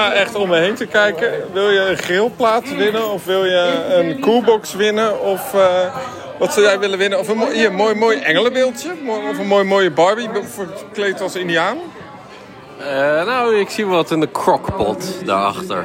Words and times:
sta 0.00 0.12
echt 0.12 0.34
om 0.34 0.48
me 0.48 0.56
heen 0.56 0.74
te 0.74 0.86
kijken. 0.86 1.32
Wil 1.52 1.70
je 1.70 1.80
een 1.80 1.96
grillplaat 1.96 2.76
winnen? 2.76 3.10
Of 3.10 3.24
wil 3.24 3.44
je 3.44 3.84
een 3.88 4.20
coolbox 4.20 4.74
winnen? 4.74 5.20
Of 5.20 5.54
uh, 5.54 5.94
wat 6.38 6.52
zou 6.52 6.66
jij 6.66 6.78
willen 6.78 6.98
winnen? 6.98 7.18
Of 7.18 7.28
een 7.28 7.36
mooi, 7.36 7.54
hier, 7.54 7.72
mooi, 7.72 7.94
mooi 7.94 8.18
engelenbeeldje? 8.18 8.90
Of 9.30 9.38
een 9.38 9.46
mooi, 9.46 9.64
mooie 9.64 9.90
Barbie 9.90 10.28
verkleed 10.42 11.20
als 11.20 11.34
indiaan? 11.34 11.78
Uh, 12.80 12.86
nou, 13.24 13.56
ik 13.56 13.70
zie 13.70 13.86
wat 13.86 14.10
in 14.10 14.20
de 14.20 14.30
crockpot 14.30 15.26
daarachter. 15.26 15.84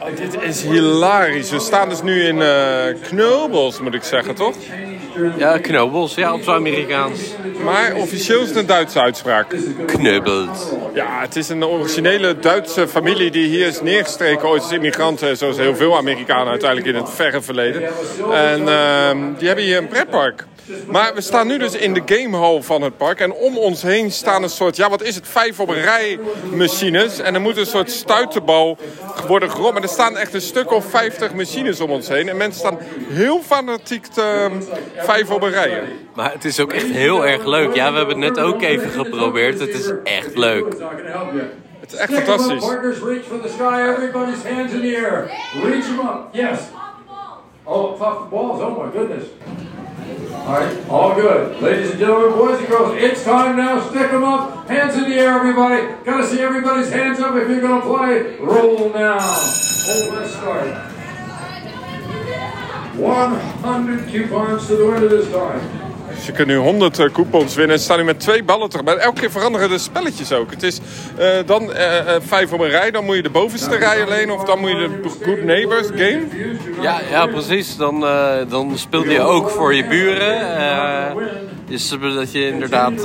Oh, 0.00 0.16
dit 0.16 0.42
is 0.42 0.62
hilarisch. 0.62 1.50
We 1.50 1.60
staan 1.60 1.88
dus 1.88 2.02
nu 2.02 2.22
in 2.22 2.36
uh, 3.12 3.80
moet 3.82 3.94
ik 3.94 4.02
zeggen, 4.02 4.34
toch? 4.34 4.54
Ja, 5.36 5.58
Knobels, 5.58 6.14
ja, 6.14 6.32
op 6.34 6.42
zijn 6.42 6.56
Amerikaans. 6.56 7.20
Maar 7.64 7.94
officieel 7.94 8.42
is 8.42 8.48
het 8.48 8.56
een 8.56 8.66
Duitse 8.66 9.00
uitspraak. 9.00 9.54
Knubbels. 9.86 10.68
Ja, 10.94 11.20
het 11.20 11.36
is 11.36 11.48
een 11.48 11.64
originele 11.64 12.38
Duitse 12.38 12.88
familie 12.88 13.30
die 13.30 13.48
hier 13.48 13.66
is 13.66 13.80
neergestreken 13.80 14.48
ooit 14.48 14.62
als 14.62 14.72
immigranten, 14.72 15.36
zoals 15.36 15.56
heel 15.56 15.76
veel 15.76 15.96
Amerikanen 15.96 16.48
uiteindelijk 16.48 16.88
in 16.88 17.02
het 17.02 17.10
verre 17.10 17.42
verleden. 17.42 17.82
En 18.32 18.60
uh, 18.60 19.38
die 19.38 19.46
hebben 19.46 19.64
hier 19.64 19.78
een 19.78 19.88
pretpark. 19.88 20.44
Maar 20.86 21.14
we 21.14 21.20
staan 21.20 21.46
nu 21.46 21.58
dus 21.58 21.74
in 21.74 21.94
de 21.94 22.02
gamehall 22.06 22.62
van 22.62 22.82
het 22.82 22.96
park. 22.96 23.20
En 23.20 23.32
om 23.32 23.58
ons 23.58 23.82
heen 23.82 24.12
staan 24.12 24.42
een 24.42 24.48
soort, 24.48 24.76
ja 24.76 24.88
wat 24.88 25.02
is 25.02 25.14
het, 25.14 25.28
vijf 25.28 25.60
op 25.60 25.68
een 25.68 25.82
rij 25.82 26.18
machines. 26.54 27.18
En 27.18 27.34
er 27.34 27.40
moet 27.40 27.56
een 27.56 27.66
soort 27.66 27.90
stuiterbal 27.90 28.78
worden 29.26 29.50
gerold. 29.50 29.72
Maar 29.72 29.82
er 29.82 29.88
staan 29.88 30.16
echt 30.16 30.34
een 30.34 30.40
stuk 30.40 30.72
of 30.72 30.84
vijftig 30.90 31.34
machines 31.34 31.80
om 31.80 31.90
ons 31.90 32.08
heen. 32.08 32.28
En 32.28 32.36
mensen 32.36 32.60
staan 32.60 32.78
heel 33.08 33.42
fanatiek 33.42 34.06
te, 34.06 34.48
vijf 34.96 35.30
op 35.30 35.42
een 35.42 35.50
rij. 35.50 35.82
Maar 36.14 36.32
het 36.32 36.44
is 36.44 36.60
ook 36.60 36.72
echt 36.72 36.90
heel 36.90 37.26
erg 37.26 37.44
leuk. 37.44 37.74
Ja, 37.74 37.90
we 37.90 37.96
hebben 37.96 38.22
het 38.22 38.34
net 38.34 38.44
ook 38.44 38.62
even 38.62 38.90
geprobeerd. 38.90 39.60
Het 39.60 39.74
is 39.74 39.92
echt 40.04 40.36
leuk. 40.36 40.66
Het 41.80 41.92
is 41.92 41.98
echt 41.98 42.12
fantastisch. 42.12 42.64
Partners 42.64 42.98
reach 42.98 43.24
for 43.24 43.40
the 43.40 43.48
sky. 43.48 43.94
Everybody's 43.94 44.42
hands 44.42 44.72
in 44.72 44.80
the 44.80 44.96
air. 44.96 45.30
Reach 45.62 45.84
them 45.84 45.98
up. 45.98 46.28
Yes. 46.32 46.58
Oh, 47.66 47.92
the 47.92 48.30
balls. 48.30 48.62
Oh 48.62 48.84
my 48.84 48.92
goodness. 48.92 49.28
All 50.32 50.52
right, 50.52 50.88
all 50.88 51.14
good. 51.16 51.60
Ladies 51.60 51.90
and 51.90 51.98
gentlemen, 51.98 52.38
boys 52.38 52.60
and 52.60 52.68
girls, 52.68 52.96
it's 53.02 53.24
time 53.24 53.56
now. 53.56 53.80
Stick 53.90 54.12
them 54.12 54.22
up. 54.22 54.68
Hands 54.68 54.94
in 54.94 55.10
the 55.10 55.16
air, 55.16 55.40
everybody. 55.40 56.04
Got 56.04 56.20
to 56.20 56.26
see 56.28 56.40
everybody's 56.40 56.90
hands 56.90 57.18
up 57.18 57.34
if 57.34 57.48
you're 57.48 57.60
going 57.60 57.80
to 57.80 57.86
play. 57.86 58.36
Roll 58.38 58.92
now. 58.92 59.18
Oh, 59.18 60.10
let's 60.12 60.32
start. 60.32 60.92
100 62.94 64.08
coupons 64.08 64.66
to 64.68 64.76
the 64.76 64.86
winner 64.86 65.08
this 65.08 65.30
time. 65.32 65.85
Je 66.24 66.32
kunt 66.32 66.48
nu 66.48 66.56
100 66.56 66.98
uh, 66.98 67.12
coupons 67.12 67.54
winnen. 67.54 67.78
Ze 67.78 67.84
staan 67.84 67.98
nu 67.98 68.04
met 68.04 68.20
twee 68.20 68.44
ballen 68.44 68.68
terug. 68.68 68.84
Maar 68.84 68.96
elke 68.96 69.20
keer 69.20 69.30
veranderen 69.30 69.68
de 69.68 69.78
spelletjes 69.78 70.32
ook. 70.32 70.50
Het 70.50 70.62
is 70.62 70.80
uh, 71.18 71.28
dan 71.46 71.62
uh, 71.62 71.76
vijf 72.20 72.52
op 72.52 72.60
een 72.60 72.68
rij. 72.68 72.90
Dan 72.90 73.04
moet 73.04 73.16
je 73.16 73.22
de 73.22 73.30
bovenste 73.30 73.76
rij 73.76 74.04
alleen. 74.04 74.30
Of 74.30 74.44
dan 74.44 74.58
moet 74.58 74.70
je 74.70 74.76
de 75.02 75.08
Good 75.24 75.42
Neighbors 75.42 75.86
game. 75.86 76.22
Ja, 76.80 77.00
ja 77.10 77.26
precies. 77.26 77.76
Dan, 77.76 78.00
dan 78.48 78.78
speel 78.78 79.04
je 79.04 79.20
ook 79.20 79.50
voor 79.50 79.74
je 79.74 79.86
buren. 79.86 81.16
dus 81.68 81.88
dat 81.88 82.32
je 82.32 82.48
inderdaad 82.48 82.98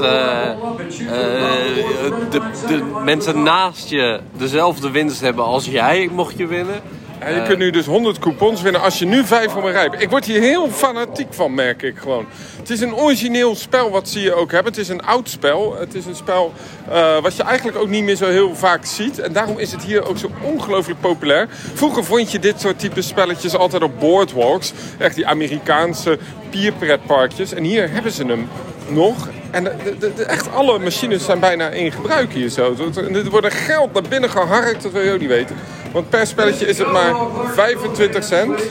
de, 2.30 2.42
de 2.68 3.02
mensen 3.04 3.44
naast 3.44 3.90
je 3.90 4.20
dezelfde 4.38 4.92
winst 4.92 5.22
hebben 5.22 5.46
als 5.46 5.66
jij, 5.66 6.10
mocht 6.12 6.38
je 6.38 6.48
winnen. 6.48 6.82
Je 7.28 7.44
kunt 7.48 7.60
nu 7.60 7.70
dus 7.70 7.86
100 7.86 8.20
coupons 8.20 8.62
winnen 8.62 8.82
als 8.82 9.00
je 9.00 9.06
nu 9.06 9.26
vijf 9.26 9.56
op 9.56 9.64
een 9.64 9.72
rij 9.72 9.82
hebt. 9.82 10.02
Ik 10.02 10.10
word 10.10 10.26
hier 10.26 10.42
heel 10.42 10.70
fanatiek 10.70 11.34
van, 11.34 11.54
merk 11.54 11.82
ik 11.82 11.98
gewoon. 11.98 12.26
Het 12.58 12.70
is 12.70 12.82
een 12.82 12.96
origineel 12.96 13.56
spel 13.56 13.92
wat 13.92 14.10
zie 14.10 14.22
je 14.22 14.34
ook 14.34 14.52
hebben. 14.52 14.72
Het 14.72 14.82
is 14.82 14.90
een 14.90 15.02
oud 15.02 15.30
spel. 15.30 15.76
Het 15.80 15.96
is 15.96 16.06
een 16.06 16.16
spel 16.16 16.54
uh, 16.90 17.22
wat 17.22 17.36
je 17.36 17.44
eigenlijk 17.44 17.78
ook 17.78 17.88
niet 17.88 18.04
meer 18.04 18.16
zo 18.16 18.28
heel 18.28 18.56
vaak 18.56 18.86
ziet. 18.86 19.20
En 19.20 19.34
daarom 19.34 19.60
is 19.60 19.72
het 19.72 19.84
hier 19.84 20.08
ook 20.08 20.18
zo 20.18 20.32
ongelooflijk 20.42 21.00
populair. 21.00 21.48
Vroeger 21.74 22.04
vond 22.04 22.32
je 22.32 22.40
dit 22.40 22.62
soort 22.62 22.80
type 22.80 23.02
spelletjes 23.02 23.56
altijd 23.56 23.84
op 23.84 24.00
boardwalks. 24.00 24.74
Echt 24.98 25.16
die 25.16 25.28
Amerikaanse 25.28 26.20
pierpretparkjes. 26.50 27.54
En 27.54 27.64
hier 27.64 27.92
hebben 27.92 28.12
ze 28.12 28.26
hem 28.26 28.50
nog. 28.88 29.30
En 29.52 29.64
de, 29.64 29.74
de, 30.00 30.14
de, 30.16 30.24
echt 30.24 30.52
alle 30.52 30.80
machines 30.80 31.26
zijn 31.26 31.40
bijna 31.40 31.70
in 31.70 31.92
gebruik 31.92 32.34
hier 32.34 32.50
zo. 32.50 32.76
Er 33.14 33.30
wordt 33.30 33.54
geld 33.54 33.94
naar 33.94 34.04
binnen 34.10 34.30
geharkt, 34.30 34.84
dat 34.84 34.92
wil 34.92 35.02
je 35.02 35.12
ook 35.12 35.20
niet 35.20 35.30
weten. 35.30 35.56
Want 35.92 36.10
per 36.10 36.28
spelletje 36.28 36.68
is 36.68 36.78
het 36.78 36.92
maar 36.92 37.16
25 37.54 38.24
cent. 38.24 38.62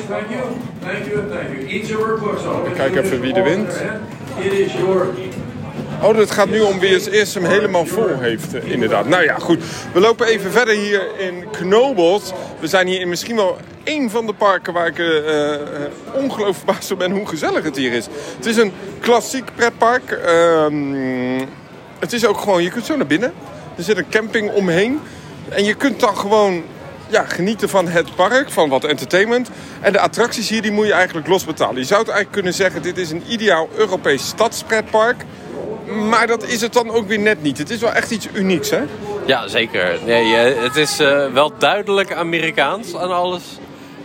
Ik 2.67 2.75
kijk 2.75 2.97
even 2.97 3.21
wie 3.21 3.35
er 3.35 3.45
wint. 3.45 3.73
Oh, 6.03 6.17
het 6.17 6.31
gaat 6.31 6.49
nu 6.49 6.61
om 6.61 6.79
wie 6.79 6.93
het 6.93 7.07
eerst 7.07 7.35
hem 7.35 7.45
helemaal 7.45 7.87
vol 7.87 8.19
heeft, 8.19 8.55
eh, 8.55 8.71
inderdaad. 8.71 9.07
Nou 9.07 9.23
ja, 9.23 9.39
goed. 9.39 9.63
We 9.93 10.01
lopen 10.01 10.27
even 10.27 10.53
verder 10.53 10.75
hier 10.75 11.03
in 11.19 11.45
Knobels. 11.51 12.33
We 12.61 12.67
zijn 12.67 12.87
hier 12.87 13.01
in 13.01 13.09
misschien 13.09 13.37
wel 13.37 13.57
één 13.83 14.11
van 14.11 14.27
de 14.27 14.33
parken 14.33 14.73
waar 14.73 14.87
ik 14.87 14.99
uh, 14.99 15.07
uh, 15.07 15.55
ongelooflijk 16.13 16.57
verbaasd 16.57 16.97
ben 16.97 17.11
hoe 17.11 17.27
gezellig 17.27 17.65
het 17.65 17.77
hier 17.77 17.93
is. 17.93 18.07
Het 18.37 18.47
is 18.47 18.57
een 18.57 18.73
klassiek 19.01 19.45
pretpark. 19.55 20.21
Uh, 20.27 20.67
het 21.99 22.13
is 22.13 22.27
ook 22.27 22.39
gewoon, 22.39 22.63
je 22.63 22.71
kunt 22.71 22.87
zo 22.87 22.97
naar 22.97 23.07
binnen. 23.07 23.33
Er 23.77 23.83
zit 23.83 23.97
een 23.97 24.09
camping 24.09 24.51
omheen. 24.51 25.01
En 25.49 25.65
je 25.65 25.75
kunt 25.75 26.01
dan 26.01 26.17
gewoon 26.17 26.63
ja, 27.09 27.25
genieten 27.25 27.69
van 27.69 27.89
het 27.89 28.15
park, 28.15 28.51
van 28.51 28.69
wat 28.69 28.85
entertainment. 28.85 29.51
En 29.81 29.93
de 29.93 30.01
attracties 30.01 30.49
hier, 30.49 30.63
die 30.63 30.73
moet 30.73 30.87
je 30.87 30.93
eigenlijk 30.93 31.27
los 31.27 31.45
betalen. 31.45 31.77
Je 31.77 31.85
zou 31.85 32.01
het 32.01 32.11
eigenlijk 32.11 32.33
kunnen 32.33 32.55
zeggen, 32.55 32.83
dit 32.83 32.99
is 32.99 33.11
een 33.11 33.23
ideaal 33.29 33.69
Europees 33.77 34.27
stadspretpark. 34.27 35.25
Maar 35.91 36.27
dat 36.27 36.43
is 36.43 36.61
het 36.61 36.73
dan 36.73 36.91
ook 36.91 37.09
weer 37.09 37.19
net 37.19 37.43
niet. 37.43 37.59
Het 37.59 37.71
is 37.71 37.81
wel 37.81 37.93
echt 37.93 38.11
iets 38.11 38.29
unieks, 38.33 38.71
hè? 38.71 38.83
Ja, 39.27 39.49
zeker. 39.49 39.99
Nee, 40.05 40.35
het 40.35 40.77
is 40.77 41.01
uh, 41.01 41.27
wel 41.33 41.53
duidelijk 41.59 42.13
Amerikaans 42.13 42.97
aan 42.97 43.13
alles. 43.13 43.43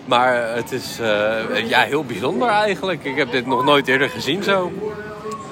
Maar 0.06 0.56
het 0.56 0.72
is 0.72 0.98
uh, 1.02 1.70
ja, 1.70 1.82
heel 1.82 2.04
bijzonder 2.04 2.48
eigenlijk. 2.48 3.04
Ik 3.04 3.16
heb 3.16 3.32
dit 3.32 3.46
nog 3.46 3.64
nooit 3.64 3.88
eerder 3.88 4.10
gezien 4.10 4.44
zo. 4.44 4.72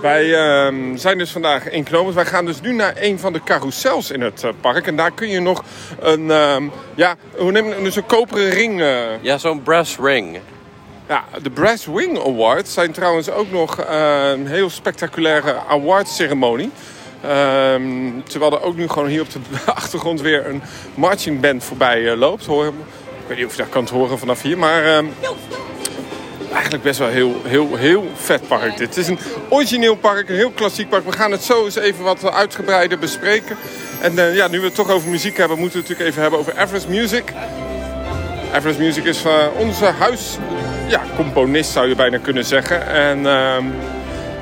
Wij 0.01 0.25
uh, 0.25 0.91
zijn 0.95 1.17
dus 1.17 1.31
vandaag 1.31 1.69
in 1.69 1.83
Knobels. 1.83 2.16
Wij 2.16 2.25
gaan 2.25 2.45
dus 2.45 2.61
nu 2.61 2.73
naar 2.73 2.94
een 3.00 3.19
van 3.19 3.33
de 3.33 3.44
carousels 3.44 4.11
in 4.11 4.21
het 4.21 4.44
uh, 4.44 4.51
park. 4.61 4.88
En 4.88 4.95
daar 4.95 5.11
kun 5.11 5.27
je 5.27 5.39
nog 5.39 5.63
een, 6.00 6.25
uh, 6.25 6.55
ja, 6.95 7.15
hoe 7.38 7.51
neem 7.51 7.67
je 7.67 7.75
dus 7.83 7.95
een 7.95 8.05
koperen 8.05 8.50
ring... 8.50 8.83
Ja, 9.21 9.38
zo'n 9.38 9.61
brass 9.61 9.97
ring. 10.01 10.39
Ja, 11.08 11.24
de 11.41 11.50
Brass 11.50 11.86
Wing 11.86 12.19
Awards 12.19 12.74
zijn 12.74 12.91
trouwens 12.91 13.30
ook 13.30 13.52
nog 13.52 13.78
een 13.88 14.47
heel 14.47 14.69
spectaculaire 14.69 15.56
awardsceremonie. 15.68 16.72
Ehm, 17.22 18.22
terwijl 18.24 18.52
er 18.52 18.62
ook 18.62 18.75
nu 18.75 18.88
gewoon 18.88 19.08
hier 19.08 19.22
op 19.22 19.31
de 19.31 19.40
achtergrond 19.72 20.22
weer 20.22 20.47
een 20.47 20.62
marching 20.96 21.40
band 21.40 21.63
voorbij 21.63 22.16
loopt. 22.16 22.46
Hoor, 22.46 22.66
ik 22.66 22.74
weet 23.28 23.38
niet 23.38 23.46
of 23.46 23.56
je 23.56 23.62
dat 23.62 23.69
kan 23.69 23.88
horen 23.92 24.19
vanaf 24.19 24.42
hier, 24.42 24.58
maar... 24.58 24.84
Ehm, 24.86 25.06
eigenlijk 26.53 26.84
best 26.84 27.00
wel 27.00 27.08
heel, 27.08 27.42
heel, 27.44 27.75
heel 27.75 28.12
vet 28.16 28.48
park. 28.48 28.77
Dit 28.77 28.98
is 28.98 29.07
een 29.07 29.19
origineel 29.50 29.95
park, 29.95 30.30
een 30.30 30.36
heel 30.36 30.51
klassiek 30.51 30.89
park. 30.89 31.06
We 31.06 31.12
gaan 31.12 31.31
het 31.31 31.44
zo 31.44 31.66
eens 31.66 31.75
even 31.75 32.04
wat 32.04 32.31
uitgebreider 32.31 33.00
bespreken. 33.00 33.57
En 34.01 34.13
uh, 34.13 34.36
ja, 34.36 34.48
nu 34.48 34.60
we 34.60 34.66
het 34.66 34.75
toch 34.75 34.89
over 34.89 35.10
muziek 35.10 35.38
hebben, 35.38 35.60
moeten 35.60 35.81
we 35.81 35.88
het 35.88 35.89
natuurlijk 35.89 36.10
even 36.10 36.22
hebben 36.22 36.39
over 36.39 36.62
Everest 36.62 36.88
Music. 36.88 37.24
Everest 38.56 38.80
Music 38.80 39.04
is 39.04 39.25
uh, 39.25 39.33
onze 39.57 39.86
huis, 39.86 40.38
ja, 40.88 41.01
componist 41.15 41.71
zou 41.71 41.88
je 41.88 41.95
bijna 41.95 42.18
kunnen 42.18 42.45
zeggen. 42.45 42.88
En 42.88 43.19
uh, 43.19 43.57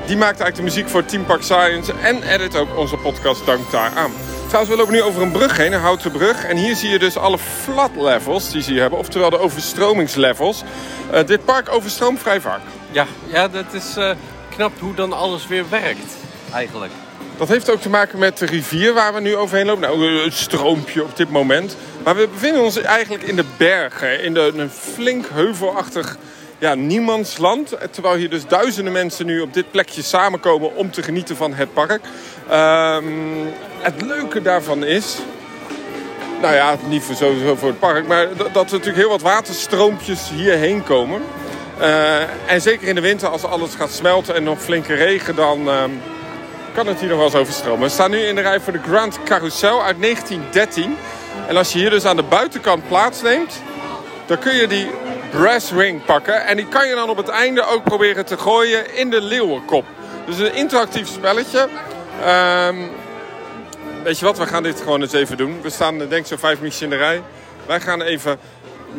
die 0.06 0.16
maakt 0.16 0.40
eigenlijk 0.40 0.56
de 0.56 0.62
muziek 0.62 0.88
voor 0.88 1.04
Team 1.04 1.24
Park 1.24 1.42
Science 1.42 1.92
en 2.02 2.22
edit 2.22 2.56
ook 2.56 2.78
onze 2.78 2.96
podcast 2.96 3.46
dank 3.46 3.70
daar 3.70 3.92
aan. 3.96 4.12
Trouwens, 4.46 4.74
we 4.74 4.80
lopen 4.80 4.94
nu 4.94 5.02
over 5.02 5.22
een 5.22 5.32
brug 5.32 5.56
heen, 5.56 5.72
een 5.72 5.80
houten 5.80 6.10
brug. 6.10 6.44
En 6.44 6.56
hier 6.56 6.76
zie 6.76 6.90
je 6.90 6.98
dus 6.98 7.16
alle 7.16 7.38
flat 7.38 7.90
levels 7.96 8.50
die 8.50 8.62
ze 8.62 8.70
hier 8.70 8.80
hebben. 8.80 8.98
Oftewel 8.98 9.30
de 9.30 9.38
overstromingslevels. 9.38 10.62
Uh, 11.12 11.26
dit 11.26 11.44
park 11.44 11.72
overstroomt 11.72 12.20
vrij 12.20 12.40
vaak. 12.40 12.60
Ja, 12.90 13.06
ja 13.26 13.48
dat 13.48 13.72
is 13.72 13.96
uh, 13.96 14.10
knap 14.54 14.72
hoe 14.80 14.94
dan 14.94 15.12
alles 15.12 15.46
weer 15.46 15.64
werkt, 15.68 16.14
eigenlijk. 16.52 16.92
Dat 17.36 17.48
heeft 17.48 17.70
ook 17.70 17.80
te 17.80 17.88
maken 17.88 18.18
met 18.18 18.38
de 18.38 18.46
rivier 18.46 18.94
waar 18.94 19.14
we 19.14 19.20
nu 19.20 19.36
overheen 19.36 19.66
lopen. 19.66 19.82
Nou, 19.82 20.22
een 20.24 20.32
stroompje 20.32 21.02
op 21.02 21.16
dit 21.16 21.30
moment. 21.30 21.76
Maar 22.04 22.16
we 22.16 22.28
bevinden 22.32 22.62
ons 22.62 22.76
eigenlijk 22.76 23.22
in 23.22 23.36
de 23.36 23.44
bergen. 23.56 24.22
In 24.22 24.36
een 24.36 24.70
flink 24.70 25.26
heuvelachtig 25.32 26.16
ja, 26.58 26.74
niemandsland. 26.74 27.76
Terwijl 27.90 28.16
hier 28.16 28.30
dus 28.30 28.46
duizenden 28.46 28.92
mensen 28.92 29.26
nu 29.26 29.40
op 29.40 29.54
dit 29.54 29.70
plekje 29.70 30.02
samenkomen 30.02 30.76
om 30.76 30.90
te 30.90 31.02
genieten 31.02 31.36
van 31.36 31.54
het 31.54 31.72
park. 31.72 32.00
Um, 32.52 33.52
het 33.78 34.02
leuke 34.02 34.42
daarvan 34.42 34.84
is... 34.84 35.18
Nou 36.40 36.54
ja, 36.54 36.76
niet 36.88 37.02
voor, 37.02 37.14
sowieso 37.14 37.56
voor 37.56 37.68
het 37.68 37.78
park, 37.78 38.06
maar 38.06 38.28
dat 38.36 38.46
er 38.54 38.54
natuurlijk 38.54 38.96
heel 38.96 39.08
wat 39.08 39.22
waterstroompjes 39.22 40.30
hierheen 40.34 40.84
komen. 40.84 41.22
Uh, 41.80 42.50
en 42.50 42.60
zeker 42.60 42.88
in 42.88 42.94
de 42.94 43.00
winter, 43.00 43.28
als 43.28 43.44
alles 43.44 43.74
gaat 43.74 43.90
smelten 43.90 44.34
en 44.34 44.42
nog 44.42 44.62
flinke 44.62 44.94
regen, 44.94 45.34
dan 45.34 45.68
uh, 45.68 45.84
kan 46.74 46.86
het 46.86 47.00
hier 47.00 47.08
nog 47.08 47.16
wel 47.16 47.26
eens 47.26 47.34
overstromen. 47.34 47.80
We 47.80 47.88
staan 47.88 48.10
nu 48.10 48.18
in 48.18 48.34
de 48.34 48.40
rij 48.40 48.60
voor 48.60 48.72
de 48.72 48.82
Grand 48.88 49.18
Carousel 49.24 49.84
uit 49.84 50.00
1913. 50.00 50.96
En 51.48 51.56
als 51.56 51.72
je 51.72 51.78
hier 51.78 51.90
dus 51.90 52.04
aan 52.04 52.16
de 52.16 52.22
buitenkant 52.22 52.88
plaatsneemt, 52.88 53.62
dan 54.26 54.38
kun 54.38 54.54
je 54.54 54.66
die 54.66 54.90
brass 55.30 55.72
ring 55.72 56.04
pakken. 56.04 56.46
En 56.46 56.56
die 56.56 56.66
kan 56.66 56.88
je 56.88 56.94
dan 56.94 57.08
op 57.08 57.16
het 57.16 57.28
einde 57.28 57.66
ook 57.66 57.84
proberen 57.84 58.24
te 58.24 58.38
gooien 58.38 58.96
in 58.96 59.10
de 59.10 59.20
leeuwenkop. 59.20 59.84
Dus 60.26 60.38
een 60.38 60.54
interactief 60.54 61.08
spelletje. 61.08 61.68
Um, 62.68 62.90
weet 64.02 64.18
je 64.18 64.24
wat, 64.24 64.38
we 64.38 64.46
gaan 64.46 64.62
dit 64.62 64.80
gewoon 64.80 65.00
eens 65.00 65.12
even 65.12 65.36
doen. 65.36 65.60
We 65.62 65.70
staan 65.70 65.98
denk 65.98 66.12
ik 66.12 66.26
zo 66.26 66.36
vijf 66.36 66.56
minuutjes 66.56 66.82
in 66.82 66.90
de 66.90 66.96
rij. 66.96 67.22
Wij 67.66 67.80
gaan 67.80 68.02
even 68.02 68.38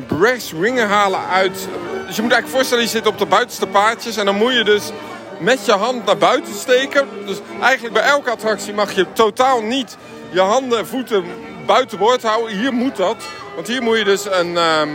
brass 0.07 0.53
ringen 0.59 0.87
halen 0.87 1.27
uit... 1.31 1.67
Dus 2.07 2.15
je 2.15 2.21
moet 2.21 2.31
eigenlijk 2.31 2.47
voorstellen, 2.47 2.83
je 2.83 2.89
zit 2.89 3.07
op 3.07 3.17
de 3.17 3.25
buitenste 3.25 3.67
paardjes... 3.67 4.17
en 4.17 4.25
dan 4.25 4.35
moet 4.35 4.53
je 4.53 4.63
dus 4.63 4.91
met 5.39 5.65
je 5.65 5.71
hand 5.71 6.05
naar 6.05 6.17
buiten 6.17 6.53
steken. 6.53 7.07
Dus 7.25 7.37
eigenlijk 7.61 7.93
bij 7.93 8.03
elke 8.03 8.29
attractie 8.29 8.73
mag 8.73 8.91
je 8.91 9.05
totaal 9.13 9.61
niet 9.61 9.97
je 10.29 10.39
handen 10.39 10.79
en 10.79 10.87
voeten 10.87 11.25
buiten 11.65 11.97
boord 11.97 12.23
houden. 12.23 12.57
Hier 12.57 12.73
moet 12.73 12.95
dat. 12.95 13.15
Want 13.55 13.67
hier 13.67 13.81
moet 13.83 13.97
je 13.97 14.03
dus 14.03 14.25
een, 14.31 14.57
ehm, 14.57 14.89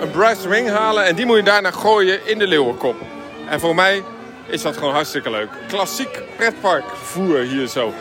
een 0.00 0.10
brass 0.10 0.44
ring 0.46 0.68
halen 0.70 1.04
en 1.04 1.14
die 1.14 1.26
moet 1.26 1.36
je 1.36 1.42
daarna 1.42 1.70
gooien 1.70 2.26
in 2.26 2.38
de 2.38 2.46
leeuwenkop. 2.46 2.94
En 3.48 3.60
voor 3.60 3.74
mij 3.74 4.02
is 4.46 4.62
dat 4.62 4.76
gewoon 4.76 4.92
hartstikke 4.94 5.30
leuk. 5.30 5.48
Klassiek 5.68 6.22
pretpark 6.36 6.84
voer 7.02 7.38
hier 7.38 7.66
zo. 7.66 7.92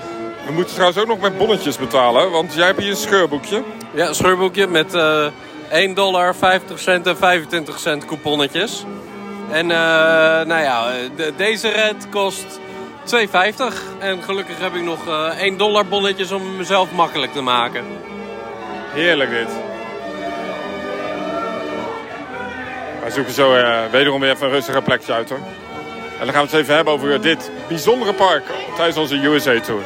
We 0.45 0.51
moeten 0.51 0.73
trouwens 0.73 0.99
ook 1.01 1.07
nog 1.07 1.19
met 1.19 1.37
bonnetjes 1.37 1.77
betalen, 1.77 2.31
want 2.31 2.53
jij 2.53 2.65
hebt 2.65 2.79
hier 2.79 2.89
een 2.89 2.95
scheurboekje. 2.95 3.63
Ja, 3.93 4.07
een 4.07 4.15
scheurboekje 4.15 4.67
met 4.67 4.93
eh 4.93 5.25
1 5.71 5.93
dollar, 5.93 6.35
50 6.35 6.79
cent 6.79 7.07
en 7.07 7.17
25 7.17 7.79
cent 7.79 8.05
couponnetjes. 8.05 8.83
En 9.51 9.71
eh, 9.71 9.77
nou 10.45 10.61
ja, 10.61 10.87
de- 11.15 11.33
deze 11.37 11.69
red 11.69 12.07
kost 12.09 12.59
2,50. 13.05 13.99
En 13.99 14.23
gelukkig 14.23 14.59
heb 14.59 14.73
ik 14.73 14.83
nog 14.83 15.07
eh 15.07 15.41
1 15.41 15.57
dollar 15.57 15.85
bonnetjes 15.85 16.31
om 16.31 16.55
mezelf 16.57 16.91
makkelijk 16.91 17.33
te 17.33 17.41
maken. 17.41 17.85
Heerlijk 18.93 19.29
dit. 19.29 19.47
Wij 23.01 23.11
zoeken 23.11 23.33
zo 23.33 23.53
eh, 23.53 23.81
wederom 23.91 24.19
weer 24.19 24.31
even 24.31 24.45
een 24.45 24.53
rustiger 24.53 24.81
plekje 24.81 25.13
uit 25.13 25.29
hoor. 25.29 25.39
En 26.19 26.25
dan 26.25 26.33
gaan 26.33 26.45
we 26.45 26.51
het 26.51 26.59
even 26.59 26.75
hebben 26.75 26.93
over 26.93 27.21
dit 27.21 27.51
bijzondere 27.67 28.13
park 28.13 28.43
tijdens 28.75 28.97
onze 28.97 29.15
USA 29.15 29.59
Tour. 29.59 29.83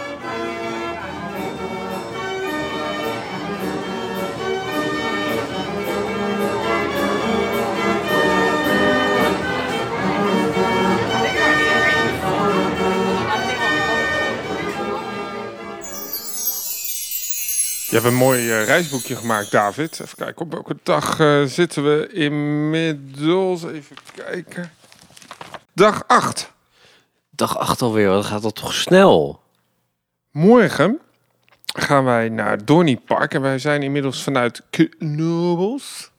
Je 17.89 17.95
hebt 17.95 18.05
een 18.05 18.15
mooi 18.15 18.51
eh, 18.51 18.65
reisboekje 18.65 19.15
gemaakt, 19.15 19.51
David. 19.51 19.99
Even 19.99 20.17
kijken, 20.17 20.41
op 20.41 20.51
welke 20.51 20.77
dag 20.83 21.19
eh, 21.19 21.43
zitten 21.43 21.83
we 21.83 22.09
inmiddels? 22.13 23.63
Even 23.63 23.95
kijken. 24.15 24.71
Dag 25.73 26.03
8. 26.07 26.53
Dag 27.29 27.57
8 27.57 27.81
alweer, 27.81 28.07
dat 28.07 28.25
gaat 28.25 28.43
al 28.43 28.51
toch 28.51 28.73
snel. 28.73 29.41
Morgen 30.31 30.99
gaan 31.65 32.03
wij 32.03 32.29
naar 32.29 32.65
Dorney 32.65 32.97
Park. 32.97 33.33
En 33.33 33.41
wij 33.41 33.59
zijn 33.59 33.83
inmiddels 33.83 34.23
vanuit 34.23 34.61
Knobbels. 34.69 36.11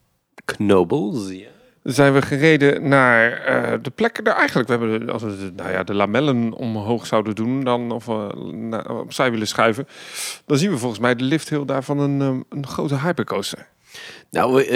Knobels, 0.44 1.29
ja. 1.31 1.58
Zijn 1.83 2.13
we 2.13 2.23
gereden 2.23 2.89
naar 2.89 3.33
eh, 3.33 3.79
de 3.83 3.91
plekken 3.91 4.25
daar 4.25 4.37
eigenlijk. 4.37 4.69
We 4.69 4.77
hebben, 4.77 5.11
als 5.11 5.23
we 5.23 5.37
de, 5.37 5.53
nou 5.57 5.71
ja, 5.71 5.83
de 5.83 5.95
lamellen 5.95 6.53
omhoog 6.53 7.07
zouden 7.07 7.35
doen, 7.35 7.65
dan, 7.65 7.91
of 7.91 8.07
uh, 8.07 8.29
opzij 8.89 9.31
willen 9.31 9.47
schuiven, 9.47 9.89
dan 10.47 10.59
zien 10.59 10.71
we 10.71 10.79
volgens 10.79 11.01
mij 11.01 11.15
de 11.15 11.25
lift 11.25 11.49
heel 11.49 11.65
daar 11.65 11.85
van 11.85 11.99
een, 11.99 12.21
ehm, 12.21 12.41
een 12.49 12.67
grote 12.67 12.99
hypercoaster. 12.99 13.67
Nou, 14.31 14.63
eh, 14.63 14.69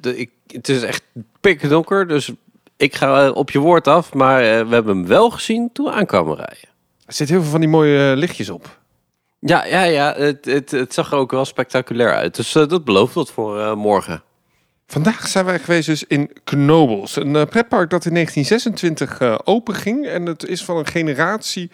de, 0.00 0.16
ik, 0.16 0.30
het 0.46 0.68
is 0.68 0.82
echt 0.82 1.02
pikdonker, 1.40 2.08
dus 2.08 2.32
ik 2.76 2.94
ga 2.94 3.26
eh, 3.26 3.34
op 3.34 3.50
je 3.50 3.58
woord 3.58 3.86
af. 3.86 4.14
Maar 4.14 4.40
eh, 4.40 4.68
we 4.68 4.74
hebben 4.74 4.96
hem 4.96 5.06
wel 5.06 5.30
gezien 5.30 5.70
toen 5.72 5.86
we 5.86 5.92
aankwamen 5.92 6.36
rijden. 6.36 6.68
Er 7.06 7.12
zitten 7.12 7.34
heel 7.34 7.42
veel 7.42 7.52
van 7.52 7.60
die 7.60 7.68
mooie 7.68 8.10
eh, 8.10 8.16
lichtjes 8.16 8.50
op. 8.50 8.78
Ja, 9.38 9.64
ja, 9.64 9.82
ja 9.82 10.14
het, 10.14 10.44
het, 10.44 10.70
het 10.70 10.94
zag 10.94 11.12
er 11.12 11.18
ook 11.18 11.30
wel 11.30 11.44
spectaculair 11.44 12.14
uit. 12.14 12.36
Dus 12.36 12.54
eh, 12.54 12.68
dat 12.68 12.84
belooft 12.84 13.14
wat 13.14 13.30
voor 13.30 13.60
eh, 13.60 13.74
morgen. 13.74 14.22
Vandaag 14.86 15.28
zijn 15.28 15.44
wij 15.44 15.58
geweest 15.58 15.86
dus 15.86 16.04
in 16.04 16.30
Knobbels. 16.44 17.16
Een 17.16 17.36
eh, 17.36 17.44
pretpark 17.44 17.90
dat 17.90 18.04
in 18.04 18.12
1926 18.12 19.18
eh 19.18 19.38
open 19.44 19.74
ging. 19.74 20.06
En 20.06 20.26
het 20.26 20.44
is 20.44 20.64
van 20.64 20.76
een 20.76 20.86
generatie, 20.86 21.70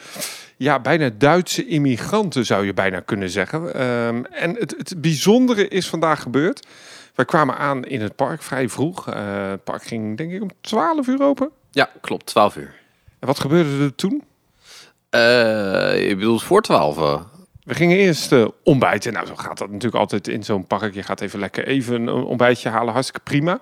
ja, 0.56 0.81
bijna 0.81 1.11
Duitse 1.19 1.67
immigranten 1.67 2.47
zou 2.47 2.67
je 2.67 2.75
bijna 2.75 3.00
kunnen 3.00 3.31
zeggen. 3.31 3.75
Ehm, 3.75 4.25
en 4.25 4.56
het, 4.56 4.75
het 4.76 5.00
bijzondere 5.00 5.69
is 5.69 5.88
vandaag 5.88 6.23
gebeurd. 6.23 6.67
Wij 7.14 7.25
kwamen 7.25 7.56
aan 7.56 7.85
in 7.85 8.00
het 8.00 8.17
park 8.17 8.43
vrij 8.43 8.69
vroeg. 8.69 9.09
Eh, 9.09 9.50
het 9.50 9.64
park 9.64 9.82
ging 9.82 10.17
denk 10.17 10.32
ik 10.32 10.43
om 10.43 10.50
12 10.61 11.06
uur 11.06 11.23
open. 11.23 11.50
Ja, 11.70 11.91
klopt. 12.00 12.26
12 12.26 12.56
uur. 12.56 12.75
En 13.19 13.26
wat 13.26 13.41
gebeurde 13.41 13.85
er 13.85 13.94
toen? 13.94 14.23
Eh 15.11 16.09
je 16.09 16.14
bedoelt 16.17 16.43
voor 16.43 16.62
12? 16.62 17.23
We 17.64 17.75
gingen 17.75 17.97
eerst 17.97 18.32
eh, 18.32 18.47
ontbijten. 18.62 19.12
Nou, 19.12 19.26
zo 19.26 19.37
gaat 19.37 19.59
dat 19.59 19.69
natuurlijk 19.69 20.00
altijd 20.00 20.29
in 20.29 20.43
zo'n 20.43 20.67
park. 20.67 20.94
Je 20.94 21.03
gaat 21.03 21.20
even 21.20 21.38
lekker 21.38 21.67
even 21.67 21.94
een 21.94 22.25
ontbijtje 22.25 22.69
halen. 22.69 22.93
Hartstikke 22.93 23.20
prima. 23.25 23.61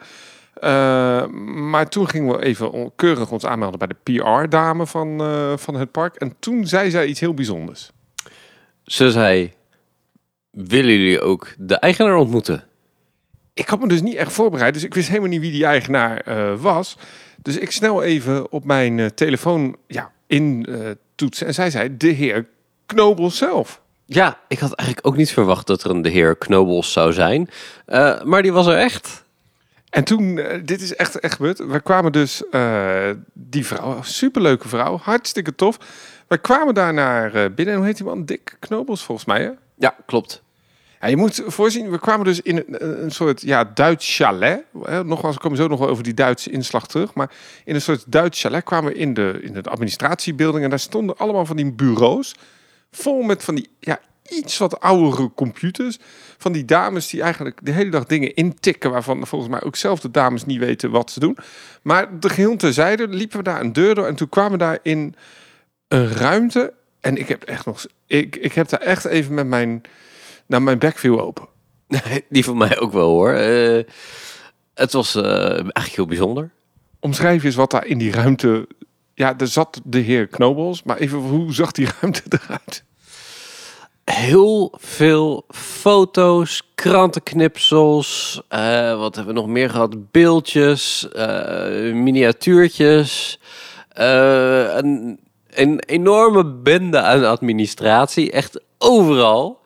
Eh, 0.55 1.27
maar 1.71 1.89
toen 1.89 2.09
gingen 2.09 2.37
we 2.37 2.45
even 2.45 2.93
keurig 2.97 3.31
ons 3.31 3.47
aanmelden 3.47 3.79
bij 3.79 3.89
de 3.89 3.97
PR-dame 4.03 4.87
van, 4.87 5.21
eh, 5.21 5.57
van 5.57 5.75
het 5.75 5.91
park. 5.91 6.17
En 6.17 6.35
toen 6.39 6.67
zei 6.67 6.91
zij 6.91 7.07
iets 7.07 7.21
heel 7.21 7.35
bijzonders. 7.35 7.91
Ze 8.85 9.11
zei, 9.11 9.53
willen 10.51 10.93
jullie 10.93 11.21
ook 11.21 11.55
de 11.59 11.77
eigenaar 11.77 12.17
ontmoeten? 12.17 12.65
Ik 13.55 13.69
had 13.69 13.81
me 13.81 13.89
dus 13.89 14.03
niet 14.03 14.15
echt 14.15 14.33
voorbereid, 14.33 14.75
dus 14.75 14.85
ik 14.85 14.95
wist 14.95 15.09
helemaal 15.09 15.29
niet 15.29 15.41
wie 15.41 15.51
die 15.51 15.65
eigenaar 15.65 16.23
was. 16.61 16.97
Dus 17.43 17.59
ik 17.59 17.71
snel 17.71 18.03
even 18.03 18.53
op 18.53 18.65
mijn 18.65 19.15
telefoon 19.15 19.77
ja, 19.87 20.13
in 20.27 20.67
toetsen. 21.15 21.47
En 21.47 21.55
zij 21.55 21.71
zei, 21.71 21.97
de 21.97 22.09
heer 22.09 22.49
Knobel 22.87 23.31
zelf. 23.31 23.83
Ja, 24.13 24.39
ik 24.49 24.59
had 24.59 24.73
eigenlijk 24.73 25.09
ook 25.09 25.17
niet 25.17 25.31
verwacht 25.31 25.67
dat 25.67 25.83
er 25.83 25.91
een 25.91 26.03
de 26.03 26.09
heer 26.09 26.37
Knobels 26.37 26.93
zou 26.93 27.13
zijn. 27.13 27.51
Eh, 27.85 28.23
maar 28.23 28.43
die 28.43 28.53
was 28.53 28.67
er 28.67 28.77
echt. 28.77 29.25
En 29.91 30.05
toen, 30.05 30.39
eh, 30.39 30.61
dit 30.65 30.81
is 30.81 30.95
echt, 30.95 31.21
echt 31.21 31.35
gebeurd. 31.35 31.59
We 31.59 31.81
kwamen 31.81 32.13
dus, 32.13 32.49
eh, 32.49 33.11
die 33.33 33.67
vrouw, 33.67 34.03
superleuke 34.03 34.69
vrouw, 34.69 34.99
hartstikke 34.99 35.55
tof. 35.55 35.79
We 36.27 36.39
kwamen 36.39 36.75
daar 36.75 36.95
naar 36.95 37.31
binnen. 37.53 37.75
En 37.75 37.77
hoe 37.77 37.87
heet 37.87 37.97
die 37.97 38.07
man? 38.07 38.25
Dick 38.25 38.57
Knobels, 38.59 39.03
volgens 39.03 39.27
mij, 39.27 39.43
hè? 39.43 39.51
Ja, 39.75 39.97
klopt. 40.07 40.43
Ja, 41.01 41.09
je 41.09 41.17
moet 41.17 41.43
voorzien, 41.47 41.91
we 41.91 41.99
kwamen 41.99 42.25
dus 42.25 42.41
in 42.41 42.57
een, 42.57 43.03
een 43.03 43.11
soort 43.11 43.41
ja, 43.41 43.65
Duits 43.75 44.17
chalet. 44.17 44.65
Nogmaals, 45.05 45.35
we 45.35 45.41
komen 45.41 45.59
zo 45.59 45.67
nog 45.69 45.79
wel 45.79 45.89
over 45.89 46.05
die 46.05 46.15
Duitse 46.15 46.51
inslag 46.51 46.87
terug. 46.87 47.15
Maar 47.15 47.31
in 47.65 47.75
een 47.75 47.83
soort 47.83 48.05
Duits 48.07 48.41
chalet 48.41 48.65
kwamen 48.65 48.93
we 48.93 48.99
in 48.99 49.15
de, 49.15 49.39
in 49.43 49.53
de 49.53 49.63
administratiebuilding. 49.63 50.65
En 50.65 50.71
daar 50.71 50.79
stonden 50.79 51.17
allemaal 51.17 51.47
van 51.47 51.57
die 51.57 51.73
bureaus. 51.73 52.35
Vol 52.91 53.23
met 53.23 53.45
van 53.45 53.55
die 53.55 53.69
ja, 53.81 54.01
iets 54.29 54.59
wat 54.59 54.81
oudere 54.81 55.31
computers. 55.35 55.99
Van 56.39 56.53
die 56.53 56.65
dames 56.65 57.09
die 57.09 57.23
eigenlijk 57.23 57.59
de 57.63 57.71
hele 57.71 57.91
dag 57.91 58.05
dingen 58.05 58.35
intikken. 58.35 58.91
Waarvan 58.91 59.27
volgens 59.27 59.51
mij 59.51 59.63
ook 59.63 59.77
zelf 59.77 60.01
de 60.01 60.11
dames 60.11 60.45
niet 60.45 60.59
weten 60.59 60.91
wat 60.91 61.11
ze 61.11 61.21
doen. 61.21 61.37
Maar 61.83 62.21
de 62.21 62.29
geheel 62.29 62.57
terzijde 62.57 63.09
liepen 63.09 63.37
we 63.37 63.43
daar 63.45 63.61
een 63.61 63.73
deur 63.73 63.95
door. 63.95 64.07
En 64.07 64.15
toen 64.15 64.29
kwamen 64.29 64.53
we 64.53 64.59
daar 64.59 64.79
in 64.83 65.15
een 65.89 66.09
ruimte. 66.13 66.73
En 67.01 67.17
ik 67.17 67.29
heb 67.29 67.43
echt 67.43 67.67
nog. 67.67 67.87
Ik, 68.07 68.37
ik 68.37 68.53
heb 68.53 68.69
daar 68.69 68.81
echt 68.81 69.05
even 69.05 69.35
met 69.35 69.47
mijn. 69.47 69.83
Nou, 70.47 70.63
mijn 70.63 70.79
bek 70.79 70.99
viel 70.99 71.21
open. 71.21 71.49
Die 72.29 72.45
van 72.45 72.57
mij 72.57 72.79
ook 72.79 72.93
wel 72.93 73.09
hoor. 73.09 73.33
Eh, 73.33 73.85
het 74.75 74.93
was 74.93 75.15
eh, 75.15 75.25
eigenlijk 75.51 75.95
heel 75.95 76.07
bijzonder. 76.07 76.51
Omschrijf 77.01 77.45
eens 77.45 77.55
wat 77.55 77.71
daar 77.71 77.87
in 77.87 77.99
die 77.99 78.13
ruimte. 78.13 78.69
Ja, 79.21 79.35
er 79.39 79.47
zat 79.47 79.81
de 79.85 79.99
heer 79.99 80.27
Knobels, 80.27 80.83
maar 80.83 80.97
even 80.97 81.19
hoe 81.19 81.53
zag 81.55 81.73
die 81.73 81.89
ruimte 82.01 82.23
eruit? 82.43 82.85
Heel 84.05 84.75
veel 84.79 85.45
foto's, 85.49 86.63
krantenknipsels. 86.75 88.43
eh, 88.49 88.99
wat 88.99 89.15
hebben 89.17 89.35
we 89.35 89.41
nog 89.41 89.49
meer 89.49 89.71
gehad? 89.71 90.11
Beeldjes, 90.11 91.09
eh, 91.09 91.93
miniatuurtjes. 91.93 93.41
eh, 93.89 94.75
een, 94.77 95.21
een 95.51 95.81
enorme 95.87 96.45
bende 96.45 97.01
aan 97.01 97.25
administratie. 97.25 98.31
Echt 98.31 98.61
overal. 98.79 99.61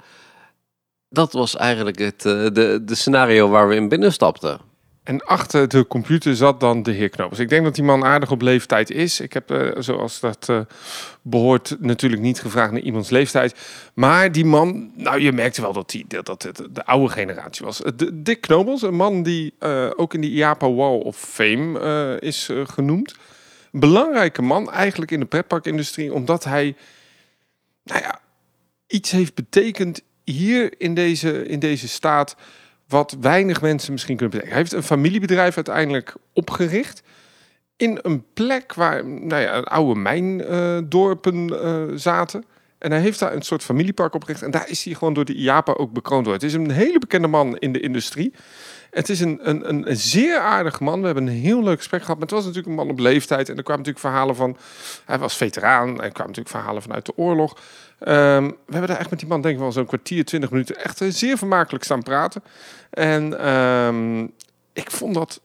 Dat 1.09 1.33
was 1.33 1.57
eigenlijk 1.57 1.99
het 1.99 2.21
de, 2.23 2.81
de 2.85 2.95
scenario 2.95 3.49
waar 3.49 3.69
we 3.69 3.75
in 3.75 3.89
binnenstapten. 3.89 4.61
En 5.05 5.25
achter 5.25 5.69
de 5.69 5.87
computer 5.87 6.37
zat 6.37 6.61
dan 6.61 6.83
de 6.83 6.93
heer 6.93 7.09
Knobels. 7.09 7.39
Ik 7.39 7.49
denk 7.49 7.65
dat 7.65 7.75
die 7.75 7.85
man 7.85 8.05
aardig 8.05 8.31
op 8.31 8.41
leeftijd 8.43 8.91
is. 8.91 9.21
Ik 9.21 9.33
heb, 9.33 9.51
eh, 9.51 9.71
zoals 9.79 10.21
dat 10.21 10.49
eh, 10.49 10.61
behoort, 11.27 11.77
natuurlijk 11.81 12.23
niet 12.23 12.41
gevraagd 12.41 12.73
naar 12.73 12.81
iemands 12.81 13.11
leeftijd. 13.11 13.55
Maar 13.95 14.33
die 14.33 14.45
man, 14.45 14.91
nou, 14.95 15.21
je 15.21 15.33
merkte 15.33 15.61
wel 15.61 15.73
dat, 15.73 15.91
die, 15.91 16.05
dat, 16.09 16.27
dat 16.27 16.63
de 16.71 16.85
oude 16.85 17.13
generatie 17.13 17.65
was. 17.65 17.79
De, 17.97 18.23
Dick 18.23 18.41
Knobels, 18.41 18.83
een 18.83 18.95
man 18.95 19.23
die 19.23 19.55
eh, 19.59 19.91
ook 19.97 20.15
in 20.15 20.21
die 20.21 20.31
IAPA 20.31 20.71
Wall 20.71 20.99
of 20.99 21.17
Fame 21.17 21.81
eh, 21.81 22.29
is 22.29 22.49
eh, 22.49 22.67
genoemd. 22.67 23.15
Belangrijke 23.71 24.43
man 24.43 24.71
eigenlijk 24.71 25.11
in 25.11 25.21
de 25.21 25.27
pretparkindustrie, 25.27 26.13
omdat 26.13 26.45
hij, 26.45 26.77
nou 27.83 28.01
ja, 28.01 28.21
iets 28.87 29.11
heeft 29.11 29.35
betekend 29.35 30.03
hier 30.25 30.81
in 30.81 30.95
deze, 30.95 31.47
in 31.47 31.59
deze 31.59 31.89
staat 31.89 32.37
wat 32.89 33.17
weinig 33.21 33.61
mensen 33.61 33.93
misschien 33.93 34.17
kunnen 34.17 34.35
bedenken. 34.35 34.55
Hij 34.57 34.63
heeft 34.65 34.83
een 34.83 34.97
familiebedrijf 34.97 35.57
uiteindelijk 35.57 36.15
opgericht 36.33 37.03
in 37.77 37.99
een 38.03 38.25
plek 38.35 38.75
waar 38.75 39.07
nou 39.07 39.43
ja, 39.43 39.61
oude 39.61 40.01
mijndorpen 40.01 41.63
eh, 41.63 41.83
zaten. 41.95 42.45
En 42.85 42.91
hij 42.91 43.01
heeft 43.01 43.19
daar 43.19 43.33
een 43.33 43.43
soort 43.43 43.63
familiepark 43.63 44.15
opgericht. 44.15 44.43
En 44.43 44.51
daar 44.51 44.69
is 44.69 44.85
hij 44.85 44.95
gewoon 44.95 45.15
door 45.15 45.25
de 45.25 45.35
IAPA 45.35 45.73
ook 45.73 45.93
bekroond 45.93 46.25
door. 46.25 46.35
Het 46.35 46.43
is 46.43 46.55
een 46.55 46.71
hele 46.71 46.99
bekende 46.99 47.29
man 47.29 47.59
in 47.59 47.73
de 47.73 47.81
industrie. 47.81 48.33
Het 48.91 49.09
is 49.09 49.21
een, 49.21 49.39
een, 49.43 49.69
een, 49.69 49.97
zeer 49.97 50.39
aardige 50.39 50.83
man. 50.83 51.01
We 51.01 51.07
hebben 51.07 51.27
een 51.27 51.41
heel 51.41 51.63
leuk 51.63 51.77
gesprek 51.77 52.01
gehad. 52.01 52.17
Maar 52.17 52.27
het 52.27 52.35
was 52.37 52.45
natuurlijk 52.45 52.69
een 52.69 52.85
man 52.85 52.91
op 52.91 52.99
leeftijd. 52.99 53.49
En 53.49 53.57
er 53.57 53.63
kwamen 53.63 53.85
natuurlijk 53.85 54.15
verhalen 54.15 54.37
van... 54.37 54.57
Hij 55.05 55.19
was 55.19 55.37
veteraan. 55.37 55.89
Er 55.89 55.95
kwamen 55.95 56.13
natuurlijk 56.17 56.49
verhalen 56.49 56.83
vanuit 56.83 57.07
de 57.07 57.17
oorlog. 57.17 57.57
Ehm, 57.99 58.45
we 58.45 58.73
hebben 58.73 58.89
daar 58.89 58.99
echt 58.99 59.11
met 59.11 59.19
die 59.19 59.29
man 59.29 59.41
denk 59.41 59.55
ik 59.55 59.61
wel 59.61 59.73
zo'n 59.73 59.87
kwartier, 59.87 60.25
twintig 60.25 60.51
minuten... 60.51 60.85
echt 60.85 61.01
eh, 61.01 61.09
zeer 61.11 61.39
vermakelijk 61.39 61.85
staan 61.85 62.03
praten. 62.03 62.43
En 62.91 63.39
ehm, 63.41 64.23
ik 64.73 64.91
vond 64.91 65.15
dat 65.15 65.41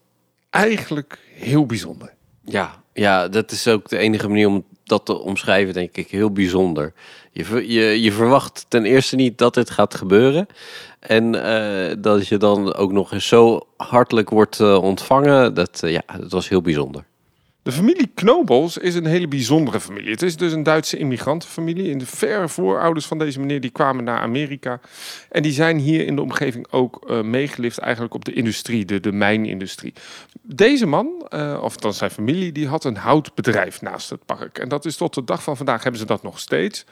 eigenlijk 0.49 1.19
heel 1.33 1.65
bijzonder. 1.65 2.13
Ja, 2.43 2.83
ja, 2.93 3.27
dat 3.27 3.51
is 3.51 3.67
ook 3.67 3.89
de 3.89 3.97
enige 3.97 4.27
manier 4.27 4.47
om 4.47 4.65
dat 4.89 5.05
te 5.05 5.19
omschrijven, 5.19 5.73
denk 5.73 5.97
ik, 5.97 6.09
heel 6.09 6.31
bijzonder. 6.31 6.93
Je, 7.31 7.71
je, 7.73 8.01
je 8.01 8.11
verwacht 8.11 8.65
ten 8.67 8.85
eerste 8.85 9.15
niet 9.15 9.37
dat 9.37 9.53
dit 9.53 9.69
gaat 9.69 9.95
gebeuren. 9.95 10.47
En 10.99 11.43
eh, 11.43 11.95
dat 11.99 12.27
je 12.27 12.37
dan 12.37 12.73
ook 12.73 12.91
nog 12.91 13.11
eens 13.11 13.27
zo 13.27 13.67
hartelijk 13.77 14.29
wordt 14.29 14.59
eh, 14.59 14.83
ontvangen, 14.83 15.53
dat, 15.53 15.83
eh, 15.83 15.91
ja, 15.91 16.03
dat 16.19 16.31
was 16.31 16.49
heel 16.49 16.61
bijzonder. 16.61 17.03
De 17.69 17.75
familie 17.75 18.11
Knobels 18.13 18.77
is 18.77 18.95
een 18.95 19.05
hele 19.05 19.27
bijzondere 19.27 19.79
familie. 19.79 20.11
Het 20.11 20.21
is 20.21 20.35
dus 20.35 20.53
een 20.53 20.63
Duitse 20.63 20.97
immigrantenfamilie. 20.97 21.89
In 21.89 21.97
de 21.97 22.05
verre 22.05 22.49
voorouders 22.49 23.05
van 23.05 23.17
deze 23.17 23.39
meneer 23.39 23.61
die 23.61 23.69
kwamen 23.69 24.03
naar 24.03 24.19
Amerika. 24.19 24.79
En 25.29 25.41
die 25.41 25.51
zijn 25.51 25.77
hier 25.77 26.05
in 26.05 26.15
de 26.15 26.21
omgeving 26.21 26.67
ook 26.71 27.05
eh, 27.09 27.21
meegelift 27.21 27.77
eigenlijk 27.77 28.13
op 28.13 28.25
de 28.25 28.33
industrie, 28.33 28.85
de, 28.85 28.99
de 28.99 29.11
mijnindustrie. 29.11 29.93
Deze 30.41 30.85
man, 30.85 31.25
eh, 31.27 31.59
of 31.61 31.77
dan 31.77 31.93
zijn 31.93 32.11
familie, 32.11 32.51
die 32.51 32.67
had 32.67 32.83
een 32.83 32.97
houtbedrijf 32.97 33.81
naast 33.81 34.09
het 34.09 34.25
park. 34.25 34.57
En 34.57 34.69
dat 34.69 34.85
is 34.85 34.97
tot 34.97 35.13
de 35.13 35.23
dag 35.23 35.43
van 35.43 35.57
vandaag 35.57 35.83
hebben 35.83 36.01
ze 36.01 36.07
dat 36.07 36.23
nog 36.23 36.39
steeds. 36.39 36.85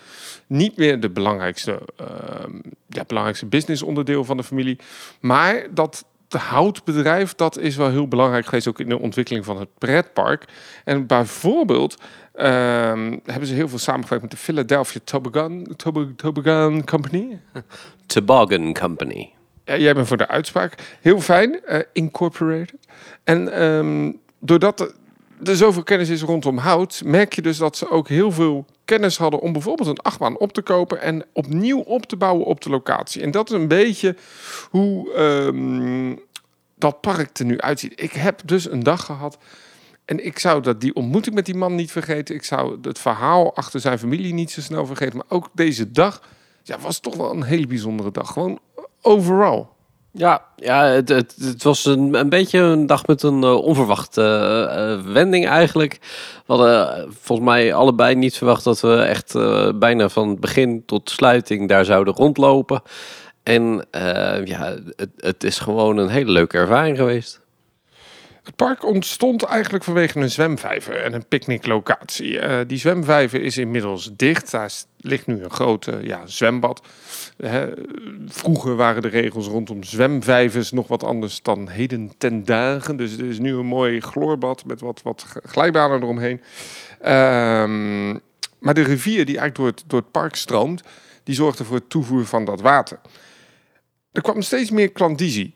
Niet 0.47 0.77
meer 0.77 0.99
de 0.99 1.09
belangrijkste, 1.09 1.81
ehm, 1.95 2.51
ja, 2.87 3.03
belangrijkste 3.07 3.45
businessonderdeel 3.45 4.23
van 4.23 4.37
de 4.37 4.43
familie. 4.43 4.79
Maar 5.19 5.67
dat 5.73 6.05
houtbedrijf, 6.33 7.35
dat 7.35 7.57
is 7.57 7.75
wel 7.75 7.89
heel 7.89 8.07
belangrijk 8.07 8.45
geweest 8.45 8.67
ook 8.67 8.79
in 8.79 8.89
de 8.89 8.99
ontwikkeling 8.99 9.45
van 9.45 9.59
het 9.59 9.69
pretpark. 9.77 10.45
En 10.83 11.05
bijvoorbeeld 11.07 11.97
ehm, 12.33 13.17
hebben 13.25 13.47
ze 13.47 13.53
heel 13.53 13.67
veel 13.69 13.77
samengewerkt 13.77 14.23
met 14.23 14.31
de 14.31 14.37
Philadelphia 14.37 14.99
Toboggan, 15.03 15.67
Tobo- 15.75 16.15
Toboggan 16.15 16.83
Company. 16.83 17.39
Toboggan 18.05 18.73
Company. 18.73 19.31
Ja, 19.65 19.77
jij 19.77 19.93
bent 19.93 20.07
voor 20.07 20.17
de 20.17 20.27
uitspraak. 20.27 20.97
Heel 21.01 21.21
fijn, 21.21 21.65
eh, 21.65 21.79
incorporated. 21.93 22.87
En 23.23 23.53
ehm, 23.53 24.11
doordat 24.39 24.93
er, 25.43 25.55
zoveel 25.55 25.83
kennis 25.83 26.09
is 26.09 26.21
rondom 26.21 26.57
hout, 26.57 27.01
merk 27.05 27.33
je 27.33 27.41
dus 27.41 27.57
dat 27.57 27.77
ze 27.77 27.89
ook 27.89 28.07
heel 28.07 28.31
veel 28.31 28.65
kennis 28.85 29.17
hadden 29.17 29.39
om 29.39 29.51
bijvoorbeeld 29.53 29.89
een 29.89 29.99
achtbaan 29.99 30.37
op 30.37 30.53
te 30.53 30.61
kopen 30.61 31.01
en 31.01 31.25
opnieuw 31.33 31.79
op 31.79 32.05
te 32.05 32.15
bouwen 32.15 32.45
op 32.45 32.61
de 32.61 32.69
locatie. 32.69 33.21
En 33.21 33.31
dat 33.31 33.49
is 33.49 33.55
een 33.55 33.67
beetje 33.67 34.15
hoe 34.69 35.13
ehm, 35.13 36.15
dat 36.75 37.01
park 37.01 37.37
er 37.37 37.45
nu 37.45 37.59
uitziet. 37.59 38.01
Ik 38.01 38.11
heb 38.11 38.41
dus 38.45 38.71
een 38.71 38.83
dag 38.83 39.05
gehad 39.05 39.37
en 40.05 40.25
ik 40.25 40.39
zou 40.39 40.61
dat, 40.61 40.81
die 40.81 40.95
ontmoeting 40.95 41.35
met 41.35 41.45
die 41.45 41.55
man 41.55 41.75
niet 41.75 41.91
vergeten. 41.91 42.35
Ik 42.35 42.43
zou 42.43 42.77
het 42.81 42.99
verhaal 42.99 43.55
achter 43.55 43.79
zijn 43.79 43.99
familie 43.99 44.33
niet 44.33 44.51
zo 44.51 44.61
snel 44.61 44.85
vergeten. 44.85 45.17
Maar 45.17 45.37
ook 45.37 45.49
deze 45.53 45.91
dag 45.91 46.21
ja, 46.63 46.79
was 46.79 46.99
toch 46.99 47.15
wel 47.15 47.31
een 47.31 47.43
hele 47.43 47.67
bijzondere 47.67 48.11
dag. 48.11 48.31
Gewoon 48.31 48.59
overal. 49.01 49.75
Ja, 50.17 50.45
ja 50.55 50.85
het, 50.85 51.09
het, 51.09 51.63
was 51.63 51.85
een, 51.85 52.13
een 52.13 52.29
beetje 52.29 52.59
een 52.59 52.85
dag 52.85 53.07
met 53.07 53.23
een 53.23 53.43
eh, 53.43 53.55
onverwachte 53.55 54.21
eh, 54.21 54.93
eh, 54.93 55.01
wending 55.01 55.47
eigenlijk. 55.47 55.97
We 56.45 56.53
hadden 56.53 57.07
volgens 57.21 57.47
mij 57.47 57.73
allebei 57.73 58.15
niet 58.15 58.37
verwacht 58.37 58.63
dat 58.63 58.79
we 58.79 58.95
echt 58.95 59.33
bijna 59.79 60.09
van 60.09 60.39
begin 60.39 60.85
tot 60.85 61.09
sluiting 61.09 61.67
daar 61.67 61.85
zouden 61.85 62.13
rondlopen. 62.13 62.81
En 63.43 63.85
ja, 64.43 64.75
het, 64.95 65.09
het 65.17 65.43
is 65.43 65.59
gewoon 65.59 65.97
een 65.97 66.09
hele 66.09 66.31
leuke 66.31 66.57
ervaring 66.57 66.97
geweest. 66.97 67.41
Het 68.43 68.55
park 68.55 68.85
ontstond 68.85 69.43
eigenlijk 69.43 69.83
vanwege 69.83 70.19
een 70.19 70.31
zwemvijver 70.31 71.03
en 71.03 71.13
een 71.13 71.27
picknicklocatie. 71.27 72.65
Die 72.65 72.77
zwemvijver 72.77 73.41
is 73.41 73.57
inmiddels 73.57 74.09
dicht. 74.15 74.51
Daar 74.51 74.71
ligt 74.97 75.27
nu 75.27 75.43
een 75.43 75.51
grote 75.51 75.99
ja, 76.01 76.21
zwembad. 76.25 76.81
Vroeger 78.27 78.75
waren 78.75 79.01
de 79.01 79.07
regels 79.07 79.47
rondom 79.47 79.83
zwemvijvers 79.83 80.71
nog 80.71 80.87
wat 80.87 81.03
anders 81.03 81.41
dan 81.41 81.69
heden 81.69 82.11
ten 82.17 82.45
dagen. 82.45 82.97
Dus 82.97 83.17
er 83.17 83.25
is 83.25 83.39
nu 83.39 83.53
een 83.53 83.65
mooi 83.65 83.99
gloorbad 83.99 84.65
met 84.65 84.81
wat, 84.81 85.01
wat 85.01 85.25
glijbanen 85.43 86.01
eromheen. 86.01 86.41
Ehm, 87.01 88.09
maar 88.59 88.73
de 88.73 88.83
rivier 88.83 89.25
die 89.25 89.37
eigenlijk 89.37 89.55
door 89.55 89.67
het, 89.67 89.83
door 89.87 89.99
het 89.99 90.11
park 90.11 90.35
stroomt, 90.35 90.83
die 91.23 91.35
zorgt 91.35 91.59
ervoor 91.59 91.75
het 91.75 91.89
toevoer 91.89 92.25
van 92.25 92.45
dat 92.45 92.61
water. 92.61 92.99
Er 94.11 94.21
kwam 94.21 94.41
steeds 94.41 94.71
meer 94.71 94.91
klandizie 94.91 95.55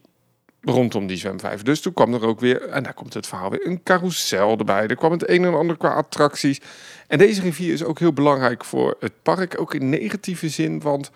rondom 0.61 1.07
die 1.07 1.17
zwemvijver. 1.17 1.65
Dus 1.65 1.81
toen 1.81 1.93
kwam 1.93 2.13
er 2.13 2.25
ook 2.25 2.39
weer, 2.39 2.61
en 2.61 2.83
daar 2.83 2.93
komt 2.93 3.13
het 3.13 3.27
verhaal 3.27 3.49
weer, 3.49 3.67
een 3.67 3.83
carousel 3.83 4.57
erbij. 4.57 4.87
Er 4.87 4.95
kwam 4.95 5.11
het 5.11 5.29
een 5.29 5.45
en 5.45 5.53
ander 5.53 5.77
qua 5.77 5.93
attracties. 5.93 6.61
En 7.07 7.17
deze 7.17 7.41
rivier 7.41 7.73
is 7.73 7.83
ook 7.83 7.99
heel 7.99 8.13
belangrijk 8.13 8.65
voor 8.65 8.95
het 8.99 9.13
park, 9.21 9.59
ook 9.59 9.73
in 9.73 9.89
negatieve 9.89 10.49
zin, 10.49 10.81
want 10.81 11.11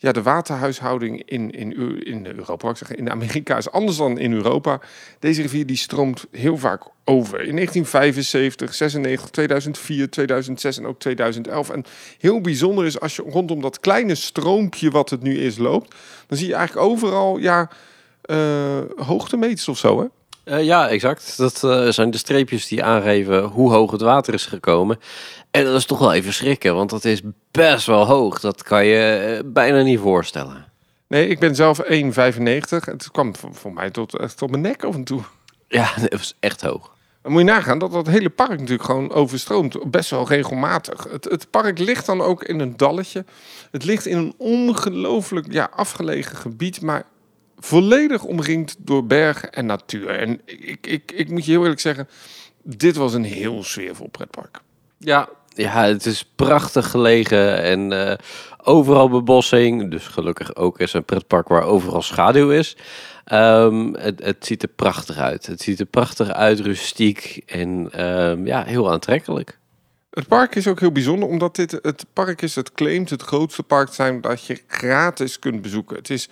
ja, 0.00 0.12
de 0.12 0.22
waterhuishouding 0.22 1.22
in, 1.24 1.50
in, 1.50 2.04
in 2.04 2.26
Europa, 2.26 2.70
ik 2.70 2.76
zeggen, 2.76 2.96
in 2.96 3.10
Amerika 3.10 3.56
is 3.56 3.70
anders 3.70 3.96
dan 3.96 4.18
in 4.18 4.32
Europa. 4.32 4.80
Deze 5.18 5.42
rivier 5.42 5.66
die 5.66 5.76
stroomt 5.76 6.26
heel 6.30 6.56
vaak 6.56 6.82
over. 7.04 7.40
In 7.42 7.54
1975, 7.54 8.74
96, 8.74 9.30
2004, 9.30 10.10
2006 10.10 10.78
en 10.78 10.86
ook 10.86 10.98
2011. 10.98 11.70
En 11.70 11.84
heel 12.18 12.40
bijzonder 12.40 12.86
is 12.86 13.00
als 13.00 13.16
je 13.16 13.22
rondom 13.22 13.60
dat 13.60 13.80
kleine 13.80 14.14
stroompje 14.14 14.90
wat 14.90 15.10
het 15.10 15.22
nu 15.22 15.38
is 15.38 15.58
loopt, 15.58 15.94
dan 16.26 16.38
zie 16.38 16.48
je 16.48 16.54
eigenlijk 16.54 16.86
overal 16.86 17.38
ja, 17.38 17.70
eh, 18.22 18.80
hoogtemeters 18.96 19.68
of 19.68 19.78
zo. 19.78 20.00
Hè? 20.00 20.06
Eh, 20.48 20.64
ja, 20.64 20.88
exact. 20.88 21.36
Dat 21.36 21.64
eh, 21.64 21.88
zijn 21.88 22.10
de 22.10 22.18
streepjes 22.18 22.68
die 22.68 22.84
aangeven 22.84 23.42
hoe 23.42 23.72
hoog 23.72 23.90
het 23.90 24.00
water 24.00 24.34
is 24.34 24.46
gekomen. 24.46 24.98
En 25.50 25.64
dat 25.64 25.74
is 25.74 25.84
toch 25.84 25.98
wel 25.98 26.12
even 26.12 26.32
schrikken, 26.32 26.74
want 26.74 26.90
dat 26.90 27.04
is 27.04 27.20
best 27.50 27.86
wel 27.86 28.06
hoog. 28.06 28.40
Dat 28.40 28.62
kan 28.62 28.86
je 28.86 29.36
eh, 29.38 29.44
bijna 29.44 29.82
niet 29.82 29.98
voorstellen. 29.98 30.66
Nee, 31.08 31.28
ik 31.28 31.38
ben 31.38 31.54
zelf 31.54 31.80
1,95. 31.82 31.88
Het 32.84 33.10
kwam 33.10 33.36
voor, 33.36 33.54
voor 33.54 33.72
mij 33.72 33.90
tot, 33.90 34.18
echt 34.18 34.38
tot 34.38 34.50
mijn 34.50 34.62
nek 34.62 34.84
af 34.84 34.94
en 34.94 35.04
toe. 35.04 35.20
Ja, 35.68 35.90
dat 36.00 36.12
was 36.12 36.34
echt 36.40 36.62
hoog. 36.62 36.96
Dan 37.22 37.32
moet 37.32 37.40
je 37.40 37.46
nagaan 37.46 37.78
dat 37.78 37.92
dat 37.92 38.06
hele 38.06 38.30
park 38.30 38.58
natuurlijk 38.58 38.84
gewoon 38.84 39.12
overstroomt. 39.12 39.90
Best 39.90 40.10
wel 40.10 40.28
regelmatig. 40.28 41.06
Het, 41.10 41.24
het 41.24 41.50
park 41.50 41.78
ligt 41.78 42.06
dan 42.06 42.20
ook 42.20 42.44
in 42.44 42.60
een 42.60 42.76
dalletje. 42.76 43.24
Het 43.70 43.84
ligt 43.84 44.06
in 44.06 44.16
een 44.16 44.34
ongelooflijk 44.38 45.52
ja, 45.52 45.70
afgelegen 45.74 46.36
gebied. 46.36 46.80
Maar 46.80 47.04
volledig 47.58 48.22
omringd 48.22 48.76
door 48.78 49.06
bergen 49.06 49.52
en 49.52 49.66
natuur. 49.66 50.08
En 50.08 50.40
ik, 50.44 50.86
ik, 50.86 51.12
ik 51.12 51.30
moet 51.30 51.44
je 51.44 51.50
heel 51.50 51.62
eerlijk 51.62 51.80
zeggen. 51.80 52.08
Dit 52.62 52.96
was 52.96 53.14
een 53.14 53.24
heel 53.24 53.62
sfeervol 53.62 54.08
pretpark. 54.08 54.60
Ja, 54.98 55.28
ja 55.48 55.84
het 55.84 56.06
is 56.06 56.24
prachtig 56.36 56.90
gelegen 56.90 57.62
en 57.62 58.08
eh, 58.08 58.18
overal 58.62 59.08
bebossing. 59.08 59.90
Dus 59.90 60.06
gelukkig 60.06 60.54
ook 60.54 60.78
is 60.78 60.92
een 60.92 61.04
pretpark 61.04 61.48
waar 61.48 61.62
overal 61.62 62.02
schaduw 62.02 62.50
is. 62.50 62.76
Ehm, 63.24 63.92
het, 63.92 64.24
het 64.24 64.46
ziet 64.46 64.62
er 64.62 64.68
prachtig 64.68 65.16
uit. 65.16 65.46
Het 65.46 65.60
ziet 65.60 65.80
er 65.80 65.86
prachtig 65.86 66.30
uit, 66.30 66.60
rustiek 66.60 67.42
en 67.46 67.88
ehm, 67.92 68.46
ja, 68.46 68.64
heel 68.64 68.90
aantrekkelijk. 68.92 69.58
Het 70.10 70.28
park 70.28 70.54
is 70.54 70.66
ook 70.66 70.80
heel 70.80 70.92
bijzonder, 70.92 71.28
omdat 71.28 71.56
dit 71.56 71.70
het 71.82 72.06
park 72.12 72.42
is, 72.42 72.54
het 72.54 72.72
claimt 72.72 73.10
het 73.10 73.22
grootste 73.22 73.62
park 73.62 73.88
te 73.88 73.94
zijn 73.94 74.20
dat 74.20 74.44
je 74.44 74.62
gratis 74.66 75.38
kunt 75.38 75.62
bezoeken. 75.62 75.96
Het 75.96 76.10
is, 76.10 76.28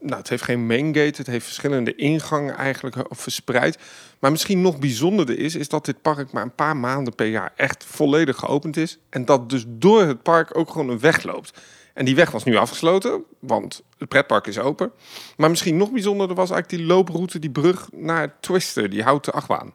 nou, 0.00 0.18
het 0.18 0.28
heeft 0.28 0.42
geen 0.42 0.66
main 0.66 0.86
gate, 0.86 1.16
het 1.16 1.26
heeft 1.26 1.44
verschillende 1.44 1.94
ingangen 1.94 2.56
eigenlijk 2.56 2.96
eh, 2.96 3.02
verspreid. 3.10 3.78
Maar 4.18 4.30
misschien 4.30 4.60
nog 4.60 4.78
bijzonderder 4.78 5.38
is, 5.38 5.54
is 5.54 5.68
dat 5.68 5.84
dit 5.84 6.02
park 6.02 6.32
maar 6.32 6.42
een 6.42 6.54
paar 6.54 6.76
maanden 6.76 7.14
per 7.14 7.26
jaar 7.26 7.52
echt 7.56 7.84
volledig 7.84 8.36
geopend 8.36 8.76
is. 8.76 8.98
En 9.10 9.24
dat 9.24 9.50
dus 9.50 9.64
door 9.68 10.02
het 10.02 10.22
park 10.22 10.56
ook 10.56 10.70
gewoon 10.70 10.88
een 10.88 11.00
weg 11.00 11.22
loopt. 11.22 11.60
En 11.94 12.04
die 12.04 12.14
weg 12.14 12.30
was 12.30 12.44
nu 12.44 12.56
afgesloten, 12.56 13.24
want 13.38 13.82
het 13.98 14.08
pretpark 14.08 14.46
is 14.46 14.58
open. 14.58 14.92
Maar 15.36 15.50
misschien 15.50 15.76
nog 15.76 15.90
bijzonderder 15.90 16.36
was 16.36 16.50
eigenlijk 16.50 16.82
die 16.82 16.94
looproute, 16.94 17.38
die 17.38 17.50
brug 17.50 17.88
naar 17.92 18.40
Twister, 18.40 18.90
die 18.90 19.02
houten 19.02 19.32
achtbaan. 19.32 19.72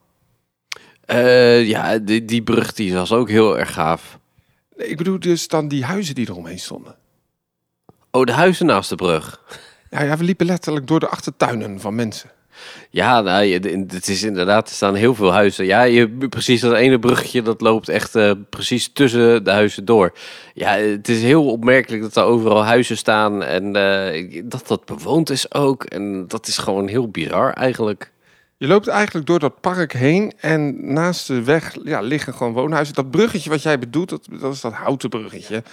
Eh, 1.06 1.68
ja, 1.68 1.98
die, 1.98 2.26
die 2.26 2.44
brug 2.44 2.74
die 2.74 2.94
was 2.94 3.12
ook 3.12 3.30
heel 3.30 3.60
erg 3.60 3.74
gaaf. 3.74 4.20
Ik 4.76 4.98
bedoel 4.98 5.20
dus 5.20 5.48
dan 5.48 5.68
die 5.68 5.86
huizen 5.86 6.16
die 6.16 6.30
eromheen 6.30 6.60
stonden. 6.60 6.96
Oh, 8.12 8.24
de 8.24 8.32
huizen 8.32 8.66
naast 8.66 8.90
de 8.90 8.96
brug. 8.96 9.42
Ja, 9.94 10.04
ja, 10.04 10.18
we 10.18 10.24
liepen 10.24 10.46
letterlijk 10.46 10.88
door 10.88 11.00
de 11.00 11.08
achtertuinen 11.08 11.80
van 11.80 11.96
mensen. 11.96 12.30
Ja, 12.90 13.22
nou, 13.22 13.44
je- 13.44 13.86
het 13.88 14.08
is 14.08 14.24
inderdaad, 14.24 14.70
er 14.70 14.76
staan 14.76 14.96
heel 14.96 15.16
veel 15.16 15.32
huizen. 15.34 15.66
Ja, 15.66 15.82
je, 15.84 16.10
precies 16.30 16.62
dat 16.62 16.74
ene 16.74 17.00
bruggetje, 17.00 17.42
dat 17.42 17.62
loopt 17.62 17.90
echt 17.90 18.16
eh, 18.16 18.32
precies 18.50 18.90
tussen 18.94 19.44
de 19.44 19.52
huizen 19.52 19.86
door. 19.86 20.14
Ja, 20.54 20.72
het 20.78 21.10
is 21.10 21.22
heel 21.24 21.46
opmerkelijk 21.46 22.02
dat 22.02 22.16
er 22.16 22.24
overal 22.24 22.66
huizen 22.66 22.98
staan 22.98 23.44
en 23.44 23.76
eh, 23.76 24.42
dat 24.46 24.68
dat 24.68 24.86
bewoond 24.86 25.30
is 25.30 25.54
ook. 25.54 25.84
En 25.84 26.28
dat 26.28 26.48
is 26.48 26.58
gewoon 26.58 26.88
heel 26.88 27.10
bizar 27.10 27.54
eigenlijk. 27.54 28.12
Je 28.58 28.68
loopt 28.68 28.88
eigenlijk 28.88 29.26
door 29.26 29.40
dat 29.40 29.62
park 29.62 29.94
heen 29.94 30.32
en 30.40 30.94
naast 30.94 31.28
de 31.28 31.44
weg 31.44 31.76
ja, 31.84 32.02
liggen 32.02 32.34
gewoon 32.34 32.54
woonhuizen. 32.54 32.96
Dat 32.96 33.12
bruggetje 33.12 33.50
wat 33.50 33.62
jij 33.64 33.80
bedoelt, 33.80 34.10
dat, 34.10 34.28
dat 34.40 34.54
is 34.54 34.62
dat 34.62 34.74
houten 34.74 35.10
bruggetje. 35.10 35.64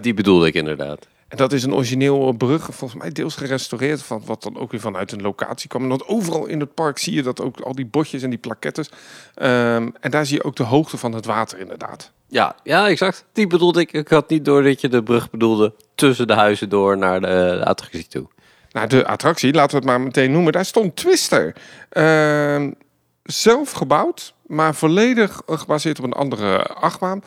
Die 0.00 0.14
bedoelde 0.14 0.46
ik 0.46 0.54
inderdaad. 0.54 1.06
En 1.28 1.36
dat 1.36 1.52
is 1.52 1.62
een 1.62 1.74
origineel 1.74 2.32
brug, 2.32 2.68
volgens 2.70 3.00
mij 3.00 3.10
deels 3.10 3.36
gerestaureerd, 3.36 4.02
van 4.02 4.22
wat 4.24 4.42
dan 4.42 4.58
ook 4.58 4.70
weer 4.70 4.80
vanuit 4.80 5.12
een 5.12 5.22
locatie 5.22 5.68
kwam. 5.68 5.88
Want 5.88 6.06
overal 6.06 6.46
in 6.46 6.60
het 6.60 6.74
park 6.74 6.98
zie 6.98 7.14
je 7.14 7.22
dat 7.22 7.40
ook 7.40 7.60
al 7.60 7.74
die 7.74 7.86
botjes 7.86 8.22
en 8.22 8.30
die 8.30 8.38
plakettes. 8.38 8.90
Ehm, 9.34 9.88
en 10.00 10.10
daar 10.10 10.26
zie 10.26 10.36
je 10.36 10.44
ook 10.44 10.56
de 10.56 10.62
hoogte 10.62 10.96
van 10.96 11.12
het 11.12 11.24
water 11.24 11.58
inderdaad. 11.58 12.12
Ja, 12.28 12.56
ja, 12.62 12.88
exact. 12.88 13.24
Die 13.32 13.46
bedoelde 13.46 13.80
ik. 13.80 13.92
Ik 13.92 14.08
had 14.08 14.28
niet 14.28 14.44
door 14.44 14.62
dat 14.62 14.80
je 14.80 14.88
de 14.88 15.02
brug 15.02 15.30
bedoelde 15.30 15.74
tussen 15.94 16.26
de 16.26 16.34
huizen 16.34 16.68
door 16.68 16.98
naar 16.98 17.20
de, 17.20 17.56
de 17.58 17.64
attractie 17.64 18.06
toe. 18.06 18.26
Nou, 18.72 18.86
de 18.86 19.06
attractie, 19.06 19.52
laten 19.52 19.70
we 19.70 19.76
het 19.76 19.86
maar 19.86 20.00
meteen 20.00 20.32
noemen. 20.32 20.52
Daar 20.52 20.64
stond 20.64 20.96
Twister. 20.96 21.54
Ehm, 21.88 22.70
zelf 23.22 23.70
gebouwd, 23.70 24.34
maar 24.46 24.74
volledig 24.74 25.40
gebaseerd 25.46 25.98
op 25.98 26.04
een 26.04 26.12
andere 26.12 26.62
achtbaan. 26.62 27.22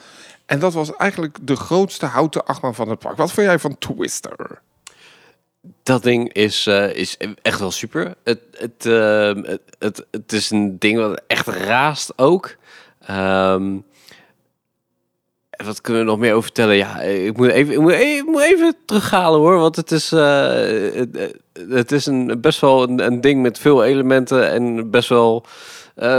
En 0.51 0.60
dat 0.60 0.74
was 0.74 0.96
eigenlijk 0.96 1.38
de 1.41 1.55
grootste 1.55 2.05
houten 2.05 2.46
achtbaan 2.46 2.75
van 2.75 2.89
het 2.89 3.00
park. 3.00 3.17
Wat 3.17 3.31
vind 3.31 3.48
jij 3.48 3.60
van 3.60 3.77
Twister? 3.77 4.62
Dat 5.84 6.03
ding 6.03 6.34
is, 6.34 6.67
eh, 6.67 6.96
is 6.96 7.17
echt 7.41 7.60
wel 7.60 7.72
super. 7.72 8.15
Het, 8.24 8.39
het, 8.51 8.86
eh, 8.86 9.34
het, 9.43 9.62
het, 9.79 10.05
het 10.12 10.31
is 10.31 10.50
een 10.50 10.79
ding 10.79 10.98
wat 10.98 11.22
echt 11.27 11.48
raast 11.48 12.13
ook. 12.15 12.55
Ehm, 13.05 13.77
wat 15.65 15.81
kunnen 15.81 16.01
we 16.01 16.10
nog 16.10 16.20
meer 16.20 16.31
over 16.31 16.43
vertellen? 16.43 16.75
Ja, 16.75 17.00
ik 17.01 17.38
moet 17.38 17.50
even, 17.50 17.74
ik 17.74 17.79
moet 18.25 18.41
even, 18.41 18.75
terughalen 18.86 19.39
hoor. 19.39 19.58
Want 19.58 19.75
het 19.75 19.91
is, 19.91 20.13
uh, 20.13 20.48
het, 20.93 21.36
het, 21.70 21.91
is 21.91 22.05
een, 22.05 22.41
best 22.41 22.60
wel 22.60 22.84
een, 22.84 23.05
een, 23.05 23.22
ding 23.22 23.41
met 23.41 23.60
veel 23.60 23.84
elementen 23.84 24.50
en 24.50 24.89
best 24.89 25.10
wel 25.10 25.46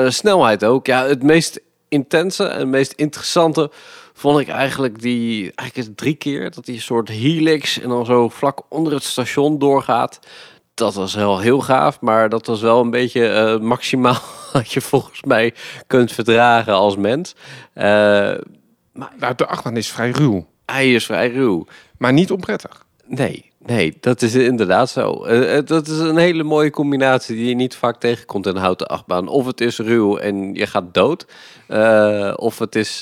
snelheid 0.08 0.64
ook. 0.64 0.86
Ja, 0.86 1.06
het 1.06 1.22
meest 1.22 1.60
intense 1.88 2.44
en 2.44 2.70
meest 2.70 2.92
interessante 2.92 3.70
vond 4.22 4.38
ik 4.38 4.48
eigenlijk 4.48 5.00
die 5.00 5.52
eigenlijk 5.54 5.96
drie 5.96 6.14
keer 6.14 6.50
dat 6.50 6.64
die 6.64 6.80
soort 6.80 7.08
helix 7.08 7.80
en 7.80 7.88
dan 7.88 8.04
zo 8.04 8.28
vlak 8.28 8.62
onder 8.68 8.92
het 8.92 9.02
station 9.02 9.58
doorgaat. 9.58 10.18
Dat 10.74 10.94
was 10.94 11.14
wel 11.14 11.38
heel 11.38 11.60
gaaf, 11.60 12.00
maar 12.00 12.28
dat 12.28 12.46
was 12.46 12.60
wel 12.60 12.80
een 12.80 12.90
beetje 12.90 13.56
uh, 13.60 13.66
maximaal 13.66 14.20
wat 14.52 14.72
je 14.72 14.80
volgens 14.80 15.22
mij 15.22 15.54
kunt 15.86 16.12
verdragen 16.12 16.72
als 16.72 16.96
mens. 16.96 17.34
Uh, 17.74 17.82
maar 18.92 19.12
nou, 19.18 19.34
de 19.36 19.46
achtbaan 19.46 19.76
is 19.76 19.88
vrij 19.88 20.10
ruw. 20.10 20.46
Hij 20.66 20.94
is 20.94 21.04
vrij 21.04 21.30
ruw. 21.30 21.66
Maar 21.98 22.12
niet 22.12 22.30
onprettig. 22.30 22.86
Nee, 23.06 23.51
nee, 23.66 23.96
dat 24.00 24.22
is 24.22 24.34
inderdaad 24.34 24.90
zo. 24.90 25.26
Uh, 25.26 25.58
dat 25.64 25.86
is 25.86 25.98
een 25.98 26.16
hele 26.16 26.42
mooie 26.42 26.70
combinatie 26.70 27.36
die 27.36 27.48
je 27.48 27.54
niet 27.54 27.74
vaak 27.74 28.00
tegenkomt 28.00 28.46
in 28.46 28.54
een 28.54 28.60
houten 28.60 28.86
achtbaan. 28.86 29.28
Of 29.28 29.46
het 29.46 29.60
is 29.60 29.78
ruw 29.78 30.16
en 30.16 30.54
je 30.54 30.66
gaat 30.66 30.94
dood. 30.94 31.26
Uh, 31.68 32.32
of 32.36 32.58
het 32.58 32.74
is 32.74 32.98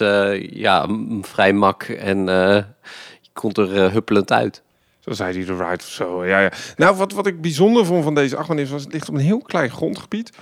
ja, 0.50 0.86
vrij 1.20 1.52
mak 1.52 1.82
en 1.82 2.26
je 2.26 3.30
komt 3.32 3.58
er 3.58 3.92
huppelend 3.92 4.32
uit. 4.32 4.62
Zo 5.00 5.12
zei 5.12 5.36
hij 5.36 5.44
de 5.44 5.56
ride 5.56 5.82
of 5.84 5.90
zo. 5.90 6.24
Ja, 6.26 6.40
ja. 6.40 6.52
Nou, 6.76 6.96
wat, 6.96 7.12
wat 7.12 7.26
ik 7.26 7.40
bijzonder 7.40 7.86
vond 7.86 8.04
van 8.04 8.14
deze 8.14 8.36
achtbaan 8.36 8.58
is, 8.58 8.70
was 8.70 8.82
het 8.82 8.92
ligt 8.92 9.08
op 9.08 9.14
een 9.14 9.20
heel 9.20 9.42
klein 9.42 9.70
grondgebied. 9.70 10.32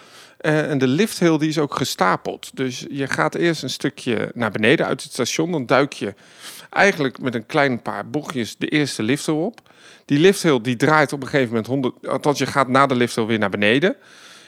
Uh, 0.40 0.70
en 0.70 0.79
de 0.79 0.87
lifthill 0.87 1.38
die 1.38 1.48
is 1.48 1.59
ook 1.59 1.74
gestapeld. 1.74 2.51
Dus 2.55 2.87
je 2.90 3.07
gaat 3.07 3.35
eerst 3.35 3.62
een 3.62 3.70
stukje 3.70 4.31
naar 4.35 4.51
beneden 4.51 4.87
uit 4.87 5.03
het 5.03 5.12
station. 5.12 5.53
Dan 5.53 5.66
duik 5.66 5.92
je 5.92 6.14
eigenlijk 6.70 7.20
met 7.20 7.35
een 7.35 7.46
klein 7.46 7.83
paar 7.83 8.11
bochtjes 8.11 8.57
de 8.57 8.68
eerste 8.68 9.03
lifthill 9.03 9.35
op. 9.35 9.61
Die 10.05 10.18
lifthill 10.18 10.61
die 10.61 10.77
draait 10.77 11.12
op 11.12 11.22
een 11.22 11.29
gegeven 11.29 11.48
moment 11.48 11.66
100... 11.66 12.09
Althans, 12.09 12.38
je 12.38 12.46
gaat 12.46 12.68
na 12.68 12.87
de 12.87 12.94
lifthill 12.94 13.27
weer 13.27 13.38
naar 13.38 13.51
beneden. 13.51 13.96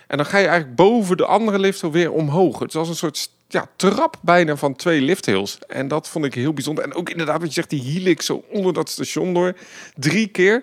En 0.07 0.17
dan 0.17 0.27
ga 0.27 0.39
je 0.39 0.47
eigenlijk 0.47 0.77
boven 0.77 1.17
de 1.17 1.27
andere 1.27 1.59
lifthill 1.59 1.91
weer 1.91 2.13
omhoog. 2.13 2.59
Het 2.59 2.73
was 2.73 2.89
een 2.89 2.95
soort 2.97 3.31
ja, 3.49 3.69
trap 3.77 4.17
bijna 4.23 4.57
van 4.57 4.77
twee 4.77 5.01
lifthills. 5.01 5.59
En 5.69 5.89
dat 5.89 6.09
vond 6.09 6.25
ik 6.25 6.35
heel 6.35 6.53
bijzonder. 6.53 6.85
En 6.85 6.95
ook 6.95 7.11
inderdaad, 7.11 7.39
wat 7.39 7.49
je 7.49 7.55
zegt, 7.55 7.71
die 7.71 7.83
helix 7.83 8.27
zo 8.27 8.45
onder 8.49 8.73
dat 8.73 8.89
station 8.89 9.35
door. 9.35 9.57
Drie 9.95 10.27
keer. 10.27 10.63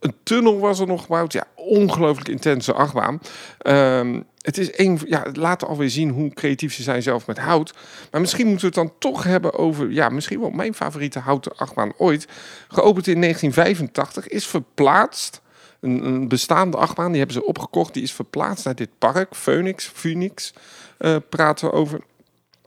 Een 0.00 0.14
tunnel 0.22 0.58
was 0.58 0.80
er 0.80 0.86
nog 0.86 1.02
gebouwd. 1.02 1.32
Ja, 1.32 1.44
ongelooflijk 1.54 2.28
intense 2.28 2.72
achtbaan. 2.72 3.20
Um, 3.66 4.24
het 4.48 4.58
is 4.58 4.78
een, 4.78 5.00
ja, 5.06 5.26
laat 5.32 5.64
alweer 5.64 5.90
zien 5.90 6.10
hoe 6.10 6.34
creatief 6.34 6.74
ze 6.74 6.82
zijn 6.82 7.02
zelf 7.02 7.26
met 7.26 7.38
hout. 7.38 7.74
Maar 8.10 8.20
misschien 8.20 8.46
moeten 8.46 8.70
we 8.70 8.80
het 8.80 8.88
dan 8.88 8.98
toch 8.98 9.24
hebben 9.24 9.54
over, 9.54 9.90
ja, 9.90 10.08
misschien 10.08 10.40
wel 10.40 10.50
mijn 10.50 10.74
favoriete 10.74 11.18
houten 11.18 11.56
achtbaan 11.56 11.92
ooit. 11.96 12.28
Geopend 12.68 13.06
in 13.06 13.20
1985, 13.20 14.28
is 14.28 14.46
verplaatst. 14.46 15.40
Een, 15.80 16.04
een, 16.04 16.28
bestaande 16.28 16.76
achtbaan, 16.76 17.08
die 17.08 17.18
hebben 17.18 17.36
ze 17.36 17.46
opgekocht. 17.46 17.94
Die 17.94 18.02
is 18.02 18.12
verplaatst 18.12 18.64
naar 18.64 18.74
dit 18.74 18.90
park, 18.98 19.34
Phoenix, 19.34 19.90
Phoenix 19.94 20.54
uh, 20.98 21.16
praten 21.28 21.68
we 21.68 21.72
over. 21.72 22.00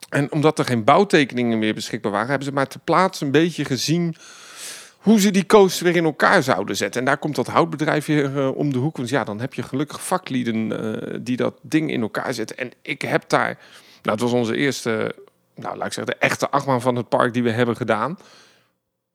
En 0.10 0.32
omdat 0.32 0.60
er 0.60 0.66
geen 0.66 0.84
bouwtekeningen 0.84 1.60
meer 1.60 1.74
beschikbaar 1.74 2.12
waren, 2.12 2.30
hebben 2.30 2.48
ze 2.48 2.54
maar 2.54 2.68
te 2.68 2.80
plaatsen 2.80 3.26
een 3.26 3.32
beetje 3.32 3.66
gezien 3.66 4.16
hoe 5.02 5.20
ze 5.20 5.32
die 5.32 5.46
coaster 5.46 5.86
weer 5.86 5.96
in 5.96 6.04
elkaar 6.04 6.44
zouden 6.44 6.76
zetten. 6.76 7.00
En 7.00 7.06
daar 7.06 7.18
komt 7.18 7.36
dat 7.36 7.48
houtbedrijf 7.48 8.06
weer 8.06 8.32
uh, 8.36 8.58
om 8.58 8.74
de 8.74 8.80
hoek. 8.80 8.98
Want 8.98 9.10
ja, 9.10 9.24
dan 9.24 9.40
heb 9.40 9.54
je 9.54 9.64
gelukkig 9.64 10.04
vaklieden 10.04 10.56
uh, 10.72 11.20
die 11.22 11.38
dat 11.38 11.56
ding 11.62 11.92
in 11.92 12.02
elkaar 12.02 12.34
zetten. 12.34 12.58
En 12.58 12.72
ik 12.82 13.02
heb 13.02 13.30
daar, 13.30 13.58
nou, 14.02 14.18
het 14.18 14.20
was 14.20 14.32
onze 14.32 14.56
eerste, 14.56 15.16
nou, 15.56 15.78
laat 15.78 15.88
ik 15.88 15.94
zeggen, 15.94 16.14
de 16.14 16.26
echte 16.26 16.50
achtbaan 16.50 16.82
van 16.82 16.96
het 16.96 17.10
park 17.10 17.34
die 17.34 17.44
we 17.44 17.52
hebben 17.52 17.76
gedaan. 17.76 18.18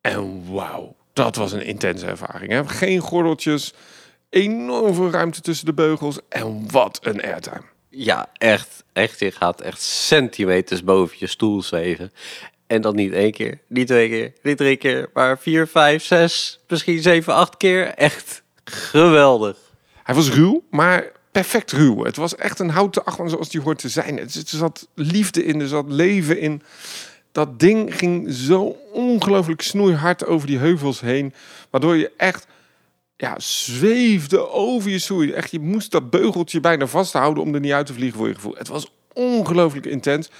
En 0.00 0.52
wauw, 0.52 0.96
dat 1.12 1.36
was 1.36 1.52
een 1.52 1.64
intense 1.64 2.06
ervaring. 2.06 2.70
Geen 2.70 3.00
gordeltjes, 3.00 3.74
enorm 4.30 4.94
veel 4.94 5.10
ruimte 5.10 5.40
tussen 5.40 5.66
de 5.66 5.74
beugels. 5.74 6.18
En 6.28 6.70
wat 6.70 6.98
een 7.02 7.22
airtime. 7.22 7.74
Ja, 7.88 8.28
echt, 8.32 8.84
echt. 8.92 9.18
Je 9.18 9.30
gaat 9.30 9.60
echt 9.60 9.80
centimeters 9.82 10.84
boven 10.84 11.16
je 11.18 11.26
stoel 11.26 11.62
zweven. 11.62 12.12
En 12.66 12.80
dan 12.80 12.94
niet 12.94 13.12
één 13.12 13.32
keer, 13.32 13.58
niet 13.66 13.86
twee 13.86 14.08
keer, 14.08 14.32
niet 14.42 14.56
drie 14.56 14.76
keer, 14.76 15.10
maar 15.12 15.38
vier, 15.38 15.66
vijf, 15.66 16.04
zes, 16.04 16.60
misschien 16.68 17.02
zeven, 17.02 17.34
acht 17.34 17.56
keer. 17.56 17.86
Echt 17.86 18.42
geweldig. 18.64 19.56
Hij 20.02 20.14
was 20.14 20.30
ruw, 20.30 20.62
maar 20.70 21.12
perfect 21.32 21.72
ruw. 21.72 22.04
Het 22.04 22.16
was 22.16 22.36
echt 22.36 22.58
een 22.58 22.70
houten 22.70 23.04
achtbaan 23.04 23.30
zoals 23.30 23.48
die 23.48 23.60
hoort 23.60 23.78
te 23.78 23.88
zijn. 23.88 24.18
Er 24.18 24.28
zat 24.44 24.88
liefde 24.94 25.44
in, 25.44 25.60
er 25.60 25.68
zat 25.68 25.90
leven 25.90 26.38
in. 26.40 26.62
Dat 27.32 27.60
ding 27.60 27.96
ging 27.96 28.32
zo 28.32 28.76
ongelooflijk 28.92 29.62
snoeihard 29.62 30.26
over 30.26 30.46
die 30.46 30.58
heuvels 30.58 31.00
heen. 31.00 31.34
Waardoor 31.70 31.96
je 31.96 32.10
echt 32.16 32.46
ja, 33.16 33.34
zweefde 33.38 34.48
over 34.48 34.90
je 34.90 34.98
stoel. 34.98 35.32
Echt, 35.32 35.50
je 35.50 35.60
moest 35.60 35.90
dat 35.90 36.10
beugeltje 36.10 36.60
bijna 36.60 36.86
vasthouden 36.86 37.42
om 37.42 37.54
er 37.54 37.60
niet 37.60 37.72
uit 37.72 37.86
te 37.86 37.92
vliegen 37.92 38.18
voor 38.18 38.28
je 38.28 38.34
gevoel. 38.34 38.54
Het 38.56 38.68
was 38.68 38.92
ongelooflijk 39.12 39.86
intens. 39.86 40.30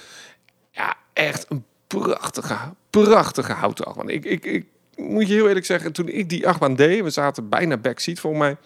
Ja, 0.71 0.95
echt 1.13 1.45
een 1.49 1.65
prachtige, 1.87 2.57
prachtige 2.89 3.53
houten. 3.53 4.07
Ik, 4.07 4.25
ik, 4.25 4.45
ik 4.45 4.65
moet 4.95 5.27
je 5.27 5.33
heel 5.33 5.47
eerlijk 5.47 5.65
zeggen, 5.65 5.93
toen 5.93 6.07
ik 6.07 6.29
die 6.29 6.47
achtbaan 6.47 6.75
deed, 6.75 7.03
we 7.03 7.09
zaten 7.09 7.49
bijna 7.49 7.77
backseat 7.77 8.19
voor 8.19 8.37
mij. 8.37 8.57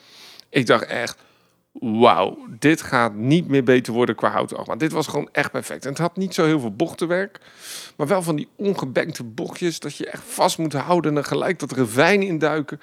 Ik 0.49 0.65
dacht 0.65 0.85
echt, 0.85 1.17
wauw, 1.71 2.37
dit 2.59 2.81
gaat 2.81 3.13
niet 3.13 3.47
meer 3.47 3.63
beter 3.63 3.93
worden 3.93 4.15
qua 4.15 4.29
houten 4.29 4.57
achtbaan. 4.57 4.77
Dit 4.77 4.91
was 4.91 5.07
gewoon 5.07 5.29
echt 5.31 5.51
perfect. 5.51 5.83
En 5.83 5.89
het 5.89 5.99
had 5.99 6.17
niet 6.17 6.33
zo 6.33 6.45
heel 6.45 6.59
veel 6.59 6.75
bochtenwerk, 6.75 7.39
maar 7.95 8.07
wel 8.07 8.21
van 8.21 8.35
die 8.35 8.47
ongebenkte 8.55 9.23
bochtjes 9.23 9.79
dat 9.79 9.95
je 9.95 10.09
echt 10.09 10.23
vast 10.25 10.57
moet 10.57 10.73
houden 10.73 11.17
en 11.17 11.25
gelijk 11.25 11.59
dat 11.59 11.71
ravijn 11.71 12.21
induiken. 12.21 12.79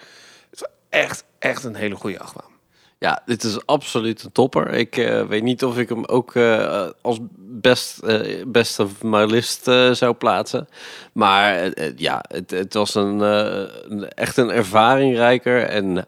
Het 0.50 0.60
was 0.60 0.68
echt, 0.88 1.24
echt 1.38 1.64
een 1.64 1.74
hele 1.74 1.96
goede 1.96 2.20
achtbaan. 2.20 2.57
Ja, 2.98 3.22
dit 3.26 3.44
is 3.44 3.66
absoluut 3.66 4.22
een 4.22 4.32
topper. 4.32 4.70
Ik 4.70 4.96
uh, 4.96 5.26
weet 5.26 5.42
niet 5.42 5.64
of 5.64 5.78
ik 5.78 5.88
hem 5.88 6.04
ook 6.04 6.34
uh, 6.34 6.88
als 7.02 7.18
best, 7.38 8.00
uh, 8.04 8.44
best 8.46 8.80
of 8.80 9.02
my 9.02 9.24
list 9.24 9.62
zou 9.92 10.12
plaatsen. 10.12 10.68
Maar 11.12 11.70
ja, 11.96 12.24
het, 12.28 12.50
het 12.50 12.74
was 12.74 12.94
een, 12.94 13.20
een, 13.20 14.08
echt 14.08 14.36
een 14.36 14.50
ervaringrijker. 14.50 15.62
En 15.62 16.06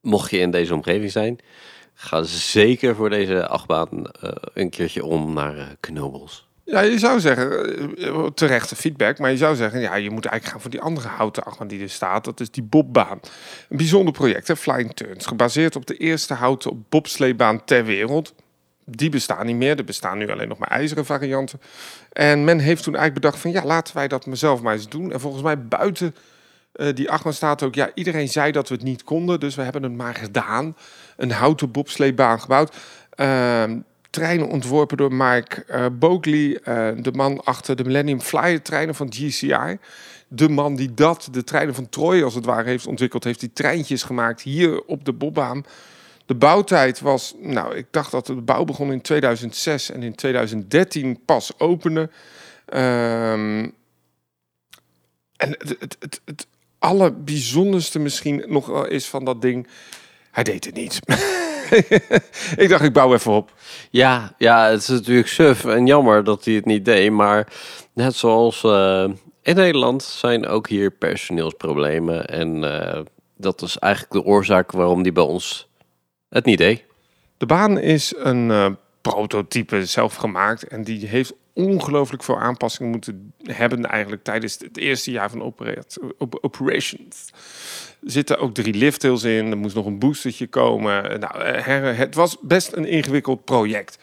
mocht 0.00 0.30
je 0.30 0.38
in 0.38 0.50
deze 0.50 0.74
omgeving 0.74 1.10
zijn, 1.10 1.38
ga 1.94 2.22
zeker 2.22 2.94
voor 2.94 3.10
deze 3.10 3.46
achtbaan 3.46 4.04
een 4.54 4.70
keertje 4.70 5.04
om 5.04 5.32
naar 5.32 5.76
Knobbels. 5.80 6.46
Ja, 6.64 6.80
je 6.80 6.98
zou 6.98 7.20
zeggen, 7.20 7.96
eh, 7.96 8.26
terechte 8.26 8.76
feedback, 8.76 9.18
maar 9.18 9.30
je 9.30 9.36
zou 9.36 9.56
zeggen, 9.56 9.80
ja, 9.80 9.94
je 9.94 10.10
moet 10.10 10.24
eigenlijk 10.24 10.52
gaan 10.52 10.60
voor 10.60 10.70
die 10.70 10.80
andere 10.80 11.08
houten 11.08 11.44
achtbaan 11.44 11.68
die 11.68 11.82
er 11.82 11.90
staat. 11.90 12.24
Dat 12.24 12.40
is 12.40 12.50
die 12.50 12.62
bobbaan. 12.62 13.20
Een 13.68 13.76
bijzonder 13.76 14.12
project, 14.12 14.48
hè, 14.48 14.56
Flying 14.56 14.94
Turns, 14.94 15.26
gebaseerd 15.26 15.76
op 15.76 15.86
de 15.86 15.96
eerste 15.96 16.34
houten 16.34 16.86
bobsleebaan 16.88 17.64
ter 17.64 17.84
wereld. 17.84 18.34
Die 18.84 19.08
bestaan 19.08 19.46
niet 19.46 19.56
meer, 19.56 19.78
er 19.78 19.84
bestaan 19.84 20.18
nu 20.18 20.30
alleen 20.30 20.48
nog 20.48 20.58
maar 20.58 20.70
ijzeren 20.70 21.06
varianten. 21.06 21.60
En 22.12 22.44
men 22.44 22.58
heeft 22.58 22.82
toen 22.82 22.94
eigenlijk 22.94 23.24
bedacht 23.24 23.42
van, 23.42 23.50
ja, 23.50 23.64
laten 23.64 23.94
wij 23.94 24.08
dat 24.08 24.26
mezelf 24.26 24.62
maar 24.62 24.74
eens 24.74 24.88
doen. 24.88 25.12
En 25.12 25.20
volgens 25.20 25.42
mij 25.42 25.58
buiten 25.66 26.14
uh, 26.74 26.94
die 26.94 27.10
achtbaan 27.10 27.32
staat 27.32 27.62
ook, 27.62 27.74
ja, 27.74 27.90
iedereen 27.94 28.28
zei 28.28 28.52
dat 28.52 28.68
we 28.68 28.74
het 28.74 28.84
niet 28.84 29.04
konden, 29.04 29.40
dus 29.40 29.54
we 29.54 29.62
hebben 29.62 29.82
het 29.82 29.92
maar 29.92 30.14
gedaan. 30.14 30.76
Een 31.16 31.30
houten 31.30 31.70
bobsleebaan 31.70 32.40
gebouwd. 32.40 32.76
Uh, 33.16 33.64
treinen 34.14 34.48
ontworpen 34.48 34.96
door 34.96 35.14
Mike 35.14 35.64
uh, 35.70 35.86
Bogley, 35.92 36.60
uh, 36.68 37.02
de 37.02 37.12
man 37.12 37.44
achter 37.44 37.76
de 37.76 37.84
Millennium 37.84 38.20
Flyer 38.20 38.62
treinen 38.62 38.94
van 38.94 39.12
GCI. 39.12 39.78
De 40.28 40.48
man 40.48 40.76
die 40.76 40.94
dat, 40.94 41.28
de 41.30 41.44
treinen 41.44 41.74
van 41.74 41.88
Troy 41.88 42.22
als 42.22 42.34
het 42.34 42.44
ware, 42.44 42.68
heeft 42.68 42.86
ontwikkeld, 42.86 43.24
heeft 43.24 43.40
die 43.40 43.52
treintjes 43.52 44.02
gemaakt 44.02 44.42
hier 44.42 44.84
op 44.84 45.04
de 45.04 45.12
bobbaan. 45.12 45.64
De 46.26 46.34
bouwtijd 46.34 47.00
was, 47.00 47.34
nou, 47.40 47.76
ik 47.76 47.86
dacht 47.90 48.10
dat 48.10 48.26
de 48.26 48.34
bouw 48.34 48.64
begon 48.64 48.92
in 48.92 49.00
2006 49.00 49.90
en 49.90 50.02
in 50.02 50.14
2013 50.14 51.20
pas 51.24 51.58
opende. 51.58 52.10
Ehm, 52.66 53.68
en 55.36 55.50
het, 55.58 55.76
het, 55.78 56.20
het, 56.24 56.46
allerbijzonderste 56.78 57.98
misschien 57.98 58.44
nog 58.46 58.86
is 58.86 59.08
van 59.08 59.24
dat 59.24 59.42
ding, 59.42 59.66
hij 60.30 60.42
deed 60.42 60.64
het 60.64 60.74
niet. 60.74 61.00
ik 62.62 62.66
dacht, 62.68 62.82
ik 62.82 62.92
bouw 62.92 63.14
even 63.14 63.32
op. 63.32 63.52
Ja, 63.90 64.34
ja, 64.38 64.70
het 64.70 64.80
is 64.80 64.88
natuurlijk 64.88 65.28
suf 65.28 65.64
en 65.64 65.86
jammer 65.86 66.24
dat 66.24 66.44
hij 66.44 66.54
het 66.54 66.64
niet 66.64 66.84
deed. 66.84 67.10
Maar 67.10 67.48
net 67.92 68.14
zoals 68.14 68.64
eh, 68.64 69.04
in 69.42 69.54
Nederland 69.54 70.02
zijn 70.02 70.46
ook 70.46 70.68
hier 70.68 70.90
personeelsproblemen. 70.90 72.26
En 72.26 72.64
eh, 72.64 73.00
dat 73.36 73.62
is 73.62 73.78
eigenlijk 73.78 74.12
de 74.12 74.24
oorzaak 74.24 74.72
waarom 74.72 75.02
die 75.02 75.12
bij 75.12 75.24
ons 75.24 75.68
het 76.28 76.44
niet 76.44 76.58
deed. 76.58 76.84
De 77.36 77.46
baan 77.46 77.78
is 77.78 78.14
een 78.16 78.50
eh, 78.50 78.70
prototype 79.12 79.86
zelf 79.86 80.14
gemaakt 80.14 80.68
en 80.68 80.84
die 80.84 81.06
heeft 81.06 81.34
ongelooflijk 81.52 82.22
veel 82.22 82.38
aanpassingen 82.38 82.90
moeten 82.90 83.32
hebben 83.42 83.86
eigenlijk 83.86 84.24
tijdens 84.24 84.58
het 84.58 84.76
eerste 84.76 85.10
jaar 85.10 85.30
van 85.30 85.42
operat- 85.42 85.98
op- 86.18 86.38
operations. 86.40 87.28
Er 88.04 88.10
zitten 88.10 88.38
ook 88.38 88.54
drie 88.54 88.74
lifthills 88.74 89.22
in, 89.22 89.50
er 89.50 89.56
moest 89.58 89.74
nog 89.74 89.86
een 89.86 89.98
boostertje 89.98 90.46
komen. 90.46 91.20
Nou, 91.20 91.42
het 91.86 92.14
was 92.14 92.36
best 92.40 92.72
een 92.72 92.86
ingewikkeld 92.86 93.44
project. 93.44 93.98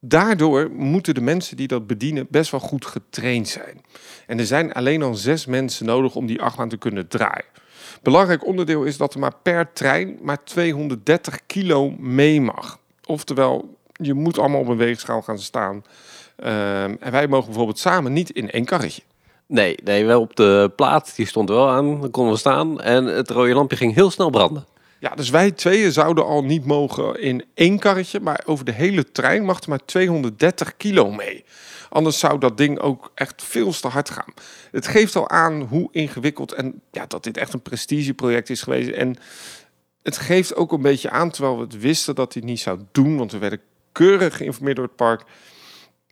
Daardoor 0.00 0.70
moeten 0.70 1.14
de 1.14 1.20
mensen 1.20 1.56
die 1.56 1.68
dat 1.68 1.86
bedienen 1.86 2.26
best 2.30 2.50
wel 2.50 2.60
goed 2.60 2.86
getraind 2.86 3.48
zijn. 3.48 3.80
En 4.26 4.38
er 4.38 4.46
zijn 4.46 4.72
alleen 4.72 5.02
al 5.02 5.14
zes 5.14 5.46
mensen 5.46 5.86
nodig 5.86 6.14
om 6.14 6.26
die 6.26 6.42
achtbaan 6.42 6.68
te 6.68 6.76
kunnen 6.76 7.08
draaien. 7.08 7.52
Belangrijk 8.02 8.46
onderdeel 8.46 8.84
is 8.84 8.96
dat 8.96 9.14
er 9.14 9.20
maar 9.20 9.36
per 9.42 9.72
trein 9.72 10.18
maar 10.22 10.44
230 10.44 11.46
kilo 11.46 11.90
mee 11.90 12.40
mag. 12.40 12.78
Oftewel, 13.06 13.73
je 14.00 14.14
moet 14.14 14.38
allemaal 14.38 14.60
op 14.60 14.68
een 14.68 14.76
weegschaal 14.76 15.22
gaan 15.22 15.38
staan. 15.38 15.84
Ehm, 16.36 16.94
en 17.00 17.12
wij 17.12 17.28
mogen 17.28 17.46
bijvoorbeeld 17.46 17.78
samen 17.78 18.12
niet 18.12 18.30
in 18.30 18.50
één 18.50 18.64
karretje. 18.64 19.02
Nee, 19.46 19.76
nee, 19.84 20.04
wel 20.04 20.20
op 20.20 20.36
de 20.36 20.72
plaat, 20.76 21.16
die 21.16 21.26
stond 21.26 21.48
er 21.48 21.54
wel 21.54 21.70
aan, 21.70 22.00
dan 22.00 22.10
konden 22.10 22.32
we 22.32 22.38
staan. 22.38 22.80
En 22.80 23.04
het 23.04 23.30
rode 23.30 23.54
lampje 23.54 23.76
ging 23.76 23.94
heel 23.94 24.10
snel 24.10 24.30
branden. 24.30 24.66
Ja, 24.98 25.14
dus 25.14 25.30
wij 25.30 25.50
tweeën 25.50 25.92
zouden 25.92 26.24
al 26.24 26.44
niet 26.44 26.64
mogen 26.64 27.20
in 27.20 27.44
één 27.54 27.78
karretje, 27.78 28.20
maar 28.20 28.42
over 28.44 28.64
de 28.64 28.72
hele 28.72 29.12
trein 29.12 29.44
mag 29.44 29.62
er 29.62 29.68
maar 29.68 29.84
230 29.84 30.76
kilo 30.76 31.10
mee. 31.10 31.44
Anders 31.88 32.18
zou 32.18 32.38
dat 32.38 32.56
ding 32.56 32.78
ook 32.78 33.10
echt 33.14 33.42
veel 33.42 33.72
te 33.72 33.88
hard 33.88 34.10
gaan. 34.10 34.34
Het 34.70 34.86
geeft 34.86 35.16
al 35.16 35.28
aan 35.28 35.62
hoe 35.62 35.88
ingewikkeld 35.92 36.52
en 36.52 36.80
ja, 36.90 37.06
dat 37.06 37.24
dit 37.24 37.36
echt 37.36 37.52
een 37.52 37.62
prestigeproject 37.62 38.50
is 38.50 38.62
geweest. 38.62 38.90
En 38.90 39.16
het 40.02 40.16
geeft 40.16 40.56
ook 40.56 40.72
een 40.72 40.82
beetje 40.82 41.10
aan, 41.10 41.30
terwijl 41.30 41.56
we 41.56 41.62
het 41.62 41.80
wisten 41.80 42.14
dat 42.14 42.32
hij 42.32 42.42
het 42.42 42.50
niet 42.50 42.60
zou 42.60 42.78
doen, 42.92 43.16
want 43.16 43.32
we 43.32 43.38
werden 43.38 43.60
keurig 43.94 44.36
geïnformeerd 44.36 44.76
door 44.76 44.84
het 44.86 44.96
park. 44.96 45.22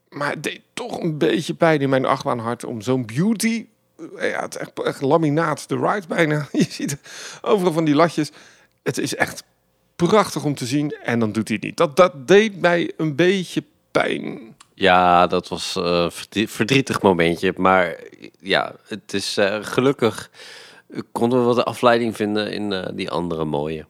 Maar 0.08 0.30
het 0.30 0.42
deed 0.42 0.60
toch 0.74 1.00
een 1.00 1.18
beetje 1.18 1.54
pijn 1.54 1.80
in 1.80 1.88
mijn 1.88 2.04
achtbaanhart 2.04 2.64
om 2.64 2.80
zo'n 2.80 3.06
beauty. 3.06 3.66
eh, 4.16 4.30
Ja, 4.30 4.40
het 4.42 4.54
is 4.54 4.60
echt, 4.60 4.82
echt 4.82 5.00
laminaat, 5.00 5.68
de 5.68 5.76
ride 5.76 6.06
bijna. 6.06 6.48
Je 6.52 6.66
ziet 6.68 6.98
overal 7.42 7.72
van 7.72 7.84
die 7.84 7.94
latjes. 7.94 8.30
Het 8.82 8.98
is 8.98 9.14
echt 9.14 9.44
prachtig 9.96 10.44
om 10.44 10.54
te 10.54 10.66
zien 10.66 10.90
en 11.02 11.18
dan 11.18 11.32
doet 11.32 11.48
hij 11.48 11.56
het 11.56 11.66
niet. 11.66 11.76
Dat, 11.76 11.96
dat 11.96 12.28
deed 12.28 12.60
mij 12.60 12.92
een 12.96 13.16
beetje 13.16 13.64
pijn. 13.90 14.56
Ja, 14.74 15.26
dat 15.26 15.48
was 15.48 15.76
eh, 15.76 15.82
een 15.84 16.12
verdrie- 16.12 16.48
verdrietig 16.48 17.02
momentje. 17.02 17.52
Maar 17.56 17.96
ja, 18.40 18.74
het 18.86 19.14
is 19.14 19.36
eh, 19.36 19.58
gelukkig 19.60 20.30
eh, 20.90 21.00
konden 21.12 21.38
we 21.38 21.44
wat 21.54 21.64
afleiding 21.64 22.16
vinden 22.16 22.52
in 22.52 22.72
eh, 22.72 22.88
die 22.94 23.10
andere 23.10 23.44
mooie. 23.44 23.86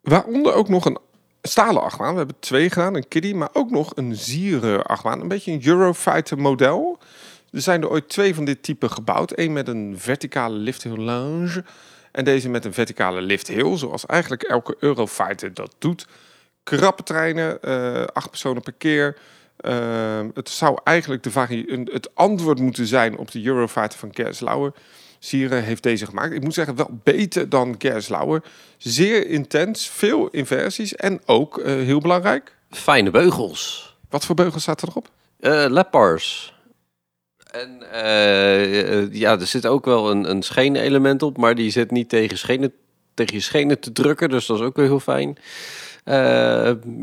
Waaronder 0.00 0.52
ook 0.54 0.68
nog 0.68 0.84
een 0.84 0.98
stalen 1.46 1.82
achtbaan. 1.82 2.12
We 2.12 2.18
hebben 2.18 2.36
twee 2.40 2.70
gedaan, 2.70 2.94
een 2.94 3.08
kiddie, 3.08 3.34
maar 3.34 3.48
ook 3.52 3.70
nog 3.70 3.92
een 3.94 4.16
zieren 4.16 4.82
achtbaan. 4.82 5.20
Een 5.20 5.28
beetje 5.28 5.52
een 5.52 5.66
Eurofighter 5.66 6.38
model. 6.38 6.98
Er 7.52 7.60
zijn 7.60 7.82
er 7.82 7.90
ooit 7.90 8.08
twee 8.08 8.34
van 8.34 8.44
dit 8.44 8.62
type 8.62 8.88
gebouwd. 8.88 9.38
Eén 9.38 9.52
met 9.52 9.68
een 9.68 9.94
verticale 9.98 10.56
lifthill 10.56 10.96
lounge 10.96 11.64
en 12.12 12.24
deze 12.24 12.48
met 12.48 12.64
een 12.64 12.72
verticale 12.72 13.20
lifthill, 13.20 13.76
zoals 13.76 14.06
eigenlijk 14.06 14.42
elke 14.42 14.76
Eurofighter 14.80 15.54
dat 15.54 15.74
doet. 15.78 16.06
Krappe 16.62 17.02
treinen, 17.02 17.62
eh, 17.62 18.04
acht 18.04 18.30
personen 18.30 18.62
per 18.62 18.72
keer. 18.72 19.16
Eh, 19.56 20.20
het 20.34 20.48
zou 20.48 20.78
eigenlijk 20.84 21.22
de 21.22 21.30
een- 21.72 21.90
het 21.92 22.14
antwoord 22.14 22.58
moeten 22.58 22.86
zijn 22.86 23.16
op 23.18 23.30
de 23.30 23.44
Eurofighter 23.44 23.98
van 23.98 24.10
Gerslauer. 24.12 24.72
Sieren 25.18 25.62
heeft 25.62 25.82
deze 25.82 26.06
gemaakt. 26.06 26.32
Ik 26.32 26.42
moet 26.42 26.54
zeggen, 26.54 26.76
wel 26.76 27.00
beter 27.02 27.48
dan 27.48 27.74
Gerslauer. 27.78 28.42
Zeer 28.76 29.26
intens, 29.26 29.88
veel 29.88 30.28
inversies 30.28 30.94
en 30.94 31.20
ook, 31.26 31.58
eh, 31.58 31.74
heel 31.74 32.00
belangrijk, 32.00 32.54
Fijne 32.70 33.10
beugels. 33.10 33.94
wat 34.10 34.24
voor 34.24 34.34
beugels 34.34 34.62
staat 34.62 34.82
erop? 34.82 35.10
Eh 35.40 35.64
Lepars. 35.68 36.54
En 37.50 37.92
eh, 37.92 39.12
ja, 39.12 39.40
er 39.40 39.46
zit 39.46 39.66
ook 39.66 39.84
wel 39.84 40.10
een, 40.10 40.30
een 40.30 40.42
schenen-element 40.42 41.22
op, 41.22 41.36
maar 41.36 41.54
die 41.54 41.70
zit 41.70 41.90
niet 41.90 42.08
tegen, 42.08 42.38
schenen, 42.38 42.72
tegen 43.14 43.34
je 43.34 43.40
schenen 43.40 43.80
te 43.80 43.92
drukken, 43.92 44.28
dus 44.28 44.46
dat 44.46 44.58
is 44.58 44.64
ook 44.64 44.76
weer 44.76 44.86
heel 44.86 45.00
fijn. 45.00 45.38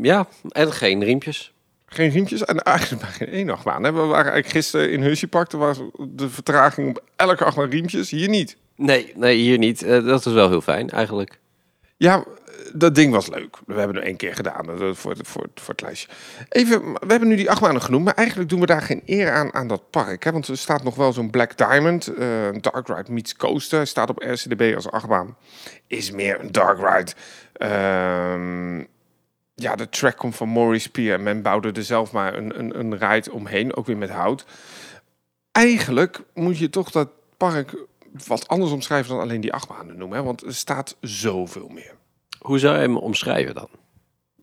Ja, 0.02 0.26
en 0.48 0.72
geen 0.72 1.04
riempjes. 1.04 1.53
Geen 1.94 2.10
riempjes 2.10 2.44
en 2.44 2.58
eigenlijk 2.62 3.02
maar 3.02 3.10
geen 3.10 3.28
één 3.28 3.50
achtbaan. 3.50 3.82
hè. 3.84 3.92
We 3.92 3.98
waren 4.00 4.14
eigenlijk 4.32 4.48
gisteren 4.48 4.90
in 4.90 5.02
Hershey 5.02 5.28
Park. 5.28 5.52
Er 5.52 5.58
was 5.58 5.80
de 6.08 6.28
vertraging 6.30 6.88
op 6.88 7.02
elke 7.16 7.44
achtbaan 7.44 7.70
riempjes. 7.70 8.10
Hier 8.10 8.28
niet. 8.28 8.56
Nee, 8.76 9.12
nee, 9.16 9.36
hier 9.36 9.58
niet. 9.58 9.82
Eh, 9.82 10.04
dat 10.04 10.26
is 10.26 10.32
wel 10.32 10.48
heel 10.48 10.60
fijn 10.60 10.90
eigenlijk. 10.90 11.38
Ja, 11.96 12.24
dat 12.72 12.94
ding 12.94 13.12
was 13.12 13.28
leuk. 13.28 13.56
We 13.66 13.74
hebben 13.74 13.96
het 13.96 14.04
één 14.04 14.16
keer 14.16 14.34
gedaan 14.34 14.70
eh, 14.70 14.90
voor, 14.92 15.10
het- 15.10 15.28
voor, 15.28 15.46
voor 15.54 15.74
het 15.74 15.80
lijstje. 15.82 16.08
Even, 16.48 16.92
we 16.92 17.06
hebben 17.06 17.28
nu 17.28 17.36
die 17.36 17.50
achtbanen 17.50 17.82
genoemd, 17.82 18.04
maar 18.04 18.14
eigenlijk 18.14 18.48
doen 18.48 18.60
we 18.60 18.66
daar 18.66 18.82
geen 18.82 19.02
eer 19.06 19.30
aan 19.32 19.54
aan 19.54 19.68
dat 19.68 19.90
park. 19.90 20.24
Hè? 20.24 20.32
Want 20.32 20.48
er 20.48 20.56
staat 20.58 20.82
nog 20.82 20.94
wel 20.94 21.12
zo'n 21.12 21.30
Black 21.30 21.56
Diamond, 21.56 22.06
eh, 22.06 22.46
een 22.46 22.60
Dark 22.60 22.88
Ride 22.88 23.12
meets 23.12 23.36
Coaster. 23.36 23.86
Staat 23.86 24.10
op 24.10 24.18
RCDB 24.22 24.72
als 24.74 24.90
achtbaan. 24.90 25.36
Is 25.86 26.10
meer 26.10 26.40
een 26.40 26.52
Dark 26.52 26.78
Ride. 26.78 27.12
Ehm, 27.52 28.84
ja, 29.54 29.76
de 29.76 29.88
track 29.88 30.16
komt 30.16 30.36
van 30.36 30.52
Maurice 30.52 30.90
Pier 30.90 31.14
en 31.14 31.22
men 31.22 31.42
bouwde 31.42 31.72
er 31.72 31.84
zelf 31.84 32.12
maar 32.12 32.34
een, 32.34 32.58
een, 32.58 33.00
een 33.00 33.30
omheen, 33.30 33.76
ook 33.76 33.86
weer 33.86 33.96
met 33.96 34.10
hout. 34.10 34.44
Eigenlijk 35.52 36.20
moet 36.34 36.58
je 36.58 36.70
toch 36.70 36.90
dat 36.90 37.08
park 37.36 37.76
wat 38.26 38.48
anders 38.48 38.72
omschrijven 38.72 39.10
dan 39.10 39.20
alleen 39.20 39.40
die 39.40 39.52
achtbanen 39.52 39.96
noemen. 39.96 40.18
Hè? 40.18 40.24
Want 40.24 40.42
er 40.42 40.54
staat 40.54 40.96
zoveel 41.00 41.68
meer. 41.68 41.94
Hoe 42.38 42.58
zou 42.58 42.74
je 42.74 42.80
hem 42.80 42.96
omschrijven 42.96 43.54
dan? 43.54 43.68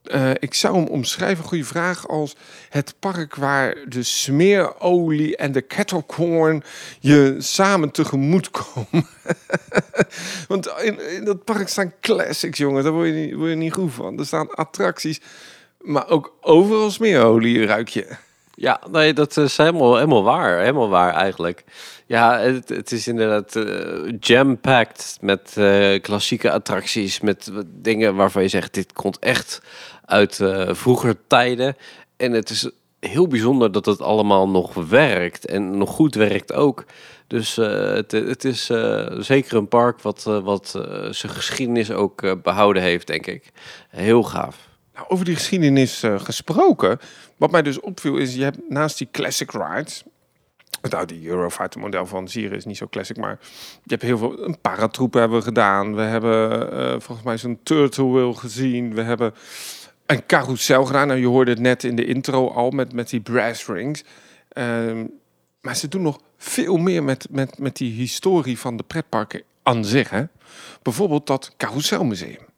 Eh, 0.03 0.31
ik 0.39 0.53
zou 0.53 0.75
hem 0.75 0.87
omschrijven, 0.87 1.43
goede 1.43 1.63
vraag, 1.63 2.07
als 2.07 2.35
het 2.69 2.95
park 2.99 3.35
waar 3.35 3.75
de 3.87 4.03
smeerolie 4.03 5.35
en 5.35 5.51
de 5.51 5.61
kettlecorn 5.61 6.63
je 6.99 7.35
samen 7.37 7.91
tegemoet 7.91 8.49
komen. 8.51 9.07
Want 10.47 10.73
in, 10.81 11.09
in 11.15 11.25
dat 11.25 11.43
park 11.43 11.67
staan 11.67 11.93
classics, 12.01 12.57
jongen, 12.57 12.83
daar 12.83 12.91
word 12.91 13.07
je, 13.07 13.13
niet, 13.13 13.33
word 13.33 13.49
je 13.49 13.55
niet 13.55 13.73
goed 13.73 13.93
van. 13.93 14.19
Er 14.19 14.25
staan 14.25 14.55
attracties, 14.55 15.21
maar 15.79 16.09
ook 16.09 16.37
overal 16.41 16.91
smeerolie 16.91 17.65
ruik 17.65 17.89
je. 17.89 18.07
Ja, 18.55 18.79
nee, 18.91 19.13
dat 19.13 19.37
is 19.37 19.57
helemaal, 19.57 19.95
helemaal 19.95 20.23
waar. 20.23 20.59
Helemaal 20.59 20.89
waar 20.89 21.13
eigenlijk. 21.13 21.63
Ja, 22.05 22.39
het, 22.39 22.69
het 22.69 22.91
is 22.91 23.07
inderdaad 23.07 23.55
eh, 23.55 24.13
jam-packed 24.19 25.17
met 25.21 25.53
eh, 25.57 26.01
klassieke 26.01 26.51
attracties. 26.51 27.19
Met 27.19 27.51
dingen 27.67 28.15
waarvan 28.15 28.41
je 28.41 28.47
zegt, 28.47 28.73
dit 28.73 28.93
komt 28.93 29.19
echt 29.19 29.61
uit 30.05 30.39
eh, 30.39 30.69
vroeger 30.73 31.15
tijden. 31.27 31.75
En 32.17 32.31
het 32.31 32.49
is 32.49 32.69
heel 32.99 33.27
bijzonder 33.27 33.71
dat 33.71 33.85
het 33.85 34.01
allemaal 34.01 34.49
nog 34.49 34.73
werkt. 34.73 35.45
En 35.45 35.77
nog 35.77 35.89
goed 35.89 36.15
werkt 36.15 36.53
ook. 36.53 36.85
Dus 37.27 37.55
het, 37.55 38.11
het 38.11 38.43
is 38.43 38.65
zeker 39.17 39.57
een 39.57 39.67
park 39.67 40.01
wat, 40.01 40.23
wat 40.23 40.79
zijn 41.09 41.31
geschiedenis 41.31 41.91
ook 41.91 42.21
eh, 42.21 42.31
behouden 42.43 42.81
heeft, 42.81 43.07
denk 43.07 43.27
ik. 43.27 43.51
Heel 43.89 44.23
gaaf. 44.23 44.69
Nou, 44.93 45.05
over 45.09 45.25
die 45.25 45.35
geschiedenis 45.35 46.03
gesproken. 46.17 46.99
Wat 47.41 47.51
mij 47.51 47.61
dus 47.61 47.79
opviel 47.79 48.17
is, 48.17 48.35
je 48.35 48.43
hebt 48.43 48.69
naast 48.69 48.97
die 48.97 49.07
classic 49.11 49.51
rides... 49.51 50.03
Nou, 50.89 51.05
die 51.05 51.27
Eurofighter 51.27 51.79
model 51.79 52.05
van 52.05 52.27
Zire 52.27 52.55
is 52.55 52.65
niet 52.65 52.77
zo 52.77 52.87
classic, 52.87 53.17
maar 53.17 53.39
je 53.83 53.89
hebt 53.89 54.01
heel 54.01 54.17
veel... 54.17 54.43
Een 54.45 54.61
paratroep 54.61 55.13
hebben 55.13 55.43
gedaan. 55.43 55.95
We 55.95 56.01
hebben 56.01 56.71
eh, 56.71 56.89
volgens 56.89 57.23
mij 57.23 57.37
zo'n 57.37 57.59
turtle 57.63 58.11
wheel 58.11 58.33
gezien. 58.33 58.93
We 58.93 59.01
hebben 59.01 59.33
een 60.05 60.25
carousel 60.25 60.85
gedaan. 60.85 61.07
Nou, 61.07 61.19
je 61.19 61.27
hoorde 61.27 61.51
het 61.51 61.59
net 61.59 61.83
in 61.83 61.95
de 61.95 62.05
intro 62.05 62.49
al 62.49 62.69
met, 62.69 62.93
met 62.93 63.09
die 63.09 63.19
brass 63.19 63.67
rings. 63.67 64.03
Ehm, 64.49 65.05
maar 65.61 65.75
ze 65.75 65.87
doen 65.87 66.01
nog 66.01 66.19
veel 66.37 66.77
meer 66.77 67.03
met, 67.03 67.27
met, 67.29 67.57
met 67.57 67.75
die 67.75 67.93
historie 67.93 68.59
van 68.59 68.77
de 68.77 68.83
pretparken 68.83 69.43
aan 69.63 69.85
zich. 69.85 70.09
Hè? 70.09 70.23
Bijvoorbeeld 70.81 71.27
dat 71.27 71.53
carouselmuseum. 71.57 72.50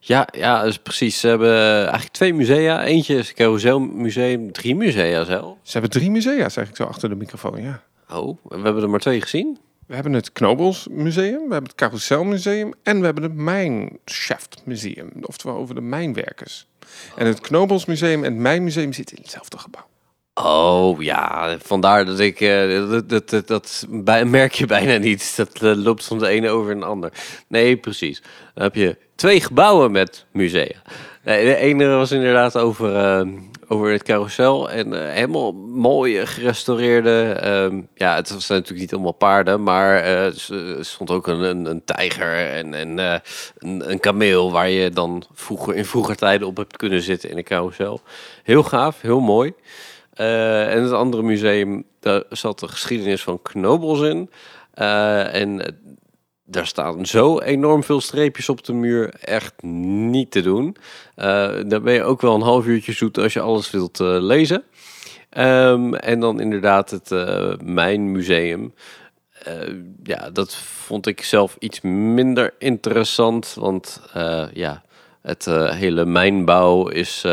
Ja, 0.00 0.28
ja, 0.32 0.62
dus 0.62 0.78
precies. 0.78 1.20
Ze 1.20 1.28
hebben 1.28 1.80
eigenlijk 1.80 2.12
twee 2.12 2.34
musea. 2.34 2.84
Eentje 2.84 3.16
is 3.16 3.28
het 3.28 3.36
Carouselmuseum, 3.36 4.52
drie 4.52 4.74
musea 4.74 5.24
zelf. 5.24 5.56
Ze 5.62 5.72
hebben 5.72 5.90
drie 5.90 6.10
musea, 6.10 6.48
zeg 6.48 6.68
ik 6.68 6.76
zo 6.76 6.84
achter 6.84 7.08
de 7.08 7.14
microfoon, 7.14 7.62
ja. 7.62 7.82
Oh, 8.10 8.38
we 8.42 8.60
hebben 8.60 8.82
er 8.82 8.90
maar 8.90 9.00
twee 9.00 9.20
gezien. 9.20 9.58
We 9.86 9.94
hebben 9.94 10.12
het 10.12 10.32
Knobels 10.32 10.86
Museum, 10.90 11.32
we 11.48 11.52
hebben 11.52 11.62
het 11.62 11.74
Carousel 11.74 12.24
Museum 12.24 12.72
en 12.82 12.98
we 12.98 13.04
hebben 13.04 13.22
het 13.22 13.34
Mineshaft 13.34 14.62
Museum, 14.64 15.10
oftewel 15.20 15.56
over 15.56 15.74
de 15.74 15.80
mijnwerkers. 15.80 16.66
En 17.16 17.26
het 17.26 17.40
Knobels 17.40 17.84
Museum 17.84 18.24
en 18.24 18.32
het 18.32 18.42
Mijnmuseum 18.42 18.92
zitten 18.92 19.16
in 19.16 19.22
hetzelfde 19.22 19.58
gebouw. 19.58 19.86
Oh 20.34 21.02
ja, 21.02 21.56
vandaar 21.62 22.04
dat 22.04 22.20
ik. 22.20 22.40
eh, 22.40 22.90
dat, 23.06 23.30
dat, 23.30 23.46
dat, 23.46 23.86
merk 24.24 24.52
je 24.52 24.66
bijna 24.66 24.96
niet. 24.96 25.36
Dat 25.36 25.62
eh, 25.62 25.72
loopt 25.74 26.04
van 26.04 26.18
de 26.18 26.28
ene 26.28 26.48
over 26.48 26.70
een 26.70 26.82
ander. 26.82 27.12
Nee, 27.48 27.76
precies. 27.76 28.22
Dan 28.54 28.64
heb 28.64 28.74
je 28.74 28.96
twee 29.16 29.40
gebouwen 29.40 29.90
met 29.90 30.26
musea. 30.32 30.82
De 31.22 31.56
ene 31.56 31.86
was 31.86 32.10
inderdaad 32.10 32.56
over, 32.56 32.96
eh, 32.96 33.28
over 33.68 33.90
het 33.90 34.02
carousel. 34.02 34.70
En 34.70 35.06
eh, 35.06 35.14
helemaal 35.14 35.52
mooi 35.52 36.18
eh, 36.18 36.26
gerestaureerde. 36.26 37.22
ehm, 37.32 37.80
ja, 37.94 38.14
het 38.14 38.30
was 38.32 38.48
natuurlijk 38.48 38.80
niet 38.80 38.92
allemaal 38.92 39.12
paarden. 39.12 39.62
Maar 39.62 39.96
eh, 39.98 40.24
er 40.76 40.84
stond 40.84 41.10
ook 41.10 41.26
een, 41.26 41.40
een, 41.42 41.66
een 41.66 41.84
tijger 41.84 42.50
en, 42.50 42.74
en 42.74 42.98
eh, 42.98 43.18
een, 43.58 43.90
een 43.90 44.00
kameel. 44.00 44.52
Waar 44.52 44.68
je 44.68 44.90
dan 44.90 45.24
vroeger, 45.34 45.74
in 45.74 45.84
vroeger 45.84 46.16
tijden 46.16 46.46
op 46.46 46.56
hebt 46.56 46.76
kunnen 46.76 47.02
zitten 47.02 47.30
in 47.30 47.36
een 47.36 47.44
carousel. 47.44 48.00
Heel 48.42 48.62
gaaf, 48.62 49.00
heel 49.00 49.20
mooi. 49.20 49.54
Eh, 50.16 50.72
en 50.74 50.82
het 50.82 50.92
andere 50.92 51.22
museum, 51.22 51.84
daar 52.00 52.22
zat 52.30 52.58
de 52.58 52.68
geschiedenis 52.68 53.22
van 53.22 53.42
Knobels 53.42 54.00
in. 54.00 54.30
Eh, 54.74 55.34
en 55.34 55.66
eh, 55.66 55.72
daar 56.46 56.66
staan 56.66 57.06
zo 57.06 57.38
enorm 57.38 57.84
veel 57.84 58.00
streepjes 58.00 58.48
op 58.48 58.64
de 58.64 58.72
muur. 58.72 59.14
Echt 59.20 59.62
niet 59.62 60.30
te 60.30 60.40
doen. 60.40 60.76
Eh, 61.14 61.26
daar 61.66 61.80
ben 61.80 61.92
je 61.92 62.02
ook 62.02 62.20
wel 62.20 62.34
een 62.34 62.40
half 62.40 62.66
uurtje 62.66 62.92
zoet 62.92 63.18
als 63.18 63.32
je 63.32 63.40
alles 63.40 63.70
wilt 63.70 64.00
eh, 64.00 64.16
lezen. 64.20 64.62
Ehm, 65.30 65.94
en 65.94 66.20
dan 66.20 66.40
inderdaad 66.40 66.90
het 66.90 67.12
eh 67.12 67.52
Mijn 67.62 68.12
Museum. 68.12 68.74
Ja, 70.02 70.30
dat 70.30 70.54
vond 70.54 71.06
ik 71.06 71.22
zelf 71.22 71.56
iets 71.58 71.80
minder 71.80 72.54
interessant. 72.58 73.54
Want 73.58 74.00
ja, 74.52 74.82
het 75.22 75.44
hele 75.70 76.04
mijnbouw 76.04 76.88
is... 76.88 77.24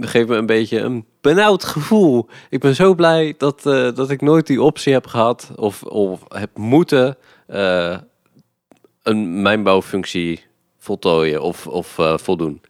geeft 0.00 0.28
me 0.28 0.36
een 0.36 0.46
beetje 0.46 0.78
een 0.78 1.06
benauwd 1.20 1.64
gevoel. 1.64 2.28
Ik 2.50 2.60
ben 2.60 2.74
zo 2.74 2.94
blij 2.94 3.34
dat, 3.38 3.62
dat 3.94 4.10
ik 4.10 4.20
nooit 4.20 4.46
die 4.46 4.62
optie 4.62 4.92
heb 4.92 5.06
gehad 5.06 5.50
of, 5.56 5.82
of 5.82 6.20
heb 6.28 6.50
moeten 6.56 7.16
eh, 7.52 7.96
een 9.02 9.42
mijnbouwfunctie 9.42 10.44
voltooien 10.78 11.42
of, 11.42 11.66
of 11.66 11.98
eh, 11.98 12.18
voldoen. 12.18 12.60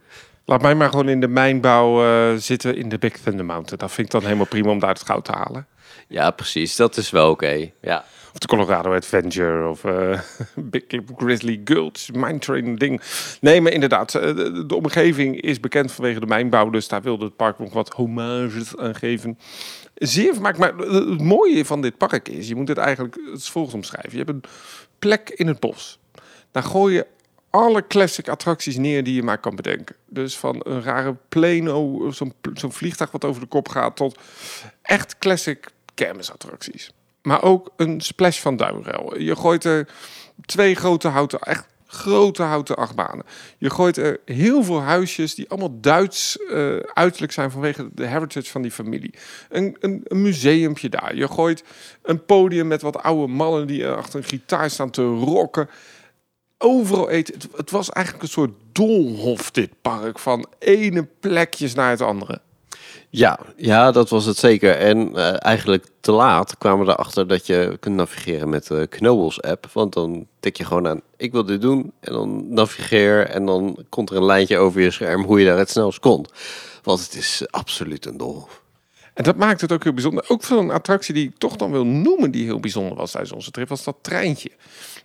Laat 0.45 0.63
mij 0.63 0.75
maar 0.75 0.91
gewoon 0.91 1.09
in 1.09 1.21
de 1.21 1.29
mijnbouw 1.29 2.05
eh, 2.05 2.37
zitten 2.37 2.77
in 2.77 2.89
de 2.89 2.99
Big 2.99 3.17
Thunder 3.19 3.45
Mountain. 3.45 3.79
Dat 3.79 3.93
vind 3.93 4.07
ik 4.07 4.13
dan 4.13 4.23
helemaal 4.23 4.47
prima 4.47 4.71
om 4.71 4.79
daar 4.79 4.89
het 4.89 5.03
goud 5.03 5.25
te 5.25 5.33
halen. 5.33 5.67
Ja, 6.09 6.31
precies. 6.31 6.77
Dat 6.77 6.97
is 6.97 7.11
wel 7.11 7.31
oké. 7.31 7.71
Ja. 7.81 8.05
Of 8.33 8.39
de 8.39 8.47
Colorado 8.47 8.95
Adventure 8.95 9.69
of 9.69 9.85
eh, 9.85 10.21
Big 10.73 10.83
Grizzly 11.17 11.61
Gulch, 11.65 12.13
Mine 12.13 12.39
Train 12.39 12.77
ding. 12.77 13.01
Nee, 13.41 13.61
maar 13.61 13.73
inderdaad, 13.73 14.13
de, 14.13 14.67
de 14.67 14.75
omgeving 14.75 15.41
is 15.41 15.61
bekend 15.61 15.93
vanwege 15.93 16.21
de 16.21 16.27
mijnbouw. 16.27 16.71
Dus 16.71 16.89
daar 16.89 17.03
wilde 17.03 17.25
het 17.25 17.37
park 17.37 17.59
nog 17.59 17.73
wat 17.73 17.89
homages 17.89 18.77
aan 18.77 18.95
geven. 18.95 19.39
Zeer 20.03 20.33
vermaakt. 20.33 20.59
Maar 20.59 20.77
het 20.77 21.21
mooie 21.21 21.65
van 21.65 21.81
dit 21.81 21.97
park 21.97 22.29
is, 22.29 22.49
je 22.49 22.55
moet 22.55 22.69
het 22.69 22.79
eigenlijk 22.79 23.19
het 23.33 23.49
volgende 23.49 23.77
omschrijven. 23.77 24.11
Je 24.11 24.25
hebt 24.25 24.31
een 24.31 24.45
plek 24.99 25.31
in 25.31 25.47
het 25.47 25.61
bos. 25.61 25.99
Daar 26.51 26.63
gooi 26.63 26.95
je 26.95 27.07
alle 27.51 27.87
classic 27.87 28.29
attracties 28.29 28.77
neer 28.77 29.05
die 29.05 29.15
je 29.15 29.23
maar 29.23 29.39
kan 29.39 29.57
bedenken. 29.57 29.97
Dus 30.09 30.37
van 30.39 30.61
een 30.65 30.83
rare 30.83 31.17
pleno, 31.29 32.11
zo'n 32.11 32.35
zo'n 32.55 32.73
vliegtuig 32.73 33.11
wat 33.11 33.25
over 33.25 33.41
de 33.41 33.47
kop 33.47 33.69
gaat, 33.69 33.97
tot 33.97 34.19
echt 34.83 35.19
classic 35.19 35.71
kermisattracties. 35.95 36.93
Maar 37.23 37.43
ook 37.43 37.71
een 37.77 38.01
splash 38.01 38.41
van 38.41 38.57
duimrel. 38.57 39.19
Je 39.19 39.37
gooit 39.37 39.65
er 39.65 39.89
twee 40.47 40.75
grote 40.75 41.09
houten, 41.09 41.41
echt 41.41 41.67
grote 41.93 42.43
houten 42.43 42.77
achtbanen. 42.77 43.25
Je 43.59 43.71
gooit 43.71 43.97
er 43.97 44.21
heel 44.25 44.65
veel 44.65 44.81
huisjes 44.81 45.35
die 45.35 45.49
allemaal 45.49 45.81
Duits 45.81 46.39
eh, 46.39 46.77
uiterlijk 46.77 47.33
zijn 47.33 47.51
vanwege 47.51 47.89
de 47.93 48.07
heritage 48.07 48.51
van 48.51 48.63
die 48.63 48.71
familie. 48.71 49.15
Een, 49.49 49.77
een, 49.81 50.01
een 50.05 50.23
museumpje 50.23 50.89
daar. 50.89 51.15
Je 51.15 51.29
gooit 51.29 51.65
een 52.03 52.25
podium 52.25 52.67
met 52.67 52.83
wat 52.83 53.03
oude 53.03 53.33
mannen 53.33 53.67
die 53.67 53.89
achter 53.89 54.19
een 54.19 54.25
gitaar 54.25 54.71
staan 54.71 54.91
te 54.91 55.05
rocken. 55.05 55.69
Overal 56.59 57.11
eten. 57.11 57.35
Het, 57.35 57.49
het 57.57 57.71
was 57.71 57.91
eigenlijk 57.91 58.25
een 58.25 58.33
soort 58.33 58.53
doolhof, 58.73 59.51
dit 59.51 59.71
park. 59.83 60.19
Van 60.19 60.47
ene 60.59 61.09
plekjes 61.21 61.75
naar 61.75 61.91
het 61.91 62.01
andere. 62.01 62.41
Ja, 63.15 63.39
ja, 63.57 63.91
dat 63.91 64.09
was 64.09 64.25
het 64.25 64.37
zeker. 64.37 64.77
En 64.77 65.17
eh, 65.17 65.45
eigenlijk 65.45 65.87
te 66.01 66.13
laat 66.13 66.59
kwamen 66.59 66.87
we 66.87 66.93
erachter 66.93 67.27
dat 67.27 67.47
je 67.47 67.77
kunt 67.81 67.95
navigeren 67.95 68.49
met 68.49 68.67
de 68.67 68.87
Knobels 68.87 69.43
app. 69.43 69.67
Want 69.73 69.93
dan 69.93 70.27
tik 70.41 70.57
je 70.57 70.65
gewoon 70.65 70.89
aan, 70.89 71.01
ik 71.17 71.33
wil 71.33 71.45
dit 71.45 71.61
doen. 71.61 71.93
En 72.01 72.13
dan 72.13 72.53
navigeer 72.55 73.27
en 73.29 73.47
dan 73.47 73.85
komt 73.89 74.11
er 74.11 74.17
een 74.17 74.25
lijntje 74.25 74.59
over 74.59 74.81
je 74.81 74.91
scherm 74.91 75.25
hoe 75.25 75.41
je 75.41 75.47
daar 75.47 75.59
het 75.59 75.71
snelst 75.71 75.99
komt. 75.99 76.33
Want 76.83 77.01
het 77.01 77.15
is 77.15 77.43
absoluut 77.51 78.07
een 78.07 78.17
doolhof. 78.17 78.62
En 79.15 79.25
dat 79.25 79.37
maakt 79.37 79.61
het 79.61 79.73
ook 79.73 79.83
heel 79.83 79.93
bijzonder. 79.93 80.25
Ook 80.29 80.43
voor 80.43 80.59
een 80.59 80.71
attractie 80.71 81.15
die 81.15 81.29
ik 81.29 81.39
toch 81.39 81.57
dan 81.57 81.71
wil 81.71 81.87
noemen 81.87 82.31
die 82.31 82.45
heel 82.45 82.61
bijzonder 82.61 82.97
was 82.97 83.11
tijdens 83.11 83.33
onze 83.33 83.51
trip, 83.51 83.69
was 83.69 83.85
dat 83.85 83.97
treintje. 84.01 84.51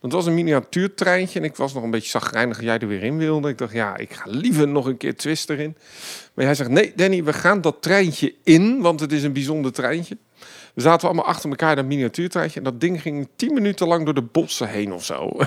Dat 0.02 0.12
was 0.12 0.26
een 0.26 0.34
miniatuurtreintje 0.34 1.40
en 1.40 1.46
ik 1.46 1.56
was 1.56 1.74
nog 1.74 1.84
een 1.84 1.92
beetje 1.92 2.10
zagrijnig 2.10 2.62
jij 2.62 2.80
er 2.80 2.88
weer 2.88 3.04
in 3.04 3.18
wilde. 3.18 3.50
Ik 3.50 3.58
dacht, 3.58 3.74
ja, 3.74 3.98
ik 3.98 4.14
ga 4.14 4.24
liever 4.30 4.68
nog 4.68 4.86
een 4.86 4.98
keer 4.98 5.16
twist 5.16 5.50
erin. 5.50 5.78
Maar 6.34 6.46
hij 6.46 6.56
zegt, 6.56 6.70
nee 6.70 6.94
Danny, 6.96 7.24
we 7.24 7.34
gaan 7.34 7.62
dat 7.62 7.82
treintje 7.82 8.34
in, 8.44 8.82
want 8.82 9.00
het 9.00 9.12
is 9.12 9.24
een 9.24 9.34
bijzonder 9.34 9.72
treintje. 9.72 10.18
We 10.74 10.82
zaten 10.82 11.08
allemaal 11.08 11.26
achter 11.26 11.50
elkaar 11.50 11.76
dat 11.76 11.86
miniatuurtreintje 11.86 12.60
en 12.60 12.66
dat 12.66 12.82
ding 12.82 13.02
ging 13.02 13.28
tien 13.36 13.54
minuten 13.54 13.88
lang 13.88 14.06
door 14.06 14.14
de 14.14 14.22
bossen 14.22 14.70
heen 14.70 14.94
of 14.94 15.06
zo. 15.06 15.32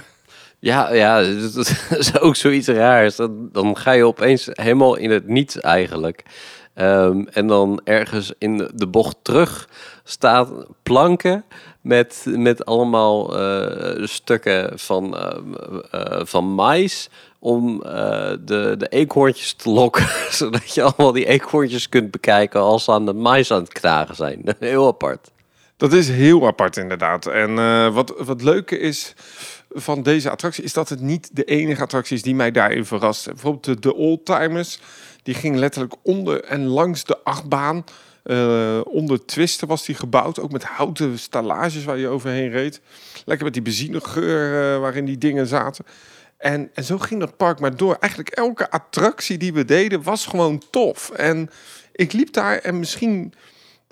Ja, 0.62 0.92
ja, 0.92 1.22
dat 1.22 1.56
is 1.98 2.20
ook 2.20 2.36
zoiets 2.36 2.68
raars. 2.68 3.16
Dan 3.52 3.76
ga 3.76 3.92
je 3.92 4.04
opeens 4.04 4.48
helemaal 4.52 4.96
in 4.96 5.10
het 5.10 5.26
niets 5.26 5.60
eigenlijk. 5.60 6.22
Ehm, 6.74 7.22
en 7.32 7.46
dan 7.46 7.80
ergens 7.84 8.32
in 8.38 8.70
de 8.74 8.86
bocht 8.86 9.16
terug 9.22 9.68
staat 10.04 10.48
planken 10.82 11.44
met, 11.80 12.24
met 12.26 12.64
allemaal 12.64 13.38
eh, 13.38 14.06
stukken 14.06 14.78
van, 14.78 15.16
eh, 15.90 16.20
van 16.22 16.54
mais 16.54 17.10
om 17.38 17.82
eh, 17.82 18.30
de, 18.40 18.74
de 18.78 18.86
eekhoorntjes 18.88 19.52
te 19.52 19.70
lokken, 19.70 20.06
zodat 20.30 20.74
je 20.74 20.82
allemaal 20.82 21.12
die 21.12 21.26
eekhoorntjes 21.26 21.88
kunt 21.88 22.10
bekijken 22.10 22.60
als 22.60 22.84
ze 22.84 22.92
aan 22.92 23.06
de 23.06 23.14
mais 23.14 23.50
aan 23.50 23.62
het 23.62 23.72
knagen 23.72 24.14
zijn. 24.14 24.42
Heel 24.58 24.86
apart. 24.86 25.30
Dat 25.76 25.92
is 25.92 26.08
heel 26.08 26.46
apart 26.46 26.76
inderdaad. 26.76 27.26
En 27.26 27.54
wat, 27.92 28.14
wat 28.18 28.42
leuke 28.42 28.78
is 28.78 29.14
van 29.70 30.02
deze 30.02 30.30
attractie... 30.30 30.64
is 30.64 30.72
dat 30.72 30.88
het 30.88 31.00
niet 31.00 31.30
de 31.32 31.44
enige 31.44 31.82
attractie 31.82 32.16
is 32.16 32.22
die 32.22 32.34
mij 32.34 32.50
daarin 32.50 32.84
verrast. 32.84 33.26
Bijvoorbeeld 33.26 33.64
de, 33.64 33.78
de 33.78 33.94
Oldtimers. 33.94 34.80
Die 35.22 35.34
ging 35.34 35.56
letterlijk 35.56 35.94
onder 36.02 36.44
en 36.44 36.66
langs 36.66 37.04
de 37.04 37.18
achtbaan. 37.24 37.84
Eh, 38.22 38.80
onder 38.84 39.26
twisten 39.26 39.68
was 39.68 39.84
die 39.84 39.94
gebouwd. 39.94 40.40
Ook 40.40 40.52
met 40.52 40.64
houten 40.64 41.18
stallages 41.18 41.84
waar 41.84 41.98
je 41.98 42.08
overheen 42.08 42.50
reed. 42.50 42.80
Lekker 43.24 43.44
met 43.44 43.54
die 43.54 43.62
benzinegeur 43.62 44.74
eh, 44.74 44.80
waarin 44.80 45.04
die 45.04 45.18
dingen 45.18 45.46
zaten. 45.46 45.84
En, 46.36 46.70
en 46.74 46.84
zo 46.84 46.98
ging 46.98 47.20
dat 47.20 47.36
park 47.36 47.60
maar 47.60 47.76
door. 47.76 47.96
Eigenlijk 48.00 48.30
elke 48.34 48.70
attractie 48.70 49.38
die 49.38 49.52
we 49.52 49.64
deden 49.64 50.02
was 50.02 50.26
gewoon 50.26 50.62
tof. 50.70 51.10
En 51.10 51.50
ik 51.92 52.12
liep 52.12 52.32
daar 52.32 52.58
en 52.58 52.78
misschien 52.78 53.32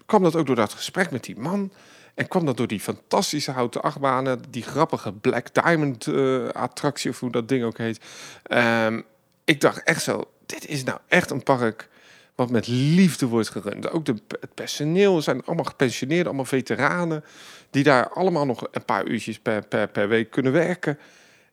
kwam 0.06 0.22
dat 0.22 0.36
ook 0.36 0.46
door 0.46 0.56
dat 0.56 0.72
gesprek 0.72 1.10
met 1.10 1.24
die 1.24 1.38
man. 1.38 1.70
En 2.18 2.28
kwam 2.28 2.46
dat 2.46 2.56
door 2.56 2.66
die 2.66 2.80
fantastische 2.80 3.50
houten 3.50 3.82
achtbanen. 3.82 4.42
Die 4.50 4.62
grappige 4.62 5.12
Black 5.12 5.54
Diamond 5.54 6.06
eh, 6.06 6.48
attractie, 6.48 7.10
of 7.10 7.20
hoe 7.20 7.30
dat 7.30 7.48
ding 7.48 7.64
ook 7.64 7.78
heet. 7.78 8.00
Ehm, 8.42 9.00
ik 9.44 9.60
dacht 9.60 9.82
echt 9.82 10.02
zo, 10.02 10.30
dit 10.46 10.66
is 10.66 10.84
nou 10.84 10.98
echt 11.08 11.30
een 11.30 11.42
park 11.42 11.88
wat 12.34 12.50
met 12.50 12.66
liefde 12.66 13.26
wordt 13.26 13.48
gerund. 13.48 13.90
Ook 13.90 14.04
de, 14.04 14.14
het 14.40 14.54
personeel 14.54 15.22
zijn 15.22 15.44
allemaal 15.44 15.64
gepensioneerden, 15.64 16.26
allemaal 16.26 16.44
veteranen. 16.44 17.24
Die 17.70 17.84
daar 17.84 18.08
allemaal 18.08 18.46
nog 18.46 18.66
een 18.70 18.84
paar 18.84 19.06
uurtjes 19.06 19.38
per, 19.38 19.66
per, 19.66 19.88
per 19.88 20.08
week 20.08 20.30
kunnen 20.30 20.52
werken. 20.52 20.98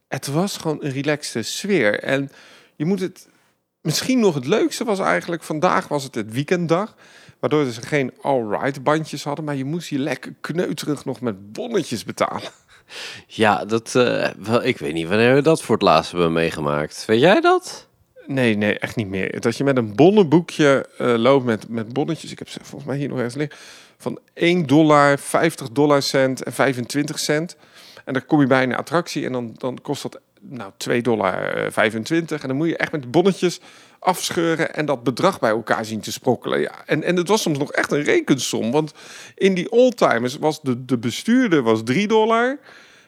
Het 0.08 0.28
was 0.28 0.58
gewoon 0.58 0.84
een 0.84 0.92
relaxte 0.92 1.42
sfeer. 1.42 2.00
En 2.00 2.32
je 2.76 2.86
moet 2.86 3.00
het... 3.00 3.28
Misschien 3.82 4.20
nog 4.20 4.36
het 4.36 4.46
leukste 4.46 4.84
was 4.84 5.00
eigenlijk... 5.00 5.44
Vandaag 5.44 5.88
was 5.88 6.04
het 6.04 6.16
het 6.16 6.32
weekenddag. 6.32 6.96
Waardoor 7.40 7.66
ze 7.66 7.82
geen 7.82 8.14
all-right 8.22 8.84
bandjes 8.84 9.24
hadden. 9.24 9.46
Maar 9.46 9.56
je 9.56 9.66
moest 9.66 9.90
je 9.90 10.00
lekker 10.00 10.34
kneuterig 10.42 11.06
nog 11.06 11.22
met 11.22 11.52
bonnetjes 11.52 12.04
betalen. 12.04 12.52
Ja, 13.28 13.66
dat, 13.66 13.96
eh, 13.96 14.30
wel, 14.38 14.64
ik 14.64 14.78
weet 14.78 14.94
niet 14.94 15.08
wanneer 15.08 15.36
we 15.36 15.42
dat 15.42 15.62
voor 15.62 15.76
het 15.76 15.84
laatst 15.84 16.12
hebben 16.12 16.34
meegemaakt. 16.34 17.06
Weet 17.06 17.20
jij 17.20 17.42
dat? 17.42 17.88
Nee, 18.26 18.58
nee, 18.58 18.80
echt 18.80 18.96
niet 18.96 19.08
meer. 19.08 19.40
Dat 19.40 19.58
je 19.58 19.64
met 19.64 19.78
een 19.78 19.96
bonnenboekje 19.96 20.90
eh, 20.98 21.14
loopt 21.18 21.46
met, 21.46 21.70
met 21.70 21.94
bonnetjes. 21.94 22.32
Ik 22.32 22.40
heb 22.40 22.50
ze 22.50 22.60
volgens 22.62 22.90
mij 22.90 22.98
hier 22.98 23.08
nog 23.08 23.18
ergens 23.18 23.36
liggen. 23.36 23.58
Van 23.98 24.20
1 24.34 24.66
dollar, 24.66 25.20
50 25.20 25.70
dollar 25.70 26.02
cent 26.02 26.44
en 26.44 26.54
25 26.54 27.20
cent. 27.20 27.56
En 28.06 28.14
dan 28.14 28.26
kom 28.26 28.42
je 28.42 28.48
bij 28.48 28.64
een 28.64 28.76
attractie 28.76 29.26
en 29.26 29.32
dan, 29.32 29.56
dan 29.58 29.82
kost 29.82 30.02
dat 30.02 30.20
nou 30.50 30.72
2,25 30.90 31.02
dollar. 31.02 31.72
25. 31.72 32.42
En 32.42 32.48
dan 32.48 32.58
moet 32.58 32.68
je 32.68 32.78
echt 32.78 32.92
met 32.92 33.12
bonnetjes 33.12 33.60
afscheuren 34.00 34.76
en 34.76 34.86
dat 34.86 35.04
bedrag 35.04 35.40
bij 35.40 35.50
elkaar 35.50 35.86
zien 35.86 36.00
te 36.00 36.12
sprokkelen. 36.12 36.60
Ja, 36.60 36.86
en, 36.86 37.04
en 37.04 37.16
het 37.16 37.28
was 37.28 37.42
soms 37.42 37.58
nog 37.58 37.72
echt 37.72 37.92
een 37.92 38.04
rekensom. 38.04 38.72
Want 38.72 38.94
in 39.36 39.54
die 39.54 39.72
oldtimers 39.72 40.38
was 40.38 40.62
de, 40.62 40.86
de 40.86 40.98
bestuurder 40.98 41.62
was 41.62 41.82
3 41.84 42.08
dollar. 42.08 42.60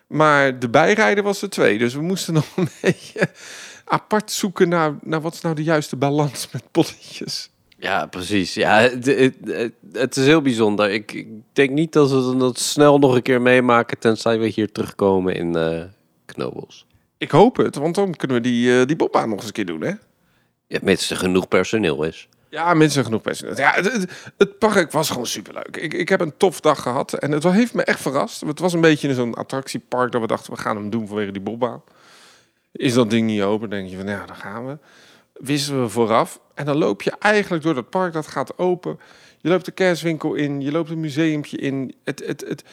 Maar 0.07 0.59
de 0.59 0.69
bijrijder 0.69 1.23
was 1.23 1.41
er 1.41 1.49
2. 1.49 1.77
Dus 1.77 1.93
we 1.93 2.01
moesten 2.01 2.33
nog 2.41 2.45
een 2.55 2.69
beetje 2.81 3.29
apart 3.85 4.31
zoeken 4.31 4.69
naar, 4.69 4.95
naar 5.01 5.21
wat 5.21 5.33
is 5.33 5.41
nou 5.41 5.55
de 5.55 5.63
juiste 5.63 5.95
balans 5.95 6.47
met 6.51 6.63
bonnetjes. 6.71 7.49
Ja, 7.79 8.05
precies. 8.05 8.53
Ja, 8.53 8.79
het, 8.79 9.05
het, 9.91 10.17
is 10.17 10.25
heel 10.25 10.41
bijzonder. 10.41 10.91
Ik, 10.91 11.11
ik 11.11 11.27
denk 11.53 11.69
niet 11.69 11.93
dat 11.93 12.11
we 12.11 12.37
dat 12.37 12.59
snel 12.59 12.99
nog 12.99 13.15
een 13.15 13.21
keer 13.21 13.41
meemaken, 13.41 13.99
tenzij 13.99 14.39
we 14.39 14.47
hier 14.47 14.71
terugkomen 14.71 15.35
in 15.35 15.55
eh 15.55 15.83
Knobels. 16.25 16.86
Ik 17.17 17.31
hoop 17.31 17.57
het, 17.57 17.75
want 17.75 17.95
dan 17.95 18.15
kunnen 18.15 18.37
we 18.37 18.43
die, 18.43 18.79
eh, 18.79 18.85
die 18.85 18.95
bobbaan 18.95 19.29
nog 19.29 19.37
eens 19.37 19.47
een 19.47 19.53
keer 19.53 19.65
doen, 19.65 19.81
hè? 19.81 19.93
Ja, 20.67 20.79
mits 20.81 21.09
er 21.09 21.17
genoeg 21.17 21.47
personeel 21.47 22.03
is. 22.03 22.27
Ja, 22.49 22.73
mensen 22.73 23.03
genoeg 23.03 23.21
personeel. 23.21 23.57
Ja, 23.57 23.71
het, 23.73 23.91
het, 23.91 24.31
het 24.37 24.59
park 24.59 24.91
was 24.91 25.09
gewoon 25.09 25.25
superleuk. 25.25 25.77
Ik, 25.77 25.93
ik 25.93 26.09
heb 26.09 26.19
een 26.19 26.37
tof 26.37 26.59
dag 26.59 26.81
gehad 26.81 27.13
en 27.13 27.31
het 27.31 27.43
heeft 27.43 27.73
me 27.73 27.83
echt 27.83 28.01
verrast. 28.01 28.41
Het 28.41 28.59
was 28.59 28.73
een 28.73 28.81
beetje 28.81 29.13
zo'n 29.13 29.33
attractiepark 29.33 30.11
dat 30.11 30.21
we 30.21 30.27
dachten, 30.27 30.53
we 30.53 30.59
gaan 30.59 30.75
hem 30.75 30.89
doen 30.89 31.07
vanwege 31.07 31.31
die 31.31 31.41
bobbaan. 31.41 31.83
Is 32.71 32.93
dat 32.93 33.09
ding 33.09 33.27
niet 33.27 33.41
open, 33.41 33.69
denk 33.69 33.89
je 33.89 33.95
van, 33.95 34.05
nou 34.05 34.19
ja, 34.19 34.25
dan 34.25 34.35
gaan 34.35 34.67
we. 34.67 34.77
Wisten 35.33 35.81
we 35.81 35.89
vooraf. 35.89 36.39
En 36.53 36.65
dan 36.65 36.77
loop 36.77 37.01
je 37.01 37.13
eigenlijk 37.19 37.63
door 37.63 37.73
dat 37.73 37.89
park, 37.89 38.13
dat 38.13 38.27
gaat 38.27 38.57
open. 38.57 38.99
Je 39.41 39.49
loopt 39.49 39.65
de 39.65 39.71
kerstwinkel 39.71 40.33
in, 40.33 40.61
je 40.61 40.71
loopt 40.71 40.89
een 40.89 40.99
museumpje 40.99 41.57
in. 41.57 41.95
Het, 42.03 42.23
het, 42.25 42.45
het, 42.47 42.63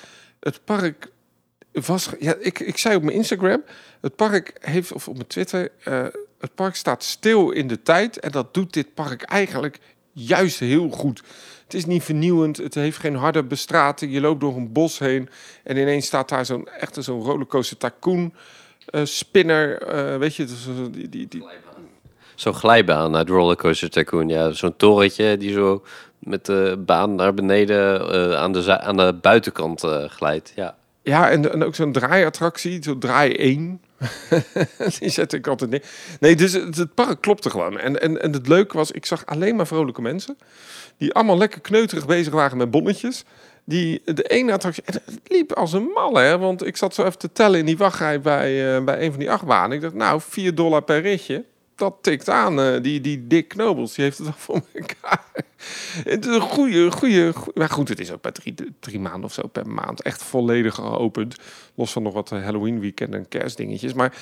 het 0.41 0.61
park 0.65 1.11
was... 1.75 2.11
Ja, 2.19 2.35
ik, 2.39 2.59
ik 2.61 2.79
zei 2.79 2.97
op 2.97 3.03
mijn 3.03 3.17
Instagram, 3.17 3.65
het 4.01 4.17
park 4.17 4.53
heeft, 4.61 4.93
of 4.93 5.09
op 5.09 5.15
mijn 5.15 5.27
Twitter... 5.27 5.71
eh, 5.85 6.07
het 6.39 6.55
park 6.55 6.75
staat 6.75 7.03
stil 7.03 7.51
in 7.51 7.69
de 7.69 7.83
tijd 7.83 8.19
en 8.19 8.31
dat 8.31 8.55
doet 8.55 8.73
dit 8.73 8.95
park 8.95 9.23
eigenlijk 9.23 9.79
juist 10.13 10.59
heel 10.59 10.89
goed. 10.89 11.23
Het 11.65 11.75
is 11.75 11.87
niet 11.87 12.03
vernieuwend, 12.03 12.57
het 12.57 12.75
heeft 12.75 12.99
geen 12.99 13.17
harde 13.17 13.43
bestrating. 13.43 14.13
Je 14.13 14.21
loopt 14.21 14.41
door 14.41 14.57
een 14.57 14.73
bos 14.73 14.99
heen 14.99 15.29
en 15.63 15.77
ineens 15.77 16.07
staat 16.07 16.29
daar 16.29 16.47
zo'n 16.47 16.69
echte 16.69 17.03
zo'n 17.03 17.23
rollercoaster 17.23 17.77
tycoon 17.77 18.35
eh, 18.87 19.05
spinner, 19.05 19.83
eh, 19.83 20.17
weet 20.19 20.35
je, 20.35 20.47
die, 20.91 21.09
die, 21.09 21.29
die, 21.29 21.45
Zo'n 22.35 22.55
glijbaan 22.55 23.17
uit 23.17 23.29
Rollercoaster 23.29 23.91
Tycoon. 23.91 24.29
Ja, 24.29 24.53
zo'n 24.53 24.77
torentje 24.77 25.37
die 25.37 25.53
zo 25.53 25.85
met 26.19 26.47
de 26.47 26.83
baan 26.87 27.15
naar 27.15 27.35
beneden 27.35 28.39
aan, 28.39 28.53
de 28.53 28.81
aan 28.81 28.97
de 28.97 29.19
buitenkant 29.21 29.81
glijdt. 30.09 30.53
Ja. 30.57 30.77
Ja, 31.05 31.31
en, 31.31 31.53
en 31.53 31.65
ook 31.65 31.75
zo'n 31.75 31.93
draaiattractie, 31.93 32.83
zo 32.83 32.99
draai 32.99 33.33
1. 33.33 33.81
Die 34.99 35.09
zet 35.09 35.33
ik 35.33 35.47
altijd 35.47 35.71
neer. 35.71 35.83
Nee, 36.21 36.37
dus 36.37 36.53
het, 36.53 36.77
het 36.77 36.95
park 36.95 37.21
klopte 37.21 37.51
gewoon. 37.51 37.79
En, 37.79 38.01
en, 38.01 38.23
en 38.23 38.33
het 38.33 38.49
leuke 38.49 38.77
was, 38.77 38.91
ik 38.91 39.07
zag 39.07 39.27
alleen 39.27 39.57
maar 39.57 39.67
vrolijke 39.67 40.03
mensen. 40.03 40.39
Die 40.97 41.13
allemaal 41.13 41.39
lekker 41.39 41.61
kneuterig 41.61 42.07
bezig 42.07 42.33
waren 42.33 42.57
met 42.57 42.71
bonnetjes. 42.71 43.25
Die 43.65 44.03
de 44.05 44.23
ene 44.23 44.53
attractie... 44.53 44.83
En 44.87 44.93
het 45.05 45.21
liep 45.25 45.53
als 45.53 45.73
een 45.73 45.91
malle, 45.95 46.21
hè. 46.21 46.39
Want 46.39 46.67
ik 46.67 46.77
zat 46.77 46.95
zo 46.95 47.05
even 47.05 47.19
te 47.19 47.33
tellen 47.33 47.59
in 47.59 47.67
die 47.67 47.77
wachtrij 47.77 48.21
bij, 48.21 48.77
eh, 48.77 48.85
bij 48.85 49.03
een 49.03 49.11
van 49.11 49.21
die 49.21 49.31
achtbanen. 49.31 49.77
Ik 49.77 49.83
dacht, 49.83 49.95
nou, 49.95 50.21
4 50.21 50.55
dollar 50.55 50.83
per 50.83 51.01
ritje. 51.01 51.45
Dat 51.75 51.97
tikt 52.01 52.29
aan. 52.29 52.61
eh, 52.61 52.83
die, 52.83 53.01
die 53.01 53.27
Dick 53.27 53.49
Knobels, 53.49 53.95
die 53.95 54.05
heeft 54.05 54.19
het 54.19 54.27
al 54.27 54.33
voor 54.37 54.63
elkaar. 54.73 55.25
Het 56.05 56.27
is 56.27 56.35
een 56.35 56.41
goede, 56.41 56.91
goede. 56.91 57.33
Maar 57.55 57.69
goed, 57.69 57.89
het 57.89 58.01
is 58.01 58.11
ook 58.13 58.23
bij 58.23 58.33
drie, 58.33 58.55
drie 58.81 59.01
maanden 59.01 59.25
of 59.25 59.33
zo 59.33 59.47
per 59.47 59.69
maand. 59.69 60.03
Echt 60.03 60.23
volledig 60.23 60.75
geopend. 60.75 61.37
Los 61.75 61.93
van 61.93 62.03
nog 62.03 62.13
wat 62.13 62.33
eh, 62.33 62.43
Halloween 62.43 62.81
weekend 62.81 63.15
en 63.15 63.29
kerstdingetjes. 63.29 63.93
Maar 63.93 64.17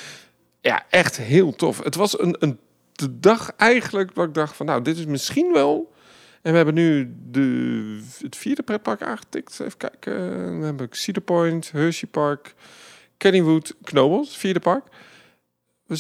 ja, 0.61 0.85
echt 0.91 1.17
heel 1.17 1.55
tof. 1.55 1.83
Het 1.83 1.95
was 1.95 2.21
een, 2.21 2.37
een 2.39 2.59
de 2.93 3.21
dag 3.21 3.53
eigenlijk 3.57 4.15
dat 4.15 4.29
ik 4.29 4.35
dacht 4.35 4.57
van... 4.57 4.67
Nou, 4.67 4.83
dit 4.83 4.99
is 4.99 5.07
misschien 5.07 5.53
wel... 5.53 5.93
En 6.43 6.51
we 6.51 6.57
hebben 6.57 6.75
nu 6.75 7.15
de, 7.31 8.01
het 8.19 8.37
vierde 8.37 8.63
pretpark 8.63 9.03
aangetikt. 9.03 9.61
Even 9.61 9.77
kijken. 9.77 10.31
Dan 10.47 10.63
heb 10.63 10.81
ik 10.81 10.95
Cedar 10.95 11.23
Point, 11.23 11.73
Hershey 11.73 12.09
Park, 12.09 12.55
Kennywood, 13.17 13.75
Knobels. 13.83 14.37
Vierde 14.37 14.61
park. 14.61 14.85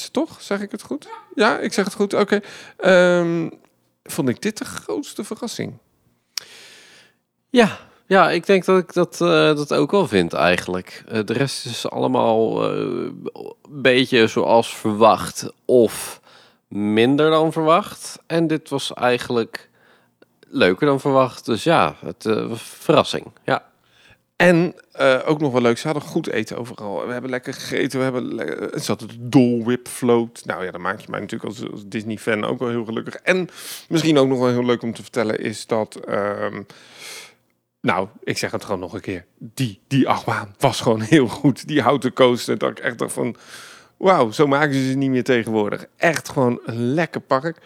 Het 0.00 0.12
toch? 0.12 0.42
Zeg 0.42 0.60
ik 0.60 0.70
het 0.70 0.82
goed? 0.82 1.08
Ja, 1.34 1.58
ik 1.58 1.72
zeg 1.72 1.84
het 1.84 1.94
goed. 1.94 2.14
Oké. 2.14 2.40
Ehm, 2.76 3.50
vond 4.02 4.28
ik 4.28 4.42
dit 4.42 4.58
de 4.58 4.64
grootste 4.64 5.24
verrassing. 5.24 5.72
Ja, 7.50 7.78
ja, 8.06 8.30
ik 8.30 8.46
denk 8.46 8.64
dat 8.64 8.78
ik 8.78 8.92
dat, 8.92 9.20
eh, 9.20 9.28
dat 9.56 9.74
ook 9.74 9.90
wel 9.90 10.08
vind 10.08 10.32
eigenlijk. 10.32 11.04
Eh, 11.08 11.20
de 11.24 11.32
rest 11.32 11.64
is 11.66 11.90
allemaal 11.90 12.70
eh, 12.70 12.78
een 12.78 13.52
beetje 13.68 14.26
zoals 14.26 14.76
verwacht 14.76 15.52
of 15.64 16.20
minder 16.68 17.30
dan 17.30 17.52
verwacht. 17.52 18.18
En 18.26 18.46
dit 18.46 18.68
was 18.68 18.92
eigenlijk 18.92 19.70
leuker 20.52 20.86
dan 20.86 21.00
verwacht. 21.00 21.44
Dus 21.44 21.64
ja, 21.64 21.94
het 22.04 22.26
eh, 22.26 22.46
was 22.46 22.62
verrassing. 22.62 23.26
Ja. 23.44 23.70
En 24.42 24.74
eh, 24.92 25.18
ook 25.26 25.40
nog 25.40 25.52
wel 25.52 25.60
leuk, 25.62 25.78
ze 25.78 25.86
hadden 25.88 26.08
goed 26.08 26.28
eten 26.28 26.56
overal. 26.56 27.06
We 27.06 27.12
hebben 27.12 27.30
lekker 27.30 27.54
gegeten, 27.54 27.98
we 27.98 28.04
hebben 28.04 28.34
le- 28.34 28.44
er 28.44 28.80
zat 28.80 29.00
het 29.00 29.12
Dole 29.18 29.64
Whip 29.64 29.88
float. 29.88 30.42
Nou 30.44 30.64
ja, 30.64 30.70
dat 30.70 30.80
maak 30.80 31.00
je 31.00 31.06
mij 31.10 31.20
natuurlijk 31.20 31.50
als, 31.50 31.70
als 31.70 31.82
Disney-fan 31.86 32.44
ook 32.44 32.58
wel 32.58 32.68
heel 32.68 32.84
gelukkig. 32.84 33.14
En 33.14 33.48
misschien 33.88 34.18
ook 34.18 34.28
nog 34.28 34.38
wel 34.38 34.48
heel 34.48 34.64
leuk 34.64 34.82
om 34.82 34.94
te 34.94 35.02
vertellen 35.02 35.38
is 35.40 35.66
dat... 35.66 35.96
ehm, 35.96 36.62
nou, 37.80 38.08
ik 38.24 38.38
zeg 38.38 38.50
het 38.50 38.64
gewoon 38.64 38.80
nog 38.80 38.94
een 38.94 39.00
keer. 39.00 39.24
Die, 39.38 39.80
die 39.88 40.08
achtbaan 40.08 40.54
was 40.58 40.80
gewoon 40.80 41.00
heel 41.00 41.28
goed. 41.28 41.68
Die 41.68 41.82
houten 41.82 42.12
coaster, 42.12 42.58
dat 42.58 42.70
ik 42.70 42.78
echt 42.78 42.98
dacht 42.98 43.12
van... 43.12 43.36
Wauw, 43.96 44.30
zo 44.30 44.46
maken 44.46 44.74
ze 44.74 44.88
ze 44.90 44.96
niet 44.96 45.10
meer 45.10 45.24
tegenwoordig. 45.24 45.86
Echt 45.96 46.28
gewoon 46.28 46.60
een 46.64 46.94
lekker 46.94 47.20
park. 47.20 47.56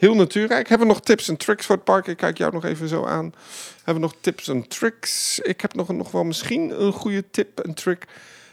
Heel 0.00 0.14
natuurrijk. 0.14 0.68
Hebben 0.68 0.86
we 0.86 0.92
nog 0.92 1.02
tips 1.02 1.28
en 1.28 1.36
tricks 1.36 1.66
voor 1.66 1.74
het 1.74 1.84
park? 1.84 2.06
Ik 2.06 2.16
kijk 2.16 2.38
jou 2.38 2.52
nog 2.52 2.64
even 2.64 2.88
zo 2.88 3.04
aan. 3.04 3.34
Hebben 3.76 3.94
we 3.94 4.00
nog 4.00 4.14
tips 4.20 4.48
en 4.48 4.68
tricks? 4.68 5.38
Ik 5.38 5.60
heb 5.60 5.74
nog, 5.74 5.88
nog 5.88 6.10
wel 6.10 6.24
misschien 6.24 6.82
een 6.82 6.92
goede 6.92 7.30
tip 7.30 7.60
en 7.60 7.74
trick. 7.74 8.06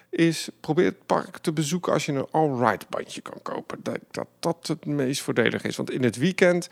Is 0.09 0.49
probeer 0.59 0.85
het 0.85 1.05
park 1.05 1.37
te 1.37 1.53
bezoeken 1.53 1.93
als 1.93 2.05
je 2.05 2.11
een 2.11 2.27
all-right 2.31 2.89
bandje 2.89 3.21
kan 3.21 3.41
kopen. 3.41 3.79
Dat, 3.83 3.99
dat 4.11 4.27
dat 4.39 4.67
het 4.67 4.85
meest 4.85 5.21
voordelig 5.21 5.63
is. 5.63 5.75
Want 5.75 5.91
in 5.91 6.03
het 6.03 6.17
weekend, 6.17 6.69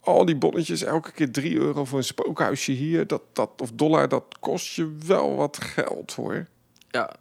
al 0.00 0.24
die 0.24 0.36
bonnetjes, 0.36 0.82
elke 0.82 1.12
keer 1.12 1.32
3 1.32 1.56
euro 1.56 1.84
voor 1.84 1.98
een 1.98 2.04
spookhuisje 2.04 2.72
hier. 2.72 3.06
Dat, 3.06 3.22
dat, 3.32 3.50
of 3.56 3.70
dollar, 3.72 4.08
dat 4.08 4.24
kost 4.40 4.74
je 4.74 4.96
wel 5.06 5.36
wat 5.36 5.58
geld 5.62 6.12
hoor. 6.12 6.46
ja. 6.90 7.14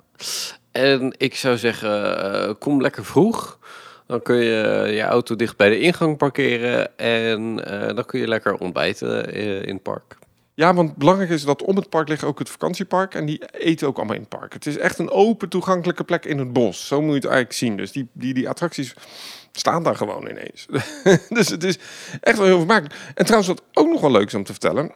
En 0.72 1.14
ik 1.18 1.36
zou 1.36 1.58
zeggen, 1.58 2.20
eh, 2.34 2.54
kom 2.60 2.82
lekker 2.82 3.06
vroeg. 3.06 3.60
Dan 4.08 4.22
kun 4.22 4.36
je 4.36 4.90
je 4.92 5.02
auto 5.02 5.36
dicht 5.36 5.58
bij 5.58 5.70
de 5.70 5.80
ingang 5.80 6.18
parkeren. 6.18 6.98
En 6.98 7.66
eh, 7.66 7.96
dan 7.96 8.06
kun 8.06 8.20
je 8.20 8.28
lekker 8.28 8.58
ontbijten 8.58 9.34
eh, 9.34 9.62
in 9.62 9.74
het 9.74 9.84
park. 9.84 10.18
Ja, 10.54 10.74
want 10.74 10.96
belangrijk 10.96 11.30
is 11.30 11.44
dat 11.44 11.64
om 11.64 11.76
het 11.76 11.90
park 11.90 12.08
ligt 12.08 12.24
ook 12.24 12.40
het 12.40 12.50
vakantiepark. 12.50 13.16
En 13.16 13.26
die 13.26 13.42
eten 13.52 13.88
ook 13.88 13.98
allemaal 13.98 14.16
in 14.16 14.22
het 14.22 14.30
park. 14.30 14.54
Het 14.54 14.66
is 14.66 14.78
echt 14.78 15.00
een 15.00 15.10
open 15.10 15.50
toegankelijke 15.50 16.04
plek 16.04 16.26
in 16.26 16.38
het 16.38 16.54
bos. 16.54 16.88
Zo 16.88 17.02
moet 17.02 17.10
je 17.10 17.16
het 17.16 17.26
eigenlijk 17.26 17.54
zien. 17.54 17.78
Dus 17.78 17.92
die, 17.92 18.08
die, 18.14 18.34
die 18.34 18.50
attracties 18.50 18.94
staan 19.52 19.84
daar 19.84 19.96
gewoon 19.96 20.30
ineens. 20.30 20.66
dus 21.38 21.50
het 21.50 21.64
is 21.64 21.80
echt 22.22 22.38
wel 22.38 22.48
heel 22.48 22.58
vermakelijk. 22.58 22.96
En 23.16 23.26
trouwens, 23.26 23.48
wat 23.48 23.64
ook 23.74 23.88
nog 23.88 24.02
wel 24.02 24.12
leuk 24.12 24.28
is 24.28 24.34
om 24.34 24.44
te 24.44 24.52
vertellen... 24.52 24.92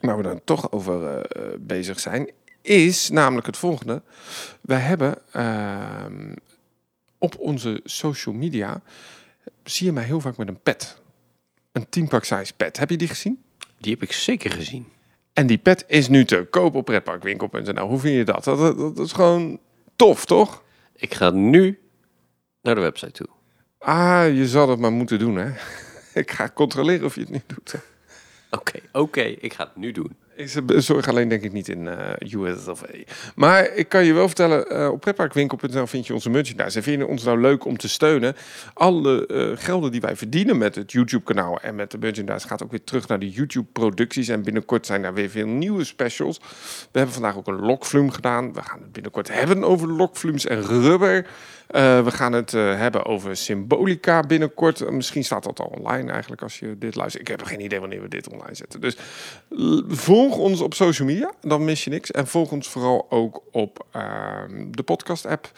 waar 0.00 0.16
we 0.16 0.22
dan 0.22 0.40
toch 0.44 0.72
over 0.72 1.20
eh, 1.20 1.42
bezig 1.58 2.00
zijn... 2.00 2.30
is 2.62 3.10
namelijk 3.10 3.46
het 3.46 3.56
volgende. 3.56 4.02
We 4.60 4.74
hebben 4.74 5.18
ehm, 5.32 6.32
op 7.20 7.38
onze 7.38 7.80
social 7.84 8.34
media... 8.34 8.82
zie 9.64 9.86
je 9.86 9.92
mij 9.92 10.04
heel 10.04 10.20
vaak 10.20 10.36
met 10.36 10.48
een 10.48 10.60
pet. 10.60 11.00
Een 11.72 11.88
teampark 11.88 12.24
size 12.24 12.52
pet. 12.56 12.78
Heb 12.78 12.90
je 12.90 12.96
die 12.96 13.08
gezien? 13.08 13.42
Die 13.78 13.92
heb 13.92 14.02
ik 14.02 14.12
zeker 14.12 14.50
gezien. 14.50 14.86
En 15.32 15.46
die 15.46 15.58
pet 15.58 15.84
is 15.86 16.08
nu 16.08 16.24
te 16.24 16.46
koop 16.50 16.74
op 16.74 16.84
pretparkwinkel.nl. 16.84 17.88
Hoe 17.88 17.98
vind 17.98 18.16
je 18.16 18.24
dat? 18.24 18.44
Dat, 18.44 18.58
dat? 18.58 18.96
dat 18.96 19.06
is 19.06 19.12
gewoon 19.12 19.60
tof, 19.96 20.24
toch? 20.24 20.62
Ik 20.94 21.14
ga 21.14 21.30
nu 21.30 21.78
naar 22.62 22.74
de 22.74 22.80
website 22.80 23.12
toe. 23.12 23.28
Ah, 23.78 24.36
je 24.36 24.48
zal 24.48 24.68
het 24.68 24.78
maar 24.78 24.92
moeten 24.92 25.18
doen, 25.18 25.36
hè? 25.36 25.50
Ik 26.20 26.30
ga 26.30 26.50
controleren 26.54 27.06
of 27.06 27.14
je 27.14 27.20
het 27.20 27.30
nu 27.30 27.42
doet. 27.46 27.74
Oké, 28.50 28.80
oké, 28.92 29.20
ik 29.20 29.52
ga 29.52 29.64
het 29.64 29.76
nu 29.76 29.92
doen. 29.92 30.16
Zorg 30.76 31.08
alleen 31.08 31.28
denk 31.28 31.42
ik 31.42 31.52
niet 31.52 31.68
in 31.68 31.88
eh 31.88 32.32
US 32.32 32.68
of 32.68 32.82
A. 32.84 32.86
Maar 33.34 33.74
ik 33.74 33.88
kan 33.88 34.04
je 34.04 34.12
wel 34.12 34.26
vertellen, 34.26 34.70
eh, 34.70 34.88
op 34.88 35.00
pretparkwinkel.nl 35.00 35.86
vind 35.86 36.06
je 36.06 36.14
onze 36.14 36.30
merchandise. 36.30 36.76
En 36.76 36.82
vind 36.82 37.00
je 37.00 37.06
ons 37.06 37.24
nou 37.24 37.40
leuk 37.40 37.64
om 37.64 37.76
te 37.76 37.88
steunen? 37.88 38.36
Alle 38.74 39.26
eh, 39.26 39.50
gelden 39.54 39.90
die 39.90 40.00
wij 40.00 40.16
verdienen 40.16 40.58
met 40.58 40.74
het 40.74 40.92
YouTube-kanaal 40.92 41.60
en 41.60 41.74
met 41.74 41.90
de 41.90 41.98
merchandise 41.98 42.48
gaat 42.48 42.62
ook 42.62 42.70
weer 42.70 42.84
terug 42.84 43.08
naar 43.08 43.18
de 43.18 43.30
YouTube-producties. 43.30 44.28
En 44.28 44.42
binnenkort 44.42 44.86
zijn 44.86 45.04
er 45.04 45.14
weer 45.14 45.30
veel 45.30 45.46
nieuwe 45.46 45.84
specials. 45.84 46.38
We 46.92 46.98
hebben 46.98 47.14
vandaag 47.14 47.36
ook 47.36 47.46
een 47.46 47.60
lokflume 47.60 48.10
gedaan. 48.10 48.52
We 48.52 48.62
gaan 48.62 48.80
het 48.80 48.92
binnenkort 48.92 49.32
hebben 49.32 49.64
over 49.64 49.88
lokflumes 49.88 50.46
en 50.46 50.62
rubber. 50.62 51.26
Eh, 51.70 52.04
we 52.04 52.10
gaan 52.10 52.32
het 52.32 52.54
eh, 52.54 52.78
hebben 52.78 53.04
over 53.04 53.36
symbolica 53.36 54.20
binnenkort. 54.20 54.90
Misschien 54.90 55.24
staat 55.24 55.44
dat 55.44 55.60
al 55.60 55.66
online 55.66 56.10
eigenlijk 56.10 56.42
als 56.42 56.58
je 56.58 56.78
dit 56.78 56.94
luistert. 56.94 57.22
Ik 57.22 57.28
heb 57.28 57.42
geen 57.42 57.60
idee 57.60 57.80
wanneer 57.80 58.02
we 58.02 58.08
dit 58.08 58.28
online 58.28 58.54
zetten. 58.54 58.80
Dus 58.80 58.96
volg 59.88 60.36
ons 60.36 60.60
op 60.60 60.74
social 60.74 61.08
media, 61.08 61.32
dan 61.40 61.64
mis 61.64 61.84
je 61.84 61.90
niks. 61.90 62.10
En 62.10 62.26
volg 62.26 62.50
ons 62.50 62.68
vooral 62.68 63.06
ook 63.10 63.42
op 63.50 63.86
ehm, 63.90 64.70
de 64.70 64.82
podcast 64.82 65.26
app. 65.26 65.50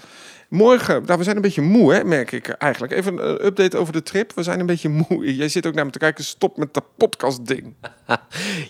Morgen, 0.53 1.03
nou, 1.07 1.18
we 1.18 1.24
zijn 1.24 1.36
een 1.36 1.42
beetje 1.42 1.62
moe, 1.62 1.94
hè, 1.94 2.05
merk 2.05 2.32
ik 2.32 2.48
eigenlijk. 2.48 2.92
Even 2.92 3.28
een 3.28 3.44
update 3.46 3.76
over 3.78 3.92
de 3.92 4.03
trip. 4.03 4.32
We 4.34 4.42
zijn 4.42 4.61
een 4.61 4.66
beetje 4.66 4.88
moe. 4.88 5.34
Jij 5.36 5.48
zit 5.48 5.66
ook 5.66 5.74
naar 5.74 5.84
me 5.84 5.90
te 5.90 5.98
kijken. 5.98 6.24
Stop 6.24 6.57
met 6.57 6.74
dat 6.74 6.84
podcast-ding. 6.96 7.74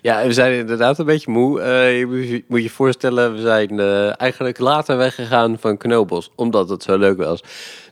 Ja, 0.02 0.26
we 0.26 0.32
zijn 0.32 0.52
inderdaad 0.58 0.98
een 0.98 1.04
beetje 1.06 1.30
moe. 1.30 1.60
Eh, 1.60 1.98
je 1.98 2.44
moet 2.48 2.62
je- 2.62 2.70
voorstellen, 2.70 3.32
we 3.34 3.40
zijn 3.40 3.80
eh, 3.80 4.20
eigenlijk 4.20 4.58
later 4.58 4.96
weggegaan 4.96 5.58
van 5.58 5.76
Knobels, 5.76 6.30
omdat 6.36 6.68
het 6.68 6.82
zo 6.82 6.98
leuk 6.98 7.16
was, 7.16 7.42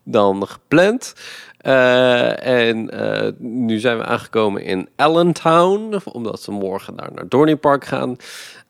dan 0.05 0.47
gepland. 0.47 1.15
Eh, 1.57 2.47
en 2.47 2.91
eh, 2.91 3.33
nu 3.39 3.79
zijn 3.79 3.99
we 3.99 4.05
aangekomen 4.05 4.63
in 4.63 4.89
Allentown, 4.97 6.01
omdat 6.13 6.45
we 6.45 6.53
morgen 6.53 6.97
daar 6.97 7.11
naar 7.15 7.29
Dorney 7.29 7.59
gaan. 7.81 8.17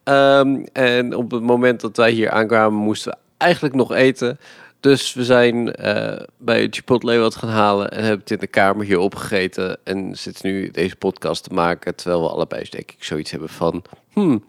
Ehm, 0.03 0.65
en 0.73 1.15
op 1.15 1.31
het 1.31 1.41
moment 1.43 1.81
dat 1.81 1.97
wij 1.97 2.11
hier 2.11 2.29
aankwamen, 2.29 2.79
moesten 2.79 3.11
we 3.11 3.17
eigenlijk 3.37 3.75
nog 3.75 3.93
eten. 3.93 4.39
Dus 4.81 5.13
we 5.13 5.23
zijn 5.23 5.75
eh, 5.75 6.25
bij 6.37 6.67
Chipotle 6.69 7.17
wat 7.17 7.35
gaan 7.35 7.49
halen 7.49 7.91
en 7.91 7.99
hebben 7.99 8.19
het 8.19 8.31
in 8.31 8.37
de 8.37 8.47
kamer 8.47 8.85
hier 8.85 8.99
opgegeten. 8.99 9.77
En 9.83 10.17
zitten 10.17 10.51
nu 10.51 10.71
deze 10.71 10.95
podcast 10.95 11.43
te 11.43 11.53
maken, 11.53 11.95
terwijl 11.95 12.21
we 12.21 12.29
allebei 12.29 12.67
denk 12.69 12.91
ik 12.91 13.03
zoiets 13.03 13.31
hebben 13.31 13.49
van... 13.49 13.83
Hmm, 14.13 14.45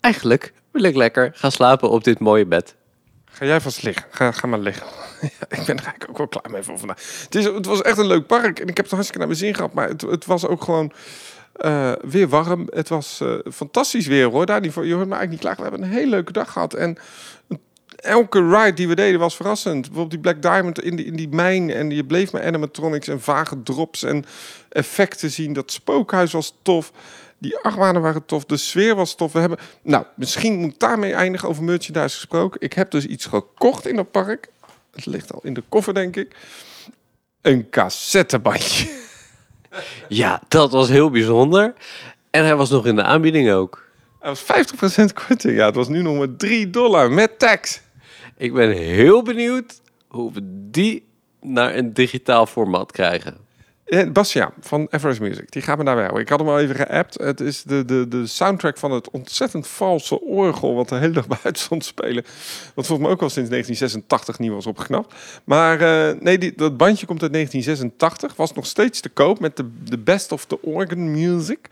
eigenlijk 0.00 0.52
wil 0.70 0.82
ik 0.82 0.96
lekker 0.96 1.30
gaan 1.34 1.52
slapen 1.52 1.90
op 1.90 2.04
dit 2.04 2.18
mooie 2.18 2.46
bed. 2.46 2.74
Ga 3.24 3.44
jij 3.44 3.60
vast 3.60 3.82
liggen. 3.82 4.04
Ga, 4.10 4.32
ga 4.32 4.46
maar 4.46 4.58
liggen. 4.58 4.86
Ik 5.48 5.64
ben 5.66 5.76
er 5.76 5.84
eigenlijk 5.84 6.08
ook 6.08 6.18
wel 6.18 6.28
klaar 6.28 6.50
mee 6.50 6.62
voor 6.62 6.78
vandaag. 6.78 7.22
Het, 7.22 7.34
is, 7.34 7.44
het 7.44 7.66
was 7.66 7.82
echt 7.82 7.98
een 7.98 8.06
leuk 8.06 8.26
park. 8.26 8.60
En 8.60 8.68
ik 8.68 8.76
heb 8.76 8.84
het 8.84 8.94
hartstikke 8.94 9.18
naar 9.18 9.28
mijn 9.28 9.40
zin 9.40 9.54
gehad. 9.54 9.72
Maar 9.72 9.88
het, 9.88 10.00
het 10.00 10.24
was 10.24 10.46
ook 10.46 10.64
gewoon 10.64 10.92
eh, 11.52 11.92
weer 12.00 12.28
warm. 12.28 12.68
Het 12.70 12.88
was 12.88 13.20
eh, 13.20 13.34
fantastisch 13.52 14.06
weer 14.06 14.26
hoor. 14.26 14.46
Daar. 14.46 14.62
Je 14.62 14.70
hoort 14.72 14.86
me 14.86 14.92
eigenlijk 14.94 15.30
niet 15.30 15.40
klagen. 15.40 15.62
We 15.62 15.68
hebben 15.68 15.88
een 15.88 15.94
hele 15.94 16.10
leuke 16.10 16.32
dag 16.32 16.52
gehad. 16.52 16.74
En 16.74 16.98
elke 17.96 18.48
ride 18.48 18.72
die 18.72 18.88
we 18.88 18.94
deden 18.94 19.20
was 19.20 19.36
verrassend. 19.36 19.80
Bijvoorbeeld 19.80 20.10
die 20.10 20.20
Black 20.20 20.42
Diamond 20.42 20.82
in 20.82 20.96
die, 20.96 21.06
in 21.06 21.16
die 21.16 21.28
mijn. 21.28 21.70
En 21.70 21.90
je 21.90 22.04
bleef 22.04 22.32
met 22.32 22.42
animatronics 22.42 23.08
en 23.08 23.20
vage 23.20 23.62
drops 23.62 24.02
en 24.02 24.24
effecten 24.68 25.30
zien. 25.30 25.52
Dat 25.52 25.72
spookhuis 25.72 26.32
was 26.32 26.54
tof. 26.62 26.92
Die 27.38 27.58
achtbanen 27.58 28.02
waren 28.02 28.24
tof. 28.24 28.44
De 28.44 28.56
sfeer 28.56 28.94
was 28.94 29.14
tof. 29.14 29.32
We 29.32 29.38
hebben, 29.38 29.58
nou, 29.82 30.04
misschien 30.14 30.54
moet 30.54 30.72
ik 30.72 30.78
daarmee 30.78 31.12
eindigen 31.12 31.48
over 31.48 31.64
merchandise 31.64 32.16
gesproken. 32.16 32.60
Ik 32.60 32.72
heb 32.72 32.90
dus 32.90 33.06
iets 33.06 33.26
gekocht 33.26 33.86
in 33.86 33.96
dat 33.96 34.10
park. 34.10 34.48
Het 34.94 35.06
ligt 35.06 35.32
al 35.32 35.40
in 35.42 35.54
de 35.54 35.62
koffer, 35.68 35.94
denk 35.94 36.16
ik. 36.16 36.36
Een 37.42 37.70
cassettebandje. 37.70 38.88
Ja, 40.08 40.42
dat 40.48 40.72
was 40.72 40.88
heel 40.88 41.10
bijzonder. 41.10 41.74
En 42.30 42.44
hij 42.44 42.56
was 42.56 42.70
nog 42.70 42.86
in 42.86 42.96
de 42.96 43.02
aanbieding 43.02 43.50
ook. 43.50 43.84
Dat 44.20 44.42
was 44.46 44.64
50% 45.02 45.26
korting. 45.26 45.56
Ja, 45.56 45.66
het 45.66 45.74
was 45.74 45.88
nu 45.88 46.02
nog 46.02 46.16
maar 46.16 46.36
3 46.36 46.70
dollar 46.70 47.10
met 47.10 47.38
tax. 47.38 47.80
Ik 48.36 48.52
ben 48.52 48.70
heel 48.70 49.22
benieuwd 49.22 49.80
hoe 50.08 50.32
we 50.32 50.40
die 50.70 51.06
naar 51.40 51.74
een 51.74 51.92
digitaal 51.92 52.46
format 52.46 52.92
krijgen. 52.92 53.36
Eh, 53.84 54.10
Bastiaan 54.10 54.52
van 54.60 54.86
Everest 54.90 55.20
Music, 55.20 55.52
die 55.52 55.62
gaat 55.62 55.78
me 55.78 55.84
daarbij 55.84 56.02
houden. 56.02 56.22
Ik 56.22 56.28
had 56.28 56.38
hem 56.38 56.48
al 56.48 56.58
even 56.58 56.74
geappt. 56.74 57.18
Het 57.18 57.40
is 57.40 57.62
de, 57.62 57.84
de, 57.84 58.08
de 58.08 58.26
soundtrack 58.26 58.78
van 58.78 58.90
het 58.90 59.10
ontzettend 59.10 59.66
valse 59.66 60.20
orgel... 60.20 60.74
wat 60.74 60.88
de 60.88 60.94
hele 60.94 61.12
dag 61.12 61.26
buiten 61.42 61.56
stond 61.56 61.84
spelen. 61.84 62.24
Wat 62.74 62.86
volgens 62.86 62.98
mij 62.98 63.10
ook 63.10 63.22
al 63.22 63.30
sinds 63.30 63.50
1986 63.50 64.38
niet 64.38 64.50
was 64.50 64.66
opgeknapt. 64.66 65.14
Maar 65.44 65.80
eh, 65.80 66.20
nee, 66.20 66.38
die, 66.38 66.52
dat 66.56 66.76
bandje 66.76 67.06
komt 67.06 67.22
uit 67.22 67.32
1986. 67.32 68.36
Was 68.36 68.52
nog 68.52 68.66
steeds 68.66 69.00
te 69.00 69.08
koop 69.08 69.40
met 69.40 69.56
de, 69.56 69.70
de 69.84 69.98
best 69.98 70.32
of 70.32 70.44
the 70.44 70.62
organ 70.62 71.10
music. 71.10 71.68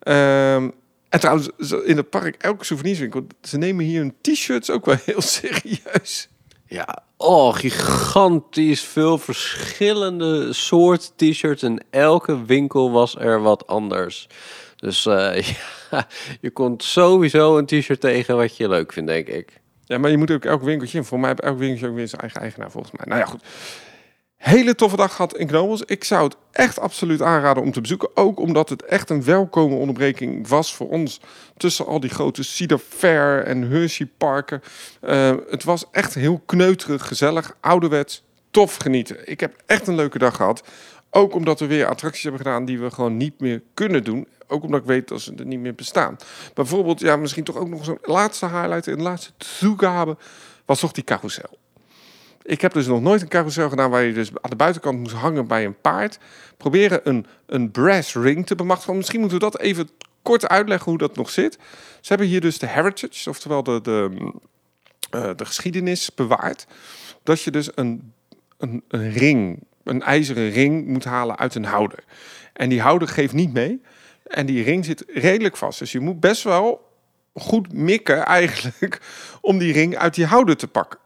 Ehm, 0.00 0.68
en 1.14 1.20
trouwens, 1.20 1.48
in 1.84 1.96
het 1.96 2.10
park, 2.10 2.42
elke 2.42 2.64
souvenirswinkel... 2.64 3.26
ze 3.42 3.58
nemen 3.58 3.84
hier 3.84 4.00
hun 4.00 4.14
t-shirts 4.20 4.70
ook 4.70 4.84
wel 4.84 4.96
heel 5.04 5.20
serieus. 5.38 6.28
Ja, 6.66 7.02
oh, 7.16 7.54
gigantisch 7.54 8.80
veel 8.80 9.18
verschillende 9.18 10.52
soort 10.52 11.12
t-shirts. 11.16 11.62
En 11.62 11.84
elke 11.90 12.44
winkel 12.44 12.90
was 12.90 13.16
er 13.16 13.42
wat 13.42 13.66
anders. 13.66 14.28
Dus 14.76 15.06
eh, 15.06 15.42
ja, 15.90 16.06
je 16.40 16.50
komt 16.50 16.82
sowieso 16.82 17.58
een 17.58 17.66
t-shirt 17.66 18.00
tegen 18.00 18.36
wat 18.36 18.56
je 18.56 18.68
leuk 18.68 18.92
vindt, 18.92 19.08
denk 19.08 19.28
ik. 19.28 19.60
Ja, 19.84 19.98
maar 19.98 20.10
je 20.10 20.16
moet 20.16 20.30
ook 20.30 20.44
elk 20.44 20.62
winkeltje 20.62 20.98
in. 20.98 21.04
Voor 21.04 21.20
mij 21.20 21.28
heeft 21.28 21.40
elk 21.40 21.58
winkeltje 21.58 21.88
ook 21.88 21.94
weer 21.94 22.08
zijn 22.08 22.20
eigen 22.20 22.40
eigenaar, 22.40 22.70
volgens 22.70 22.92
mij. 22.96 23.06
Nou 23.06 23.20
ja, 23.20 23.26
goed. 23.26 23.42
Hele 24.44 24.74
toffe 24.74 24.96
dag 24.96 25.14
gehad 25.14 25.36
in 25.36 25.46
Knobels. 25.46 25.82
Ik 25.82 26.04
zou 26.04 26.24
het 26.24 26.36
echt 26.50 26.78
absoluut 26.80 27.22
aanraden 27.22 27.62
om 27.62 27.72
te 27.72 27.80
bezoeken. 27.80 28.16
Ook 28.16 28.40
omdat 28.40 28.68
het 28.68 28.84
echt 28.84 29.10
een 29.10 29.24
welkome 29.24 29.74
onderbreking 29.74 30.48
was 30.48 30.74
voor 30.74 30.88
ons. 30.88 31.20
Tussen 31.56 31.86
al 31.86 32.00
die 32.00 32.10
grote 32.10 32.42
Cedar 32.42 32.78
Fair 32.78 33.44
en 33.44 33.70
Hershey 33.70 34.08
parken. 34.18 34.62
Eh, 35.00 35.34
het 35.50 35.64
was 35.64 35.84
echt 35.90 36.14
heel 36.14 36.42
kneuterig, 36.46 37.06
gezellig, 37.06 37.56
ouderwets, 37.60 38.22
tof 38.50 38.76
genieten. 38.76 39.30
Ik 39.30 39.40
heb 39.40 39.56
echt 39.66 39.86
een 39.86 39.94
leuke 39.94 40.18
dag 40.18 40.36
gehad. 40.36 40.62
Ook 41.10 41.34
omdat 41.34 41.60
we 41.60 41.66
weer 41.66 41.86
attracties 41.86 42.22
hebben 42.22 42.40
gedaan 42.40 42.64
die 42.64 42.78
we 42.78 42.90
gewoon 42.90 43.16
niet 43.16 43.40
meer 43.40 43.62
kunnen 43.74 44.04
doen. 44.04 44.28
Ook 44.46 44.62
omdat 44.62 44.80
ik 44.80 44.86
weet 44.86 45.08
dat 45.08 45.20
ze 45.20 45.34
er 45.36 45.46
niet 45.46 45.60
meer 45.60 45.74
bestaan. 45.74 46.16
Bijvoorbeeld, 46.54 47.00
ja, 47.00 47.16
misschien 47.16 47.44
toch 47.44 47.56
ook 47.56 47.68
nog 47.68 47.84
zo'n 47.84 47.98
laatste 48.02 48.48
highlight. 48.48 48.86
En 48.86 49.02
laatste 49.02 49.32
toegabe 49.60 50.16
was 50.64 50.80
toch 50.80 50.92
die 50.92 51.04
carousel. 51.04 51.62
Ik 52.44 52.60
heb 52.60 52.72
dus 52.72 52.86
nog 52.86 53.00
nooit 53.00 53.22
een 53.22 53.28
carousel 53.28 53.68
gedaan 53.68 53.90
waar 53.90 54.02
je 54.02 54.12
dus 54.12 54.28
aan 54.28 54.50
de 54.50 54.56
buitenkant 54.56 54.98
moest 54.98 55.14
hangen 55.14 55.46
bij 55.46 55.64
een 55.64 55.80
paard. 55.80 56.18
Proberen 56.56 57.00
een, 57.08 57.26
een 57.46 57.70
brass 57.70 58.14
ring 58.14 58.46
te 58.46 58.54
bemachtigen. 58.54 58.96
Misschien 58.96 59.20
moeten 59.20 59.38
we 59.38 59.44
dat 59.44 59.60
even 59.60 59.88
kort 60.22 60.48
uitleggen 60.48 60.90
hoe 60.90 60.98
dat 60.98 61.16
nog 61.16 61.30
zit. 61.30 61.58
Ze 62.00 62.08
hebben 62.08 62.26
hier 62.26 62.40
dus 62.40 62.58
de 62.58 62.66
heritage, 62.66 63.30
oftewel 63.30 63.62
de, 63.62 63.80
de, 63.82 64.32
eh, 65.10 65.30
de 65.36 65.44
geschiedenis 65.44 66.14
bewaard. 66.14 66.66
Dat 67.22 67.42
je 67.42 67.50
dus 67.50 67.70
een, 67.74 68.12
een, 68.58 68.82
een 68.88 69.12
ring, 69.12 69.62
een 69.84 70.02
ijzeren 70.02 70.50
ring 70.50 70.86
moet 70.86 71.04
halen 71.04 71.38
uit 71.38 71.54
een 71.54 71.64
houder. 71.64 72.04
En 72.52 72.68
die 72.68 72.80
houder 72.80 73.08
geeft 73.08 73.32
niet 73.32 73.52
mee. 73.52 73.80
En 74.26 74.46
die 74.46 74.62
ring 74.62 74.84
zit 74.84 75.04
redelijk 75.06 75.56
vast. 75.56 75.78
Dus 75.78 75.92
je 75.92 76.00
moet 76.00 76.20
best 76.20 76.42
wel 76.42 76.92
goed 77.34 77.72
mikken 77.72 78.24
eigenlijk 78.24 79.00
om 79.40 79.58
die 79.58 79.72
ring 79.72 79.96
uit 79.96 80.14
die 80.14 80.26
houder 80.26 80.56
te 80.56 80.68
pakken. 80.68 80.98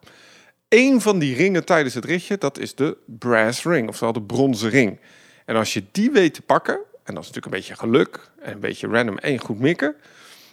Eén 0.68 1.00
van 1.00 1.18
die 1.18 1.36
ringen 1.36 1.64
tijdens 1.64 1.94
het 1.94 2.04
ritje, 2.04 2.38
dat 2.38 2.58
is 2.58 2.74
de 2.74 2.96
brass 3.06 3.64
ring, 3.64 3.88
oftewel 3.88 4.12
de 4.12 4.22
bronzen 4.22 4.70
ring. 4.70 5.00
En 5.44 5.56
als 5.56 5.72
je 5.72 5.84
die 5.92 6.10
weet 6.10 6.34
te 6.34 6.42
pakken, 6.42 6.74
en 7.04 7.14
dat 7.14 7.22
is 7.22 7.30
natuurlijk 7.30 7.46
een 7.46 7.50
beetje 7.50 7.76
geluk 7.76 8.30
en 8.40 8.52
een 8.52 8.60
beetje 8.60 8.86
random 8.86 9.18
en 9.18 9.38
goed 9.38 9.58
mikken, 9.58 9.94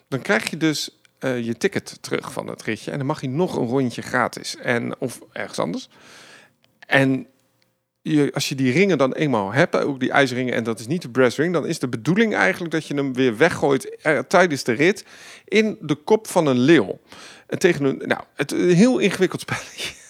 dan 0.08 0.22
krijg 0.22 0.50
je 0.50 0.58
dus 0.58 1.00
eh, 1.20 1.46
je 1.46 1.58
ticket 1.58 1.98
terug 2.02 2.32
van 2.32 2.48
het 2.48 2.64
ritje. 2.64 2.92
En 2.92 2.98
dan 2.98 3.08
mag 3.08 3.22
je 3.22 3.30
nog 3.30 3.56
een 3.56 3.68
rondje 3.68 4.02
gratis. 4.02 4.56
En, 4.58 5.00
of 5.00 5.22
ergens 5.32 5.60
anders. 5.60 5.90
En 6.88 7.28
je, 8.02 8.32
als 8.34 8.50
je 8.50 8.56
die 8.56 8.72
ringen 8.72 8.98
dan 8.98 9.14
eenmaal 9.14 9.52
hebt, 9.52 9.76
ook 9.76 10.00
die 10.00 10.12
ijzerringen, 10.12 10.54
en 10.54 10.64
dat 10.64 10.80
is 10.80 10.88
niet 10.88 11.02
de 11.02 11.10
brass 11.10 11.38
ring, 11.38 11.54
dan 11.54 11.66
is 11.66 11.80
de 11.80 11.88
bedoeling 11.88 12.36
eigenlijk 12.36 12.72
dat 12.72 12.88
je 12.88 12.94
hem 12.94 13.14
weer 13.14 13.38
weggooit 13.38 13.98
eh, 14.02 14.20
tijdens 14.20 14.64
de 14.64 14.72
rit 14.72 15.06
in 15.46 15.78
de 15.82 15.96
kop 15.96 16.28
van 16.28 16.48
een 16.48 16.60
leeuw. 16.60 17.00
En 17.48 17.60
tegen 17.60 17.86
een, 17.86 18.02
nou, 18.06 18.22
het 18.34 18.52
een 18.52 18.70
heel 18.70 19.00
ingewikkeld 19.00 19.42
spelletje. 19.48 20.05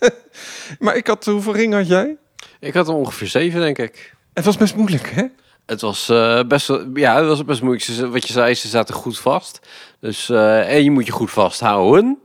maar 0.78 0.96
ik 0.96 1.06
had, 1.06 1.24
hoeveel 1.24 1.54
ringen 1.54 1.78
had 1.78 1.88
jij? 1.88 2.16
Ik 2.60 2.74
had 2.74 2.88
er 2.88 2.94
ongeveer 2.94 3.26
zeven, 3.28 3.60
denk 3.60 3.78
ik. 3.78 4.14
Het 4.34 4.44
was 4.44 4.56
best 4.56 4.74
moeilijk, 4.76 5.10
hè? 5.10 5.24
Het 5.66 5.80
was 5.80 6.08
eh, 6.08 6.42
best 6.48 6.70
ja, 6.94 7.16
het 7.16 7.26
was 7.26 7.44
best 7.44 7.60
moeilijk. 7.62 7.84
Ze- 7.84 8.08
Wat 8.10 8.26
je 8.26 8.32
zei, 8.32 8.54
ze 8.54 8.68
zaten 8.68 8.94
goed 8.94 9.18
vast. 9.18 9.58
Dus, 10.00 10.28
eh, 10.28 10.74
en 10.74 10.84
je 10.84 10.90
moet 10.90 11.06
je 11.06 11.12
goed 11.12 11.30
vasthouden. 11.30 12.20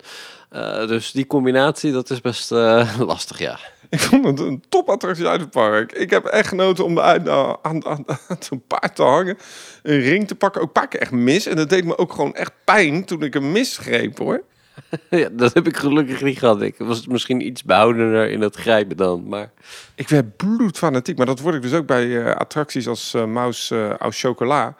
Eh, 0.49 0.87
dus 0.87 1.11
die 1.11 1.27
combinatie, 1.27 1.91
dat 1.91 2.09
is 2.09 2.21
best 2.21 2.49
lastig, 2.99 3.39
ja. 3.39 3.59
Ik 3.89 3.99
vond 3.99 4.25
het 4.25 4.39
een 4.39 4.63
topattractie 4.69 5.27
uit 5.27 5.41
het 5.41 5.49
park. 5.51 5.91
Ik 5.91 6.09
heb 6.09 6.25
echt 6.25 6.47
genoten 6.47 6.85
om 6.85 6.99
aan, 6.99 7.29
aan, 7.61 7.85
aan 7.85 8.05
zo'n 8.39 8.63
paard 8.67 8.95
te 8.95 9.03
hangen. 9.03 9.37
Een 9.83 9.99
ring 9.99 10.27
te 10.27 10.35
pakken. 10.35 10.61
Ook 10.61 10.67
een 10.67 10.73
paar 10.73 10.87
keer 10.87 10.99
echt 10.99 11.11
mis. 11.11 11.45
En 11.45 11.55
dat 11.55 11.69
deed 11.69 11.85
me 11.85 11.97
ook 11.97 12.11
gewoon 12.13 12.33
echt 12.35 12.51
pijn 12.63 13.05
toen 13.05 13.23
ik 13.23 13.33
hem 13.33 13.51
misgreep, 13.51 14.17
hoor. 14.17 14.43
ja. 15.09 15.29
Dat 15.31 15.53
heb 15.53 15.67
ik 15.67 15.77
gelukkig 15.77 16.21
niet 16.21 16.39
gehad. 16.39 16.61
Ik 16.61 16.75
was 16.77 17.07
misschien 17.07 17.45
iets 17.45 17.63
behoudender 17.63 18.29
in 18.29 18.41
het 18.41 18.55
grijpen 18.55 18.97
dan. 18.97 19.27
Maar 19.27 19.51
Ik 19.95 20.09
werd 20.09 20.35
bloedfanatiek. 20.37 21.17
Maar 21.17 21.25
dat 21.25 21.39
word 21.39 21.55
ik 21.55 21.61
dus 21.61 21.73
ook 21.73 21.85
bij 21.85 22.23
eh, 22.23 22.35
attracties 22.35 22.87
als 22.87 23.13
eh 23.13 23.25
Maus 23.25 23.71
eh 23.71 23.89
au 23.89 24.11
Chocolat. 24.11 24.73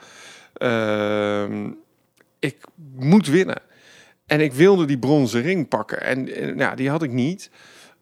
Ehm, 0.54 1.70
ik 2.40 2.58
moet 2.96 3.28
winnen. 3.28 3.62
En 4.26 4.42
ik 4.42 4.54
wilde 4.54 4.86
die 4.86 5.00
bronzen 5.00 5.42
ring 5.42 5.68
pakken. 5.68 6.02
En, 6.02 6.34
eh, 6.36 6.56
nou, 6.56 6.76
die 6.76 6.90
had 6.90 7.04
ik 7.04 7.12
niet. 7.12 7.50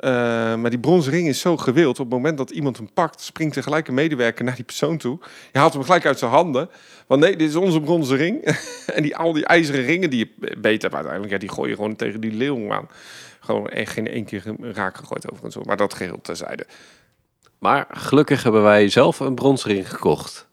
Eh, 0.03 0.09
maar 0.55 0.69
die 0.69 0.79
bronzen 0.79 1.11
ring 1.11 1.27
is 1.27 1.39
zo 1.39 1.57
gewild. 1.57 1.99
Op 1.99 2.05
het 2.05 2.13
moment 2.13 2.37
dat 2.37 2.49
iemand 2.49 2.77
hem 2.77 2.93
pakt, 2.93 3.21
springt 3.21 3.55
er 3.55 3.63
gelijk 3.63 3.87
een 3.87 3.93
medewerker 3.93 4.45
naar 4.45 4.55
die 4.55 4.63
persoon 4.63 4.97
toe. 4.97 5.19
Je 5.51 5.59
haalt 5.59 5.73
hem 5.73 5.83
gelijk 5.83 6.05
uit 6.05 6.19
zijn 6.19 6.31
handen. 6.31 6.69
Want 7.07 7.21
nee, 7.21 7.35
dit 7.35 7.49
is 7.49 7.55
onze 7.55 7.81
bronzen 7.81 8.17
ring. 8.17 8.43
en 8.95 9.03
die, 9.03 9.15
al 9.15 9.33
die 9.33 9.45
ijzeren 9.45 9.85
ringen 9.85 10.09
die 10.09 10.19
je 10.19 10.55
beet 10.57 10.81
hebt 10.81 10.93
uiteindelijk, 10.93 11.33
ja, 11.33 11.39
die 11.39 11.49
gooi 11.49 11.69
je 11.69 11.75
gewoon 11.75 11.95
tegen 11.95 12.21
die 12.21 12.33
leeuw 12.33 12.71
aan. 12.71 12.87
Gewoon 13.39 13.69
echt 13.69 13.91
geen 13.91 14.07
één 14.07 14.25
keer 14.25 14.43
raak 14.59 14.97
gegooid 14.97 15.31
overigens. 15.31 15.65
Maar 15.65 15.77
dat 15.77 15.93
geheel 15.93 16.19
terzijde. 16.21 16.65
Maar 17.59 17.85
gelukkig 17.89 18.43
hebben 18.43 18.63
wij 18.63 18.89
zelf 18.89 19.19
een 19.19 19.35
bronsring 19.35 19.89
gekocht. 19.89 20.47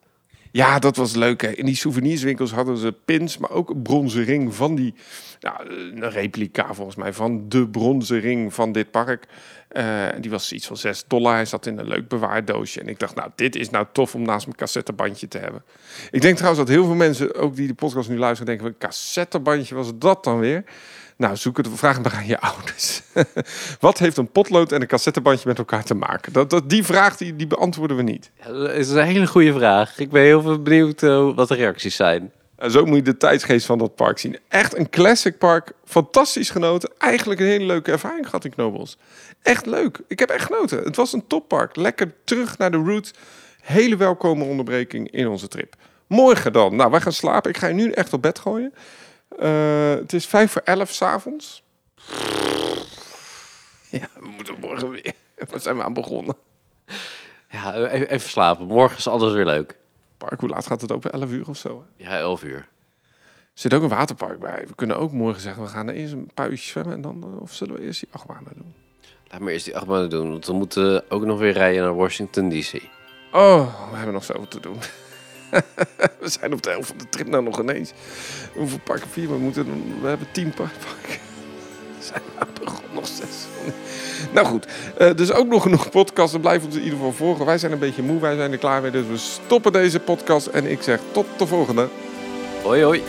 Ja, 0.52 0.78
dat 0.78 0.96
was 0.96 1.14
leuk. 1.14 1.40
Hè. 1.40 1.48
In 1.48 1.66
die 1.66 1.76
souvenirswinkels 1.76 2.52
hadden 2.52 2.76
ze 2.76 2.94
pins, 3.04 3.38
maar 3.38 3.50
ook 3.50 3.70
een 3.70 3.82
bronzen 3.82 4.24
ring 4.24 4.54
van 4.54 4.74
die, 4.74 4.94
ja, 5.38 5.60
een 5.64 6.10
replica 6.10 6.74
volgens 6.74 6.96
mij, 6.96 7.12
van 7.12 7.48
de 7.48 7.68
bronzen 7.68 8.20
ring 8.20 8.54
van 8.54 8.72
dit 8.72 8.90
park. 8.90 9.26
Eh, 9.68 10.06
die 10.20 10.30
was 10.30 10.52
iets 10.52 10.66
van 10.66 10.76
6 10.76 11.04
dollar. 11.06 11.34
Hij 11.34 11.44
zat 11.44 11.66
in 11.66 11.78
een 11.78 11.88
leuk 11.88 12.08
bewaardoosje. 12.08 12.80
En 12.80 12.88
ik 12.88 12.98
dacht, 12.98 13.14
nou, 13.14 13.30
dit 13.34 13.56
is 13.56 13.70
nou 13.70 13.86
tof 13.92 14.14
om 14.14 14.22
naast 14.22 14.46
mijn 14.46 14.58
cassettebandje 14.58 15.28
te 15.28 15.38
hebben. 15.38 15.62
Ik 16.10 16.20
denk 16.20 16.36
trouwens 16.36 16.66
dat 16.66 16.74
heel 16.76 16.84
veel 16.84 16.94
mensen, 16.94 17.34
ook 17.34 17.56
die 17.56 17.66
de 17.66 17.74
podcast 17.74 18.08
nu 18.08 18.18
luisteren, 18.18 18.46
denken: 18.46 18.66
een 18.66 18.78
cassettebandje 18.78 19.74
was 19.74 19.90
dat 19.94 20.24
dan 20.24 20.38
weer? 20.38 20.64
Nou, 21.20 21.36
zoek 21.36 21.56
het, 21.56 21.68
vraag 21.72 22.02
maar 22.02 22.12
aan 22.12 22.26
je 22.26 22.40
ouders. 22.50 23.02
Wat 23.80 23.98
heeft 23.98 24.16
een 24.16 24.30
potlood 24.30 24.72
en 24.72 24.80
een 24.80 24.86
cassettebandje 24.86 25.48
met 25.48 25.58
elkaar 25.58 25.84
te 25.84 25.94
maken? 25.94 26.32
Dat, 26.32 26.50
dat, 26.50 26.70
die 26.70 26.84
vraag 26.84 27.16
die, 27.16 27.36
die 27.36 27.46
beantwoorden 27.46 27.96
we 27.96 28.02
niet. 28.02 28.30
Ja, 28.44 28.52
dat 28.52 28.70
is 28.70 28.90
een 28.90 29.04
hele 29.04 29.26
goede 29.26 29.52
vraag. 29.52 29.98
Ik 29.98 30.10
ben 30.10 30.22
heel 30.22 30.42
veel 30.42 30.62
benieuwd 30.62 31.02
eh, 31.02 31.34
wat 31.34 31.48
de 31.48 31.54
reacties 31.54 31.96
zijn. 31.96 32.32
En 32.56 32.70
zo 32.70 32.84
moet 32.84 32.96
je 32.96 33.02
de 33.02 33.16
tijdsgeest 33.16 33.66
van 33.66 33.78
dat 33.78 33.94
park 33.94 34.18
zien. 34.18 34.38
Echt 34.48 34.76
een 34.76 34.90
classic 34.90 35.38
park. 35.38 35.72
Fantastisch 35.84 36.50
genoten. 36.50 36.90
Eigenlijk 36.98 37.40
een 37.40 37.46
hele 37.46 37.64
leuke 37.64 37.92
ervaring 37.92 38.24
gehad 38.24 38.44
in 38.44 38.54
Knobels. 38.54 38.96
Echt 39.42 39.66
leuk. 39.66 40.00
Ik 40.08 40.18
heb 40.18 40.30
echt 40.30 40.44
genoten. 40.44 40.82
Het 40.82 40.96
was 40.96 41.12
een 41.12 41.26
toppark. 41.26 41.76
Lekker 41.76 42.12
terug 42.24 42.58
naar 42.58 42.70
de 42.70 42.82
route. 42.82 43.12
Hele 43.60 43.96
welkome 43.96 44.44
onderbreking 44.44 45.10
in 45.10 45.28
onze 45.28 45.48
trip. 45.48 45.74
Morgen 46.06 46.52
dan. 46.52 46.76
Nou, 46.76 46.90
wij 46.90 47.00
gaan 47.00 47.12
slapen. 47.12 47.50
Ik 47.50 47.56
ga 47.56 47.66
je 47.66 47.74
nu 47.74 47.90
echt 47.90 48.12
op 48.12 48.22
bed 48.22 48.38
gooien. 48.38 48.72
Uh, 49.38 49.94
het 49.94 50.12
is 50.12 50.26
vijf 50.26 50.52
voor 50.52 50.62
elf 50.64 50.90
s'avonds. 50.90 51.62
Ja, 53.90 54.08
we 54.20 54.28
moeten 54.28 54.56
morgen 54.60 54.90
weer. 54.90 55.12
Waar 55.50 55.60
zijn 55.60 55.76
we 55.76 55.82
aan 55.82 55.92
begonnen? 55.92 56.36
Ja, 57.50 57.74
even, 57.74 58.10
even 58.10 58.28
slapen. 58.28 58.66
Morgen 58.66 58.96
is 58.98 59.08
alles 59.08 59.32
weer 59.32 59.44
leuk. 59.44 59.76
Park, 60.18 60.40
hoe 60.40 60.48
laat 60.48 60.66
gaat 60.66 60.80
het 60.80 60.92
open? 60.92 61.12
11 61.12 61.30
uur 61.30 61.48
of 61.48 61.56
zo? 61.56 61.84
Ja, 61.96 62.18
11 62.18 62.42
uur. 62.42 62.56
Er 62.58 62.66
zit 63.54 63.74
ook 63.74 63.82
een 63.82 63.88
waterpark 63.88 64.38
bij. 64.38 64.64
We 64.66 64.74
kunnen 64.74 64.98
ook 64.98 65.12
morgen 65.12 65.40
zeggen, 65.40 65.62
we 65.62 65.68
gaan 65.68 65.88
er 65.88 65.94
eerst 65.94 66.12
een 66.12 66.30
paar 66.34 66.48
uurtjes 66.50 66.68
zwemmen 66.68 66.94
en 66.94 67.00
dan, 67.00 67.38
of 67.40 67.52
zullen 67.54 67.74
we 67.74 67.80
eerst 67.82 68.00
die 68.00 68.08
achtbanen 68.12 68.52
doen? 68.56 68.74
Laat 69.28 69.40
maar 69.40 69.52
eerst 69.52 69.64
die 69.64 69.76
achtbanen 69.76 70.10
doen, 70.10 70.30
want 70.30 70.46
we 70.46 70.52
moeten 70.52 71.10
ook 71.10 71.24
nog 71.24 71.38
weer 71.38 71.52
rijden 71.52 71.82
naar 71.82 71.94
Washington 71.94 72.48
DC. 72.48 72.82
Oh, 73.32 73.90
we 73.90 73.96
hebben 73.96 74.14
nog 74.14 74.24
zoveel 74.24 74.48
te 74.48 74.60
doen. 74.60 74.76
we 76.20 76.28
zijn 76.28 76.52
op 76.52 76.62
de 76.62 76.70
helft 76.70 76.88
van 76.88 76.98
de 76.98 77.08
trip 77.08 77.28
nou 77.28 77.42
nog 77.42 77.60
ineens. 77.60 77.92
Hoeveel 78.54 78.80
parken 78.84 79.08
vier? 79.10 79.28
We, 79.28 79.38
moeten, 79.38 79.66
we 80.02 80.08
hebben 80.08 80.26
tien 80.32 80.50
parken. 80.54 80.78
We 81.98 82.06
zijn 82.06 82.22
nog 82.92 83.06
zes. 83.06 83.46
Nou 84.32 84.46
goed, 84.46 84.66
uh, 85.00 85.14
dus 85.14 85.32
ook 85.32 85.46
nog 85.46 85.62
genoeg 85.62 85.90
podcasten. 85.90 86.40
Blijf 86.40 86.64
ons 86.64 86.74
in 86.74 86.82
ieder 86.82 86.98
geval 86.98 87.12
volgen. 87.12 87.46
Wij 87.46 87.58
zijn 87.58 87.72
een 87.72 87.78
beetje 87.78 88.02
moe, 88.02 88.20
wij 88.20 88.36
zijn 88.36 88.52
er 88.52 88.58
klaar 88.58 88.82
mee. 88.82 88.90
Dus 88.90 89.06
we 89.06 89.16
stoppen 89.16 89.72
deze 89.72 90.00
podcast. 90.00 90.46
En 90.46 90.66
ik 90.66 90.82
zeg 90.82 91.00
tot 91.12 91.26
de 91.38 91.46
volgende. 91.46 91.88
Hoi 92.62 92.82
hoi. 92.82 93.02